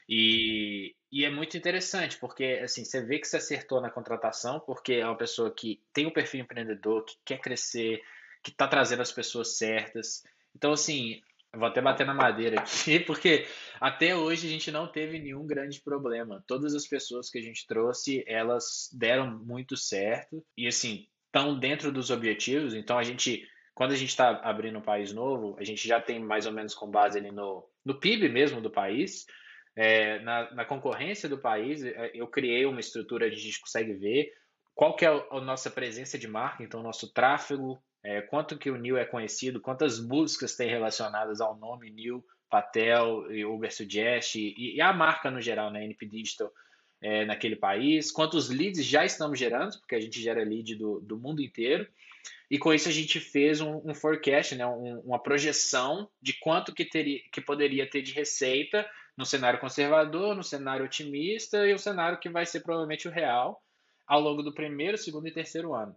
E, 0.08 0.94
e 1.12 1.24
é 1.24 1.30
muito 1.30 1.56
interessante, 1.56 2.16
porque 2.18 2.60
assim, 2.62 2.82
você 2.82 3.04
vê 3.04 3.18
que 3.18 3.28
você 3.28 3.36
acertou 3.36 3.80
na 3.80 3.90
contratação, 3.90 4.58
porque 4.60 4.94
é 4.94 5.04
uma 5.04 5.18
pessoa 5.18 5.54
que 5.54 5.82
tem 5.92 6.06
um 6.06 6.12
perfil 6.12 6.40
empreendedor, 6.40 7.04
que 7.04 7.16
quer 7.24 7.38
crescer, 7.40 8.00
que 8.42 8.50
está 8.50 8.66
trazendo 8.66 9.02
as 9.02 9.12
pessoas 9.12 9.58
certas. 9.58 10.22
Então, 10.56 10.72
assim, 10.72 11.20
vou 11.54 11.66
até 11.66 11.82
bater 11.82 12.06
na 12.06 12.14
madeira 12.14 12.60
aqui, 12.60 13.00
porque 13.04 13.46
até 13.78 14.16
hoje 14.16 14.46
a 14.46 14.50
gente 14.50 14.70
não 14.70 14.90
teve 14.90 15.18
nenhum 15.18 15.46
grande 15.46 15.80
problema. 15.80 16.42
Todas 16.46 16.74
as 16.74 16.86
pessoas 16.86 17.28
que 17.28 17.38
a 17.38 17.42
gente 17.42 17.66
trouxe, 17.66 18.24
elas 18.26 18.88
deram 18.92 19.38
muito 19.44 19.76
certo. 19.76 20.42
E 20.56 20.66
assim, 20.66 21.06
estão 21.28 21.58
dentro 21.58 21.92
dos 21.92 22.10
objetivos. 22.10 22.74
Então, 22.74 22.98
a 22.98 23.02
gente, 23.02 23.46
quando 23.74 23.92
a 23.92 23.96
gente 23.96 24.08
está 24.08 24.30
abrindo 24.42 24.78
um 24.78 24.82
país 24.82 25.12
novo, 25.12 25.56
a 25.58 25.64
gente 25.64 25.86
já 25.86 26.00
tem 26.00 26.18
mais 26.18 26.46
ou 26.46 26.52
menos 26.52 26.74
com 26.74 26.90
base 26.90 27.18
ali 27.18 27.30
no, 27.30 27.64
no 27.84 27.98
PIB 27.98 28.28
mesmo 28.28 28.60
do 28.60 28.70
país, 28.70 29.26
é, 29.76 30.18
na, 30.20 30.50
na, 30.54 30.64
concorrência 30.64 31.28
do 31.28 31.38
país, 31.38 31.84
é, 31.84 32.10
eu 32.12 32.26
criei 32.26 32.66
uma 32.66 32.80
estrutura 32.80 33.26
onde 33.26 33.36
a 33.36 33.38
gente 33.38 33.60
consegue 33.60 33.92
ver 33.94 34.32
qual 34.74 34.96
que 34.96 35.04
é 35.04 35.08
a 35.08 35.40
nossa 35.40 35.70
presença 35.70 36.18
de 36.18 36.26
marca, 36.26 36.62
então, 36.62 36.82
nosso 36.82 37.12
tráfego, 37.12 37.80
é, 38.02 38.20
quanto 38.22 38.58
que 38.58 38.70
o 38.70 38.76
New 38.76 38.96
é 38.96 39.04
conhecido, 39.04 39.60
quantas 39.60 39.98
buscas 39.98 40.56
tem 40.56 40.68
relacionadas 40.68 41.40
ao 41.40 41.56
nome 41.56 41.90
New, 41.90 42.24
Patel, 42.48 43.24
Uber 43.48 43.72
Suggest, 43.72 44.36
e, 44.36 44.76
e 44.76 44.80
a 44.80 44.92
marca 44.92 45.30
no 45.30 45.40
geral, 45.40 45.70
né, 45.70 45.84
NP 45.84 46.06
Digital, 46.06 46.50
é, 47.00 47.24
naquele 47.24 47.56
país, 47.56 48.10
quantos 48.10 48.48
leads 48.48 48.84
já 48.84 49.04
estamos 49.04 49.38
gerando, 49.38 49.78
porque 49.78 49.94
a 49.94 50.00
gente 50.00 50.20
gera 50.20 50.42
lead 50.42 50.74
do, 50.74 51.00
do 51.00 51.18
mundo 51.18 51.42
inteiro, 51.42 51.86
e 52.50 52.58
com 52.58 52.72
isso 52.72 52.88
a 52.88 52.92
gente 52.92 53.20
fez 53.20 53.60
um, 53.60 53.80
um 53.84 53.94
forecast, 53.94 54.54
né, 54.54 54.66
um, 54.66 55.00
uma 55.00 55.18
projeção 55.18 56.08
de 56.20 56.32
quanto 56.32 56.74
que, 56.74 56.84
teria, 56.84 57.20
que 57.30 57.40
poderia 57.40 57.88
ter 57.88 58.02
de 58.02 58.12
receita 58.12 58.88
no 59.16 59.26
cenário 59.26 59.60
conservador, 59.60 60.34
no 60.34 60.42
cenário 60.42 60.84
otimista 60.84 61.66
e 61.66 61.74
o 61.74 61.78
cenário 61.78 62.18
que 62.18 62.28
vai 62.28 62.46
ser 62.46 62.60
provavelmente 62.60 63.06
o 63.06 63.10
real 63.10 63.62
ao 64.06 64.20
longo 64.20 64.42
do 64.42 64.54
primeiro, 64.54 64.96
segundo 64.96 65.28
e 65.28 65.32
terceiro 65.32 65.74
ano. 65.74 65.94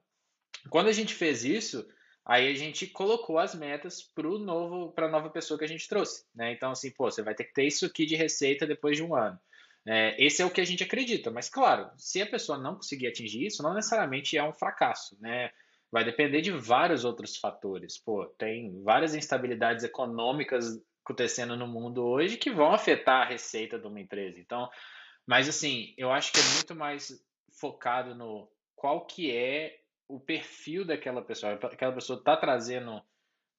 Quando 0.69 0.87
a 0.87 0.91
gente 0.91 1.13
fez 1.13 1.45
isso, 1.45 1.87
aí 2.25 2.51
a 2.51 2.55
gente 2.55 2.87
colocou 2.87 3.39
as 3.39 3.55
metas 3.55 4.01
para 4.93 5.05
a 5.05 5.09
nova 5.09 5.29
pessoa 5.29 5.57
que 5.57 5.63
a 5.63 5.67
gente 5.67 5.87
trouxe, 5.87 6.25
né? 6.35 6.51
Então 6.51 6.71
assim, 6.71 6.91
pô, 6.91 7.09
você 7.09 7.21
vai 7.21 7.33
ter 7.33 7.45
que 7.45 7.53
ter 7.53 7.65
isso 7.65 7.85
aqui 7.85 8.05
de 8.05 8.15
receita 8.15 8.67
depois 8.67 8.97
de 8.97 9.03
um 9.03 9.15
ano. 9.15 9.39
É, 9.87 10.15
esse 10.23 10.41
é 10.41 10.45
o 10.45 10.51
que 10.51 10.61
a 10.61 10.65
gente 10.65 10.83
acredita, 10.83 11.31
mas 11.31 11.49
claro, 11.49 11.89
se 11.97 12.21
a 12.21 12.25
pessoa 12.25 12.57
não 12.57 12.75
conseguir 12.75 13.07
atingir 13.07 13.45
isso, 13.45 13.63
não 13.63 13.73
necessariamente 13.73 14.37
é 14.37 14.43
um 14.43 14.53
fracasso, 14.53 15.17
né? 15.19 15.51
Vai 15.91 16.05
depender 16.05 16.41
de 16.41 16.51
vários 16.51 17.03
outros 17.03 17.35
fatores. 17.35 17.97
Pô, 17.97 18.25
tem 18.37 18.81
várias 18.83 19.15
instabilidades 19.15 19.83
econômicas 19.83 20.79
acontecendo 21.03 21.57
no 21.57 21.67
mundo 21.67 22.05
hoje 22.05 22.37
que 22.37 22.51
vão 22.51 22.71
afetar 22.71 23.23
a 23.23 23.29
receita 23.29 23.77
de 23.77 23.87
uma 23.87 23.99
empresa. 23.99 24.39
Então, 24.39 24.69
mas 25.25 25.49
assim, 25.49 25.93
eu 25.97 26.11
acho 26.11 26.31
que 26.31 26.39
é 26.39 26.53
muito 26.55 26.75
mais 26.75 27.11
focado 27.59 28.15
no 28.15 28.49
qual 28.75 29.05
que 29.05 29.35
é 29.35 29.79
o 30.07 30.19
perfil 30.19 30.85
daquela 30.85 31.21
pessoa. 31.21 31.53
Aquela 31.53 31.93
pessoa 31.93 32.19
está 32.19 32.37
trazendo 32.37 33.01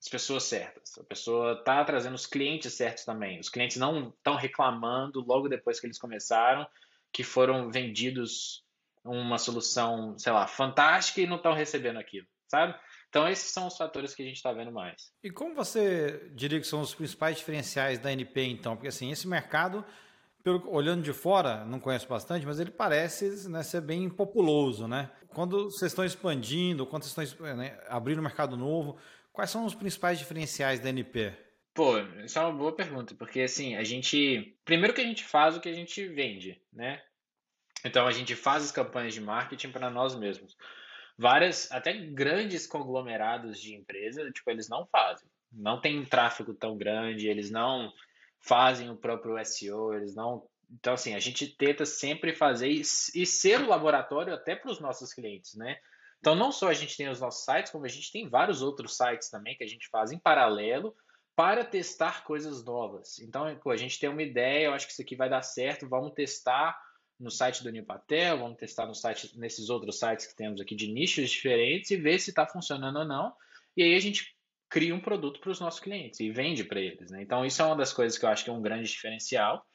as 0.03 0.09
pessoas 0.09 0.42
certas. 0.42 0.98
A 0.98 1.05
pessoa 1.05 1.53
está 1.53 1.84
trazendo 1.84 2.14
os 2.14 2.26
clientes 2.26 2.74
certos 2.74 3.05
também. 3.05 3.38
Os 3.38 3.48
clientes 3.48 3.76
não 3.76 4.09
estão 4.09 4.34
reclamando 4.34 5.24
logo 5.24 5.48
depois 5.48 5.78
que 5.78 5.86
eles 5.86 5.98
começaram 5.98 6.66
que 7.12 7.22
foram 7.22 7.70
vendidos 7.70 8.64
uma 9.05 9.38
solução, 9.38 10.18
sei 10.18 10.32
lá, 10.32 10.46
fantástica 10.46 11.20
e 11.20 11.26
não 11.26 11.36
estão 11.36 11.53
recebendo 11.53 11.98
aquilo, 11.98 12.26
sabe? 12.48 12.74
Então, 13.09 13.28
esses 13.28 13.50
são 13.50 13.66
os 13.66 13.76
fatores 13.76 14.14
que 14.14 14.22
a 14.22 14.24
gente 14.24 14.36
está 14.36 14.53
vendo 14.53 14.72
mais. 14.72 15.12
E 15.22 15.30
como 15.30 15.55
você 15.55 16.30
diria 16.34 16.59
que 16.59 16.66
são 16.66 16.80
os 16.80 16.94
principais 16.94 17.36
diferenciais 17.36 17.98
da 17.98 18.11
NP, 18.11 18.44
então? 18.44 18.74
Porque, 18.74 18.88
assim, 18.88 19.11
esse 19.11 19.28
mercado, 19.28 19.84
pelo, 20.42 20.72
olhando 20.72 21.03
de 21.03 21.12
fora, 21.12 21.64
não 21.66 21.78
conheço 21.78 22.09
bastante, 22.09 22.46
mas 22.46 22.59
ele 22.59 22.70
parece 22.70 23.48
né, 23.50 23.62
ser 23.62 23.82
bem 23.82 24.09
populoso, 24.09 24.88
né? 24.88 25.11
Quando 25.28 25.64
vocês 25.64 25.92
estão 25.92 26.05
expandindo, 26.05 26.86
quando 26.86 27.05
vocês 27.05 27.30
estão 27.30 27.57
né, 27.57 27.78
abrindo 27.88 28.20
um 28.20 28.22
mercado 28.22 28.57
novo, 28.57 28.96
quais 29.33 29.51
são 29.51 29.64
os 29.64 29.74
principais 29.74 30.18
diferenciais 30.18 30.80
da 30.80 30.91
NP? 30.91 31.33
Pô, 31.74 31.99
isso 32.24 32.39
é 32.39 32.43
uma 32.43 32.53
boa 32.53 32.74
pergunta, 32.74 33.14
porque, 33.14 33.41
assim, 33.41 33.76
a 33.76 33.83
gente... 33.83 34.57
Primeiro 34.64 34.95
que 34.95 35.01
a 35.01 35.07
gente 35.07 35.24
faz 35.24 35.57
o 35.57 35.61
que 35.61 35.68
a 35.68 35.74
gente 35.74 36.07
vende, 36.09 36.61
né? 36.72 37.03
Então, 37.85 38.07
a 38.07 38.12
gente 38.12 38.37
faz 38.37 38.64
as 38.64 38.70
campanhas 38.70 39.14
de 39.14 39.20
marketing 39.20 39.70
para 39.70 39.91
nós 39.91 40.14
mesmos 40.14 40.57
várias, 41.16 41.70
até 41.70 41.93
grandes 41.93 42.66
conglomerados 42.66 43.61
de 43.61 43.74
empresa, 43.74 44.30
tipo, 44.30 44.51
eles 44.51 44.68
não 44.68 44.87
fazem. 44.87 45.28
Não 45.53 45.80
tem 45.80 46.05
tráfego 46.05 46.55
tão 46.55 46.76
grande, 46.76 47.28
eles 47.28 47.51
não 47.51 47.93
fazem 48.41 48.91
o 48.91 48.97
próprio 48.97 49.43
SEO, 49.45 49.95
eles 49.95 50.14
não. 50.14 50.47
Então, 50.70 50.95
assim, 50.95 51.14
a 51.14 51.18
gente 51.18 51.47
tenta 51.47 51.85
sempre 51.85 52.35
fazer 52.35 52.68
e 52.68 52.85
ser 52.85 53.61
o 53.61 53.68
laboratório 53.68 54.33
até 54.35 54.57
para 54.57 54.70
os 54.70 54.80
nossos 54.80 55.12
clientes, 55.12 55.55
né? 55.55 55.78
Então, 56.23 56.37
não 56.37 56.53
só 56.53 56.68
a 56.68 56.73
gente 56.73 56.97
tem 56.97 57.09
os 57.09 57.18
nossos 57.18 57.45
sites, 57.45 57.73
como 57.73 57.85
a 57.85 57.89
gente 57.89 58.12
tem 58.12 58.29
vários 58.29 58.62
outros 58.62 58.97
sites 58.97 59.29
também 59.29 59.57
que 59.57 59.64
a 59.64 59.66
gente 59.66 59.89
faz 59.89 60.12
em 60.12 60.18
paralelo 60.20 60.95
para 61.35 61.64
testar 61.64 62.23
coisas 62.23 62.64
novas. 62.64 63.18
Então, 63.18 63.45
a 63.45 63.77
gente 63.77 63.99
tem 63.99 64.09
uma 64.09 64.23
ideia, 64.23 64.66
eu 64.66 64.73
acho 64.73 64.87
que 64.87 64.93
isso 64.93 65.03
aqui 65.03 65.16
vai 65.16 65.29
dar 65.29 65.43
certo, 65.43 65.89
vamos 65.89 66.12
testar 66.12 66.81
no 67.18 67.29
site 67.29 67.64
do 67.64 67.73
Nipatel, 67.73 68.39
vamos 68.39 68.57
testar 68.57 68.87
no 68.87 68.95
site, 68.95 69.37
nesses 69.37 69.68
outros 69.68 69.99
sites 69.99 70.25
que 70.25 70.37
temos 70.37 70.61
aqui 70.61 70.77
de 70.77 70.87
nichos 70.87 71.29
diferentes 71.29 71.91
e 71.91 71.97
ver 71.97 72.20
se 72.20 72.31
está 72.31 72.47
funcionando 72.47 73.01
ou 73.01 73.05
não. 73.05 73.35
E 73.77 73.83
aí 73.83 73.97
a 73.97 74.01
gente 74.01 74.37
cria 74.70 74.95
um 74.95 75.01
produto 75.01 75.41
para 75.41 75.51
os 75.51 75.59
nossos 75.59 75.81
clientes 75.81 76.20
e 76.20 76.31
vende 76.31 76.62
para 76.62 76.81
eles. 76.81 77.11
Né? 77.11 77.20
Então, 77.23 77.45
isso 77.45 77.61
é 77.61 77.64
uma 77.64 77.77
das 77.77 77.93
coisas 77.93 78.16
que 78.16 78.25
eu 78.25 78.29
acho 78.29 78.45
que 78.45 78.51
é 78.51 78.53
um 78.53 78.62
grande 78.62 78.89
diferencial. 78.89 79.66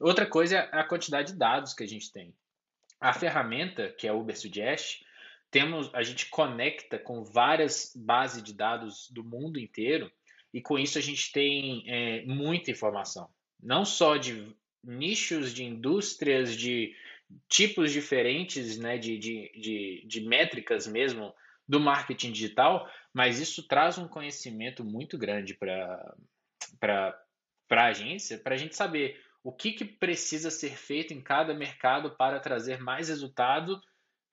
Outra 0.00 0.26
coisa 0.26 0.56
é 0.56 0.80
a 0.80 0.82
quantidade 0.82 1.30
de 1.30 1.38
dados 1.38 1.72
que 1.72 1.84
a 1.84 1.88
gente 1.88 2.10
tem. 2.10 2.34
A 3.00 3.12
ferramenta, 3.12 3.92
que 3.96 4.08
é 4.08 4.12
o 4.12 4.18
Uber 4.18 4.36
Suggest, 4.36 5.04
temos, 5.52 5.90
a 5.92 6.02
gente 6.02 6.30
conecta 6.30 6.98
com 6.98 7.22
várias 7.22 7.92
bases 7.94 8.42
de 8.42 8.54
dados 8.54 9.08
do 9.10 9.22
mundo 9.22 9.60
inteiro 9.60 10.10
e 10.52 10.62
com 10.62 10.78
isso 10.78 10.96
a 10.96 11.00
gente 11.00 11.30
tem 11.30 11.84
é, 11.86 12.24
muita 12.24 12.70
informação. 12.70 13.28
Não 13.62 13.84
só 13.84 14.16
de 14.16 14.50
nichos 14.82 15.52
de 15.52 15.62
indústrias, 15.62 16.56
de 16.56 16.96
tipos 17.48 17.92
diferentes 17.92 18.78
né, 18.78 18.96
de, 18.96 19.18
de, 19.18 19.52
de, 19.54 20.04
de 20.06 20.20
métricas 20.22 20.86
mesmo 20.86 21.34
do 21.68 21.78
marketing 21.78 22.32
digital, 22.32 22.90
mas 23.12 23.38
isso 23.38 23.68
traz 23.68 23.98
um 23.98 24.08
conhecimento 24.08 24.82
muito 24.82 25.18
grande 25.18 25.54
para 25.54 26.14
a 27.70 27.86
agência, 27.86 28.38
para 28.38 28.54
a 28.54 28.58
gente 28.58 28.74
saber 28.74 29.20
o 29.44 29.52
que, 29.52 29.72
que 29.72 29.84
precisa 29.84 30.50
ser 30.50 30.78
feito 30.78 31.12
em 31.12 31.20
cada 31.20 31.52
mercado 31.52 32.16
para 32.16 32.40
trazer 32.40 32.80
mais 32.80 33.10
resultado 33.10 33.78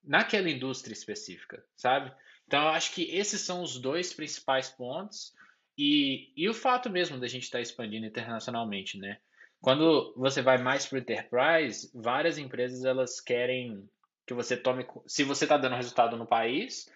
naquela 0.03 0.49
indústria 0.49 0.93
específica, 0.93 1.63
sabe? 1.75 2.11
Então, 2.47 2.63
eu 2.63 2.69
acho 2.69 2.93
que 2.93 3.03
esses 3.15 3.41
são 3.41 3.61
os 3.61 3.79
dois 3.79 4.13
principais 4.13 4.69
pontos 4.69 5.33
e, 5.77 6.33
e 6.35 6.49
o 6.49 6.53
fato 6.53 6.89
mesmo 6.89 7.19
da 7.19 7.27
gente 7.27 7.43
estar 7.43 7.59
tá 7.59 7.61
expandindo 7.61 8.05
internacionalmente, 8.05 8.97
né? 8.97 9.19
Quando 9.61 10.13
você 10.15 10.41
vai 10.41 10.57
mais 10.57 10.85
para 10.85 10.97
o 10.97 10.99
enterprise, 10.99 11.91
várias 11.93 12.37
empresas 12.37 12.85
elas 12.85 13.19
querem 13.19 13.87
que 14.25 14.33
você 14.33 14.55
tome. 14.55 14.85
Se 15.05 15.23
você 15.23 15.45
está 15.45 15.57
dando 15.57 15.75
resultado 15.75 16.15
no 16.15 16.25
país, 16.25 16.89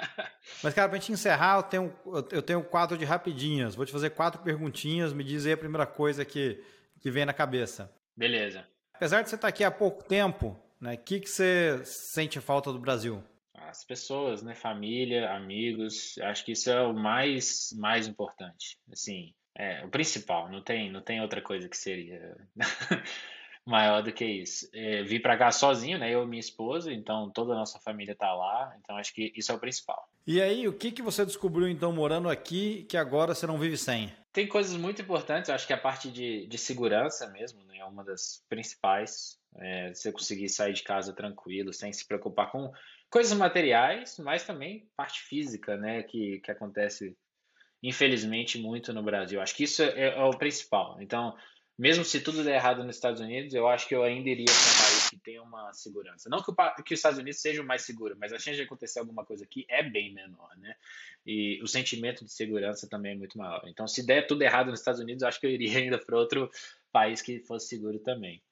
Mas, 0.62 0.74
cara, 0.74 0.88
para 0.88 0.96
a 0.96 1.00
gente 1.00 1.12
encerrar, 1.12 1.58
eu 1.58 1.62
tenho, 1.62 1.94
eu 2.30 2.42
tenho 2.42 2.60
um 2.60 2.64
quadro 2.64 2.96
de 2.96 3.04
rapidinhas. 3.04 3.74
Vou 3.74 3.84
te 3.84 3.92
fazer 3.92 4.10
quatro 4.10 4.40
perguntinhas, 4.42 5.12
me 5.12 5.22
diz 5.22 5.46
aí 5.46 5.52
a 5.52 5.56
primeira 5.56 5.86
coisa 5.86 6.24
que 6.24 6.62
que 7.02 7.10
vem 7.10 7.26
na 7.26 7.34
cabeça. 7.34 7.92
Beleza. 8.16 8.64
Apesar 8.94 9.22
de 9.22 9.28
você 9.28 9.34
estar 9.34 9.48
aqui 9.48 9.64
há 9.64 9.70
pouco 9.70 10.04
tempo, 10.04 10.56
né, 10.80 10.94
o 10.94 10.98
que, 10.98 11.18
que 11.18 11.28
você 11.28 11.84
sente 11.84 12.40
falta 12.40 12.72
do 12.72 12.78
Brasil? 12.78 13.22
As 13.54 13.84
pessoas, 13.84 14.42
né, 14.42 14.54
família, 14.54 15.30
amigos, 15.32 16.16
acho 16.22 16.44
que 16.44 16.52
isso 16.52 16.70
é 16.70 16.80
o 16.80 16.94
mais, 16.94 17.74
mais 17.76 18.06
importante. 18.06 18.78
Assim, 18.92 19.34
é 19.56 19.84
o 19.84 19.88
principal, 19.88 20.48
não 20.48 20.62
tem, 20.62 20.90
não 20.90 21.02
tem 21.02 21.20
outra 21.20 21.42
coisa 21.42 21.68
que 21.68 21.76
seria 21.76 22.36
maior 23.64 24.02
do 24.02 24.12
que 24.12 24.24
isso. 24.24 24.68
É, 24.72 25.02
vim 25.02 25.20
para 25.20 25.36
cá 25.36 25.50
sozinho, 25.50 25.98
né, 25.98 26.10
eu 26.12 26.24
e 26.24 26.26
minha 26.26 26.40
esposa, 26.40 26.92
então 26.92 27.30
toda 27.30 27.52
a 27.52 27.56
nossa 27.56 27.78
família 27.78 28.12
está 28.12 28.32
lá, 28.32 28.74
então 28.82 28.96
acho 28.96 29.14
que 29.14 29.32
isso 29.36 29.52
é 29.52 29.54
o 29.54 29.58
principal. 29.58 30.08
E 30.26 30.40
aí, 30.40 30.68
o 30.68 30.72
que, 30.72 30.92
que 30.92 31.02
você 31.02 31.24
descobriu 31.24 31.68
então 31.68 31.92
morando 31.92 32.28
aqui 32.28 32.84
que 32.88 32.96
agora 32.96 33.34
você 33.34 33.46
não 33.46 33.58
vive 33.58 33.76
sem? 33.76 34.12
Tem 34.32 34.46
coisas 34.46 34.76
muito 34.76 35.02
importantes, 35.02 35.48
eu 35.48 35.54
acho 35.54 35.66
que 35.66 35.72
a 35.72 35.78
parte 35.78 36.10
de, 36.10 36.46
de 36.46 36.58
segurança 36.58 37.28
mesmo 37.30 37.62
né, 37.64 37.78
é 37.78 37.84
uma 37.84 38.04
das 38.04 38.44
principais. 38.48 39.40
É, 39.58 39.92
você 39.92 40.10
conseguir 40.10 40.48
sair 40.48 40.72
de 40.72 40.82
casa 40.82 41.12
tranquilo, 41.12 41.74
sem 41.74 41.92
se 41.92 42.06
preocupar 42.06 42.50
com 42.50 42.72
coisas 43.10 43.36
materiais, 43.36 44.18
mas 44.18 44.44
também 44.44 44.88
parte 44.96 45.20
física, 45.20 45.76
né, 45.76 46.02
que, 46.02 46.40
que 46.40 46.50
acontece 46.50 47.14
infelizmente 47.82 48.58
muito 48.58 48.92
no 48.92 49.02
Brasil. 49.02 49.40
Acho 49.40 49.54
que 49.54 49.64
isso 49.64 49.82
é, 49.82 50.14
é 50.16 50.22
o 50.22 50.30
principal. 50.30 50.96
Então, 51.00 51.36
mesmo 51.78 52.04
se 52.04 52.20
tudo 52.20 52.44
der 52.44 52.56
errado 52.56 52.84
nos 52.84 52.96
Estados 52.96 53.20
Unidos, 53.20 53.54
eu 53.54 53.66
acho 53.66 53.88
que 53.88 53.94
eu 53.94 54.02
ainda 54.02 54.28
iria 54.28 54.46
para 54.46 54.54
um 54.54 54.86
país 54.86 55.10
que 55.10 55.16
tenha 55.16 55.42
uma 55.42 55.72
segurança. 55.72 56.28
Não 56.28 56.42
que, 56.42 56.50
o, 56.50 56.82
que 56.82 56.94
os 56.94 56.98
Estados 56.98 57.18
Unidos 57.18 57.40
sejam 57.40 57.64
mais 57.64 57.82
seguros, 57.82 58.16
mas 58.18 58.32
a 58.32 58.38
chance 58.38 58.56
de 58.56 58.62
acontecer 58.62 58.98
alguma 58.98 59.24
coisa 59.24 59.44
aqui 59.44 59.64
é 59.68 59.82
bem 59.82 60.12
menor, 60.12 60.54
né? 60.58 60.74
E 61.24 61.60
o 61.62 61.66
sentimento 61.66 62.24
de 62.24 62.32
segurança 62.32 62.88
também 62.88 63.12
é 63.12 63.16
muito 63.16 63.38
maior. 63.38 63.62
Então, 63.66 63.86
se 63.88 64.04
der 64.04 64.26
tudo 64.26 64.42
errado 64.42 64.70
nos 64.70 64.80
Estados 64.80 65.00
Unidos, 65.00 65.22
eu 65.22 65.28
acho 65.28 65.40
que 65.40 65.46
eu 65.46 65.50
iria 65.50 65.78
ainda 65.78 65.98
para 65.98 66.16
outro 66.16 66.50
país 66.92 67.22
que 67.22 67.40
fosse 67.40 67.68
seguro 67.68 67.98
também. 67.98 68.42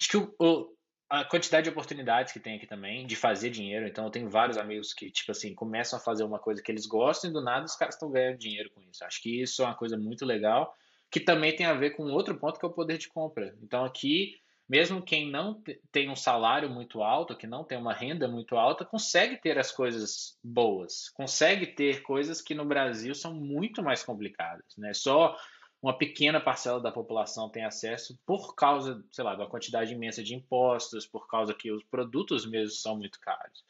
Acho 0.00 0.08
que 0.08 0.16
o, 0.16 0.34
o, 0.38 0.76
a 1.10 1.24
quantidade 1.24 1.64
de 1.64 1.70
oportunidades 1.70 2.32
que 2.32 2.38
tem 2.38 2.56
aqui 2.56 2.66
também 2.66 3.06
de 3.06 3.16
fazer 3.16 3.50
dinheiro. 3.50 3.88
Então, 3.88 4.04
eu 4.04 4.10
tenho 4.10 4.30
vários 4.30 4.56
amigos 4.56 4.94
que, 4.94 5.10
tipo 5.10 5.32
assim, 5.32 5.52
começam 5.52 5.98
a 5.98 6.02
fazer 6.02 6.22
uma 6.22 6.38
coisa 6.38 6.62
que 6.62 6.70
eles 6.70 6.86
gostam 6.86 7.28
e 7.28 7.32
do 7.32 7.42
nada 7.42 7.64
os 7.64 7.74
caras 7.74 7.96
estão 7.96 8.10
ganhando 8.10 8.38
dinheiro 8.38 8.70
com 8.70 8.80
isso. 8.82 9.04
Acho 9.04 9.20
que 9.20 9.42
isso 9.42 9.62
é 9.62 9.64
uma 9.64 9.74
coisa 9.74 9.96
muito 9.98 10.24
legal 10.24 10.72
que 11.10 11.20
também 11.20 11.54
tem 11.54 11.66
a 11.66 11.74
ver 11.74 11.90
com 11.90 12.04
outro 12.04 12.36
ponto 12.38 12.58
que 12.58 12.64
é 12.64 12.68
o 12.68 12.72
poder 12.72 12.98
de 12.98 13.08
compra. 13.08 13.56
Então 13.62 13.84
aqui, 13.84 14.34
mesmo 14.68 15.02
quem 15.02 15.30
não 15.30 15.62
tem 15.90 16.10
um 16.10 16.16
salário 16.16 16.68
muito 16.68 17.02
alto, 17.02 17.36
que 17.36 17.46
não 17.46 17.64
tem 17.64 17.78
uma 17.78 17.94
renda 17.94 18.28
muito 18.28 18.56
alta, 18.56 18.84
consegue 18.84 19.36
ter 19.40 19.58
as 19.58 19.72
coisas 19.72 20.38
boas, 20.44 21.08
consegue 21.10 21.66
ter 21.66 22.02
coisas 22.02 22.42
que 22.42 22.54
no 22.54 22.64
Brasil 22.64 23.14
são 23.14 23.34
muito 23.34 23.82
mais 23.82 24.02
complicadas, 24.02 24.66
né? 24.76 24.92
Só 24.92 25.36
uma 25.80 25.96
pequena 25.96 26.40
parcela 26.40 26.80
da 26.80 26.90
população 26.90 27.48
tem 27.48 27.64
acesso 27.64 28.18
por 28.26 28.54
causa, 28.54 29.02
sei 29.12 29.24
lá, 29.24 29.34
da 29.36 29.46
quantidade 29.46 29.94
imensa 29.94 30.22
de 30.22 30.34
impostos, 30.34 31.06
por 31.06 31.28
causa 31.28 31.54
que 31.54 31.70
os 31.70 31.84
produtos 31.84 32.44
mesmo 32.44 32.74
são 32.74 32.96
muito 32.96 33.20
caros. 33.20 33.64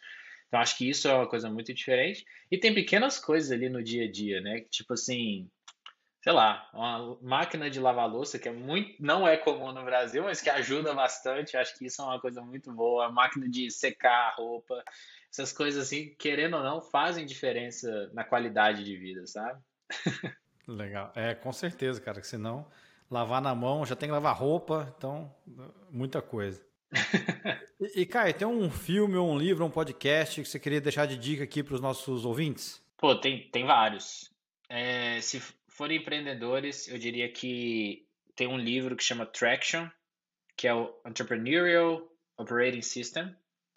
Então 0.48 0.58
acho 0.58 0.76
que 0.78 0.88
isso 0.88 1.06
é 1.06 1.14
uma 1.14 1.28
coisa 1.28 1.50
muito 1.50 1.72
diferente. 1.72 2.24
E 2.50 2.56
tem 2.56 2.72
pequenas 2.72 3.18
coisas 3.18 3.52
ali 3.52 3.68
no 3.68 3.82
dia 3.82 4.04
a 4.04 4.10
dia, 4.10 4.40
né? 4.40 4.62
Tipo 4.70 4.94
assim, 4.94 5.48
sei 6.28 6.34
lá, 6.34 6.68
uma 6.74 7.16
máquina 7.22 7.70
de 7.70 7.80
lavar 7.80 8.06
louça 8.06 8.38
que 8.38 8.50
é 8.50 8.52
muito, 8.52 9.02
não 9.02 9.26
é 9.26 9.34
comum 9.34 9.72
no 9.72 9.82
Brasil, 9.82 10.24
mas 10.24 10.42
que 10.42 10.50
ajuda 10.50 10.92
bastante. 10.92 11.56
Acho 11.56 11.78
que 11.78 11.86
isso 11.86 12.02
é 12.02 12.04
uma 12.04 12.20
coisa 12.20 12.42
muito 12.42 12.70
boa. 12.70 13.06
A 13.06 13.10
máquina 13.10 13.48
de 13.48 13.70
secar 13.70 14.28
a 14.28 14.34
roupa, 14.34 14.84
essas 15.32 15.54
coisas 15.54 15.86
assim, 15.86 16.14
querendo 16.18 16.58
ou 16.58 16.62
não, 16.62 16.82
fazem 16.82 17.24
diferença 17.24 18.10
na 18.12 18.24
qualidade 18.24 18.84
de 18.84 18.94
vida, 18.94 19.26
sabe? 19.26 19.58
Legal. 20.68 21.10
É, 21.16 21.34
com 21.34 21.50
certeza, 21.50 21.98
cara, 21.98 22.20
que 22.20 22.26
senão 22.26 22.66
lavar 23.10 23.40
na 23.40 23.54
mão, 23.54 23.86
já 23.86 23.96
tem 23.96 24.10
que 24.10 24.14
lavar 24.14 24.36
roupa, 24.36 24.94
então 24.98 25.34
muita 25.90 26.20
coisa. 26.20 26.62
e, 27.80 28.02
e 28.02 28.04
Caio, 28.04 28.34
tem 28.34 28.46
um 28.46 28.70
filme, 28.70 29.16
um 29.16 29.38
livro, 29.38 29.64
um 29.64 29.70
podcast 29.70 30.42
que 30.42 30.46
você 30.46 30.60
queria 30.60 30.78
deixar 30.78 31.06
de 31.06 31.16
dica 31.16 31.44
aqui 31.44 31.62
para 31.62 31.74
os 31.74 31.80
nossos 31.80 32.26
ouvintes? 32.26 32.86
Pô, 32.98 33.16
tem, 33.16 33.48
tem 33.48 33.64
vários. 33.64 34.30
É, 34.68 35.18
se 35.22 35.40
forem 35.78 35.98
empreendedores, 35.98 36.88
eu 36.88 36.98
diria 36.98 37.30
que 37.30 38.04
tem 38.34 38.48
um 38.48 38.58
livro 38.58 38.96
que 38.96 39.04
chama 39.04 39.24
Traction, 39.24 39.88
que 40.56 40.66
é 40.66 40.74
o 40.74 40.92
Entrepreneurial 41.06 42.02
Operating 42.36 42.82
System. 42.82 43.32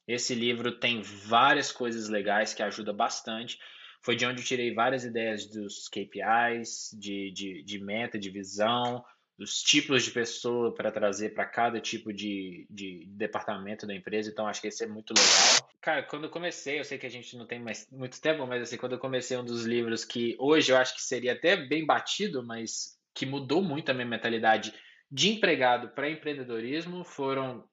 Esse 0.07 0.33
livro 0.33 0.79
tem 0.79 1.03
várias 1.03 1.71
coisas 1.71 2.09
legais 2.09 2.55
que 2.55 2.63
ajuda 2.63 2.91
bastante. 2.91 3.59
Foi 4.01 4.15
de 4.15 4.25
onde 4.25 4.41
eu 4.41 4.45
tirei 4.45 4.73
várias 4.73 5.05
ideias 5.05 5.45
dos 5.45 5.87
KPIs, 5.87 6.89
de, 6.99 7.31
de, 7.31 7.63
de 7.63 7.79
meta, 7.79 8.17
de 8.17 8.31
visão, 8.31 9.05
dos 9.41 9.63
tipos 9.63 10.03
de 10.03 10.11
pessoa 10.11 10.71
para 10.71 10.91
trazer 10.91 11.33
para 11.33 11.45
cada 11.45 11.81
tipo 11.81 12.13
de, 12.13 12.67
de 12.69 13.07
departamento 13.07 13.87
da 13.87 13.95
empresa. 13.95 14.29
Então, 14.29 14.45
acho 14.45 14.61
que 14.61 14.67
esse 14.67 14.83
é 14.83 14.87
muito 14.87 15.15
legal. 15.17 15.71
Cara, 15.81 16.03
quando 16.03 16.25
eu 16.25 16.29
comecei, 16.29 16.79
eu 16.79 16.83
sei 16.83 16.99
que 16.99 17.07
a 17.07 17.09
gente 17.09 17.35
não 17.35 17.47
tem 17.47 17.59
mais 17.59 17.89
muito 17.91 18.21
tempo, 18.21 18.45
mas 18.45 18.61
assim, 18.61 18.77
quando 18.77 18.91
eu 18.91 18.99
comecei 18.99 19.35
um 19.35 19.43
dos 19.43 19.65
livros 19.65 20.05
que 20.05 20.35
hoje 20.37 20.71
eu 20.71 20.77
acho 20.77 20.93
que 20.93 21.01
seria 21.01 21.33
até 21.33 21.55
bem 21.55 21.83
batido, 21.83 22.43
mas 22.43 22.99
que 23.15 23.25
mudou 23.25 23.63
muito 23.63 23.89
a 23.89 23.95
minha 23.95 24.05
mentalidade 24.05 24.75
de 25.09 25.31
empregado 25.31 25.89
para 25.89 26.09
empreendedorismo, 26.09 27.03
foram 27.03 27.67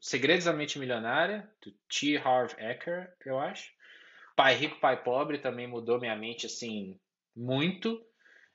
Segredos 0.00 0.44
da 0.44 0.52
Mente 0.52 0.78
Milionária, 0.78 1.50
do 1.60 1.72
T. 1.88 2.18
Harv 2.18 2.52
Eker, 2.56 3.12
eu 3.26 3.38
acho. 3.40 3.72
Pai 4.36 4.54
Rico, 4.54 4.78
Pai 4.78 5.02
Pobre 5.02 5.38
também 5.38 5.66
mudou 5.66 5.98
minha 5.98 6.14
mente, 6.14 6.46
assim, 6.46 6.98
muito. 7.36 8.00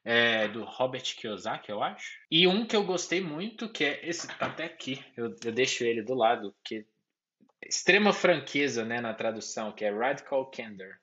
É, 0.07 0.47
do 0.47 0.63
Robert 0.63 1.01
Kiyosaki, 1.01 1.71
eu 1.71 1.81
acho. 1.81 2.19
E 2.29 2.47
um 2.47 2.65
que 2.65 2.75
eu 2.75 2.85
gostei 2.85 3.19
muito, 3.19 3.67
que 3.67 3.83
é 3.83 4.07
esse, 4.07 4.27
tá 4.27 4.45
até 4.45 4.65
aqui, 4.65 5.03
eu, 5.17 5.35
eu 5.43 5.51
deixo 5.51 5.83
ele 5.83 6.03
do 6.03 6.13
lado, 6.13 6.55
que 6.63 6.85
é 7.63 7.67
extrema 7.67 8.13
franqueza, 8.13 8.85
né, 8.85 9.01
na 9.01 9.15
tradução, 9.15 9.71
que 9.71 9.83
é 9.83 9.89
Radical 9.89 10.45
Candor. 10.51 10.93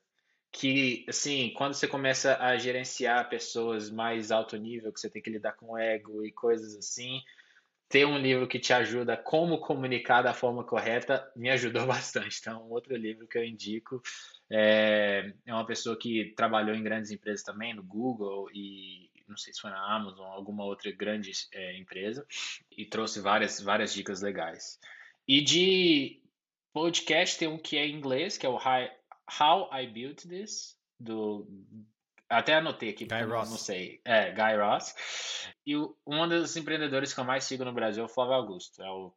Que, 0.53 1.05
assim, 1.09 1.53
quando 1.57 1.75
você 1.75 1.89
começa 1.89 2.37
a 2.37 2.57
gerenciar 2.57 3.29
pessoas 3.29 3.91
mais 3.91 4.31
alto 4.31 4.57
nível, 4.57 4.93
que 4.93 5.01
você 5.01 5.11
tem 5.11 5.21
que 5.21 5.31
lidar 5.31 5.55
com 5.55 5.77
ego 5.77 6.25
e 6.25 6.31
coisas 6.31 6.77
assim, 6.77 7.21
ter 7.93 8.07
um 8.07 8.17
livro 8.17 8.49
que 8.49 8.59
te 8.59 8.73
ajuda 8.73 9.19
como 9.19 9.61
comunicar 9.61 10.23
da 10.23 10.33
forma 10.33 10.65
correta 10.65 11.31
me 11.37 11.51
ajudou 11.51 11.85
bastante. 11.87 12.39
Então, 12.41 12.67
outro 12.71 12.97
livro 12.97 13.27
que 13.27 13.37
eu 13.37 13.45
indico 13.45 14.01
é, 14.55 15.33
é 15.47 15.55
uma 15.55 15.65
pessoa 15.65 15.99
que 15.99 16.35
trabalhou 16.37 16.77
em 16.77 16.83
grandes 16.83 17.11
empresas 17.11 17.43
também, 17.43 17.73
no 17.73 17.83
Google 17.83 18.51
e 18.53 19.11
não 19.27 19.37
sei 19.37 19.53
se 19.53 19.61
foi 19.61 19.71
na 19.71 19.97
Amazon, 19.97 20.27
alguma 20.27 20.65
outra 20.65 20.93
grande 20.93 21.33
é, 21.53 21.79
empresa, 21.79 22.27
e 22.71 22.85
trouxe 22.85 23.19
várias, 23.19 23.61
várias 23.61 23.95
dicas 23.95 24.21
legais. 24.21 24.79
E 25.27 25.41
de 25.41 26.21
podcast 26.71 27.39
tem 27.39 27.49
um 27.49 27.57
que 27.57 27.79
é 27.79 27.87
em 27.87 27.97
inglês, 27.97 28.37
que 28.37 28.45
é 28.45 28.49
o 28.49 28.59
How 28.59 29.71
I 29.73 29.87
Built 29.87 30.27
This, 30.27 30.77
do 31.01 31.47
até 32.29 32.55
anotei 32.55 32.91
aqui, 32.91 33.05
Guy 33.05 33.23
Ross. 33.25 33.51
não 33.51 33.59
sei. 33.59 34.01
É, 34.05 34.33
Guy 34.33 34.57
Ross. 34.57 34.95
E 35.67 35.77
um 35.77 36.29
dos 36.29 36.57
empreendedores 36.57 37.13
que 37.13 37.21
eu 37.21 37.25
mais 37.25 37.45
sigo 37.45 37.65
no 37.65 37.75
Brasil 37.75 38.03
é 38.03 38.07
o 38.07 38.09
Flávio 38.09 38.35
Augusto. 38.35 38.83
É 38.83 38.91
o, 38.91 39.13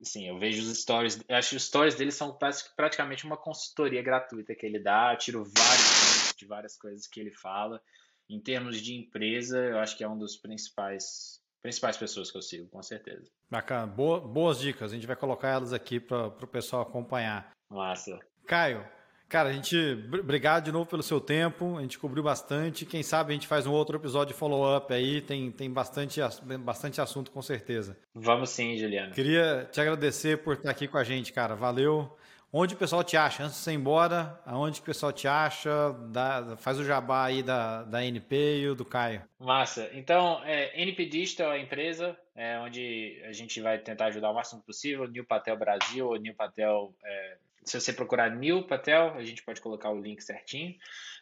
assim, 0.00 0.28
eu 0.28 0.38
vejo 0.38 0.62
os 0.62 0.78
stories, 0.78 1.22
acho 1.28 1.50
que 1.50 1.56
os 1.56 1.64
stories 1.64 1.94
dele 1.94 2.10
são 2.10 2.36
praticamente 2.76 3.24
uma 3.24 3.36
consultoria 3.36 4.02
gratuita 4.02 4.54
que 4.54 4.64
ele 4.64 4.78
dá. 4.78 5.12
Eu 5.12 5.18
tiro 5.18 5.44
vários 5.44 6.34
de 6.36 6.46
várias 6.46 6.76
coisas 6.76 7.06
que 7.06 7.20
ele 7.20 7.30
fala. 7.30 7.80
Em 8.28 8.40
termos 8.40 8.80
de 8.80 8.94
empresa, 8.94 9.58
eu 9.58 9.78
acho 9.78 9.96
que 9.96 10.04
é 10.04 10.08
um 10.08 10.18
dos 10.18 10.36
principais 10.36 11.40
principais 11.62 11.96
pessoas 11.98 12.30
que 12.30 12.38
eu 12.38 12.42
sigo, 12.42 12.68
com 12.68 12.82
certeza. 12.82 13.30
Bacana, 13.50 13.86
Boa, 13.86 14.18
boas 14.18 14.58
dicas. 14.58 14.92
A 14.92 14.94
gente 14.94 15.06
vai 15.06 15.16
colocar 15.16 15.48
elas 15.48 15.74
aqui 15.74 16.00
para 16.00 16.28
o 16.28 16.46
pessoal 16.46 16.82
acompanhar. 16.82 17.50
Massa. 17.68 18.18
Caio, 18.46 18.88
Cara, 19.30 19.50
a 19.50 19.52
gente. 19.52 19.76
Obrigado 20.18 20.64
de 20.64 20.72
novo 20.72 20.90
pelo 20.90 21.04
seu 21.04 21.20
tempo. 21.20 21.78
A 21.78 21.82
gente 21.82 21.96
cobriu 22.00 22.20
bastante. 22.20 22.84
Quem 22.84 23.00
sabe 23.00 23.30
a 23.30 23.34
gente 23.34 23.46
faz 23.46 23.64
um 23.64 23.70
outro 23.70 23.96
episódio 23.96 24.34
de 24.34 24.38
follow-up 24.38 24.92
aí. 24.92 25.20
Tem, 25.20 25.52
tem 25.52 25.70
bastante, 25.70 26.20
bastante 26.58 27.00
assunto, 27.00 27.30
com 27.30 27.40
certeza. 27.40 27.96
Vamos 28.12 28.50
sim, 28.50 28.76
Juliano. 28.76 29.14
Queria 29.14 29.68
te 29.70 29.80
agradecer 29.80 30.42
por 30.42 30.54
estar 30.54 30.72
aqui 30.72 30.88
com 30.88 30.98
a 30.98 31.04
gente, 31.04 31.32
cara. 31.32 31.54
Valeu. 31.54 32.10
Onde 32.52 32.74
o 32.74 32.76
pessoal 32.76 33.04
te 33.04 33.16
acha? 33.16 33.44
Antes 33.44 33.58
de 33.58 33.62
você 33.62 33.70
ir 33.70 33.74
embora, 33.74 34.40
aonde 34.44 34.80
o 34.80 34.82
pessoal 34.82 35.12
te 35.12 35.28
acha? 35.28 35.70
Dá, 36.08 36.56
faz 36.56 36.80
o 36.80 36.84
jabá 36.84 37.26
aí 37.26 37.44
da, 37.44 37.84
da 37.84 38.04
NP 38.04 38.64
e 38.64 38.74
do 38.74 38.84
Caio. 38.84 39.22
Massa. 39.38 39.88
Então, 39.92 40.42
é, 40.44 40.82
NP 40.82 41.06
Digital 41.06 41.52
é 41.52 41.58
a 41.58 41.62
empresa 41.62 42.18
é, 42.34 42.58
onde 42.58 43.22
a 43.24 43.32
gente 43.32 43.60
vai 43.60 43.78
tentar 43.78 44.06
ajudar 44.06 44.32
o 44.32 44.34
máximo 44.34 44.60
possível. 44.62 45.06
New 45.06 45.24
Patel 45.24 45.56
Brasil 45.56 46.08
ou 46.08 46.16
New 46.16 46.34
Patel 46.34 46.92
é, 47.04 47.36
se 47.64 47.80
você 47.80 47.92
procurar 47.92 48.30
Neil 48.30 48.66
Patel, 48.66 49.14
a 49.14 49.24
gente 49.24 49.42
pode 49.42 49.60
colocar 49.60 49.90
o 49.90 50.00
link 50.00 50.20
certinho. 50.22 50.74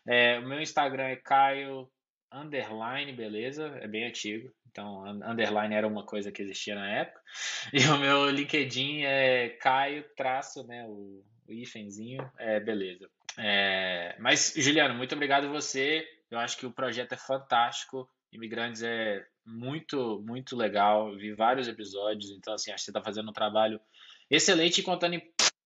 É, 0.07 0.39
o 0.39 0.47
meu 0.47 0.61
Instagram 0.61 1.05
é 1.05 1.17
Caio 1.17 1.89
underline, 2.33 3.13
beleza? 3.13 3.79
É 3.81 3.87
bem 3.87 4.07
antigo. 4.07 4.53
Então, 4.71 5.05
underline 5.05 5.75
era 5.75 5.89
uma 5.89 6.05
coisa 6.05 6.31
que 6.31 6.43
existia 6.43 6.75
na 6.75 6.89
época. 6.89 7.21
E 7.73 7.85
o 7.87 7.99
meu 7.99 8.31
LinkedIn 8.31 9.03
é 9.03 9.51
Caio 9.61 10.05
traço, 10.17 10.67
né? 10.67 10.85
O, 10.87 11.25
o 11.47 11.53
ifenzinho, 11.53 12.31
é 12.39 12.61
beleza. 12.61 13.09
É, 13.37 14.17
mas, 14.19 14.55
Juliano, 14.57 14.95
muito 14.95 15.15
obrigado 15.15 15.47
a 15.47 15.51
você. 15.51 16.07
Eu 16.31 16.39
acho 16.39 16.57
que 16.59 16.67
o 16.67 16.73
projeto 16.73 17.13
é 17.13 17.17
fantástico. 17.17 18.09
Imigrantes 18.33 18.83
é 18.83 19.25
muito, 19.47 20.23
muito 20.27 20.57
legal. 20.57 21.17
Vi 21.17 21.33
vários 21.33 21.69
episódios, 21.69 22.31
então, 22.31 22.55
assim, 22.55 22.71
acho 22.71 22.83
que 22.83 22.85
você 22.87 22.91
está 22.91 23.03
fazendo 23.03 23.31
um 23.31 23.33
trabalho 23.33 23.81
excelente 24.31 24.83
contando 24.83 25.15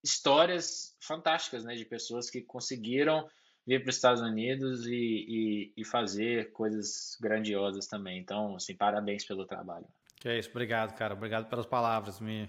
histórias 0.03 0.97
fantásticas, 1.01 1.65
né, 1.65 1.75
de 1.75 1.85
pessoas 1.85 2.29
que 2.31 2.41
conseguiram 2.43 3.29
vir 3.67 3.81
para 3.83 3.91
os 3.91 3.97
Estados 3.97 4.21
Unidos 4.21 4.87
e, 4.87 4.93
e, 4.95 5.73
e, 5.77 5.85
fazer 5.85 6.51
coisas 6.53 7.17
grandiosas 7.21 7.87
também. 7.87 8.19
Então, 8.19 8.57
assim, 8.57 8.75
parabéns 8.75 9.25
pelo 9.25 9.47
trabalho. 9.47 9.87
Que 10.17 10.29
é 10.29 10.39
isso, 10.39 10.51
obrigado, 10.51 10.97
cara. 10.97 11.15
Obrigado 11.15 11.49
pelas 11.49 11.67
palavras. 11.67 12.19
Me 12.19 12.49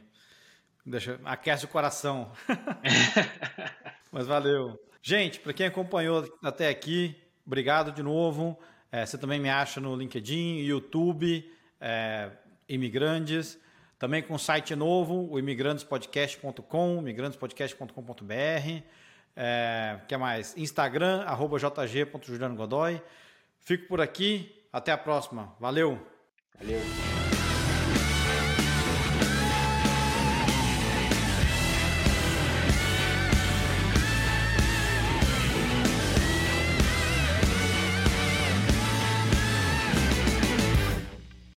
deixa 0.85 1.19
aquece 1.23 1.65
o 1.65 1.67
coração. 1.67 2.31
Mas 4.11 4.25
valeu. 4.25 4.79
Gente, 5.01 5.39
para 5.39 5.53
quem 5.53 5.67
acompanhou 5.67 6.27
até 6.41 6.69
aqui, 6.69 7.15
obrigado 7.45 7.91
de 7.91 8.01
novo. 8.01 8.59
É, 8.91 9.05
você 9.05 9.17
também 9.17 9.39
me 9.39 9.49
acha 9.49 9.79
no 9.79 9.95
LinkedIn, 9.95 10.59
YouTube, 10.59 11.51
é, 11.79 12.31
Imigrantes. 12.67 13.59
Também 14.03 14.21
com 14.21 14.37
site 14.37 14.75
novo, 14.75 15.31
o 15.31 15.39
imigrantespodcast.com, 15.39 16.97
imigrantespodcast.com.br. 16.97 18.83
É, 19.33 19.99
que 20.05 20.17
mais? 20.17 20.53
Instagram, 20.57 21.21
arroba. 21.21 21.57
Fico 23.61 23.87
por 23.87 24.01
aqui. 24.01 24.53
Até 24.73 24.91
a 24.91 24.97
próxima. 24.97 25.55
Valeu! 25.57 26.05
Valeu! 26.59 27.22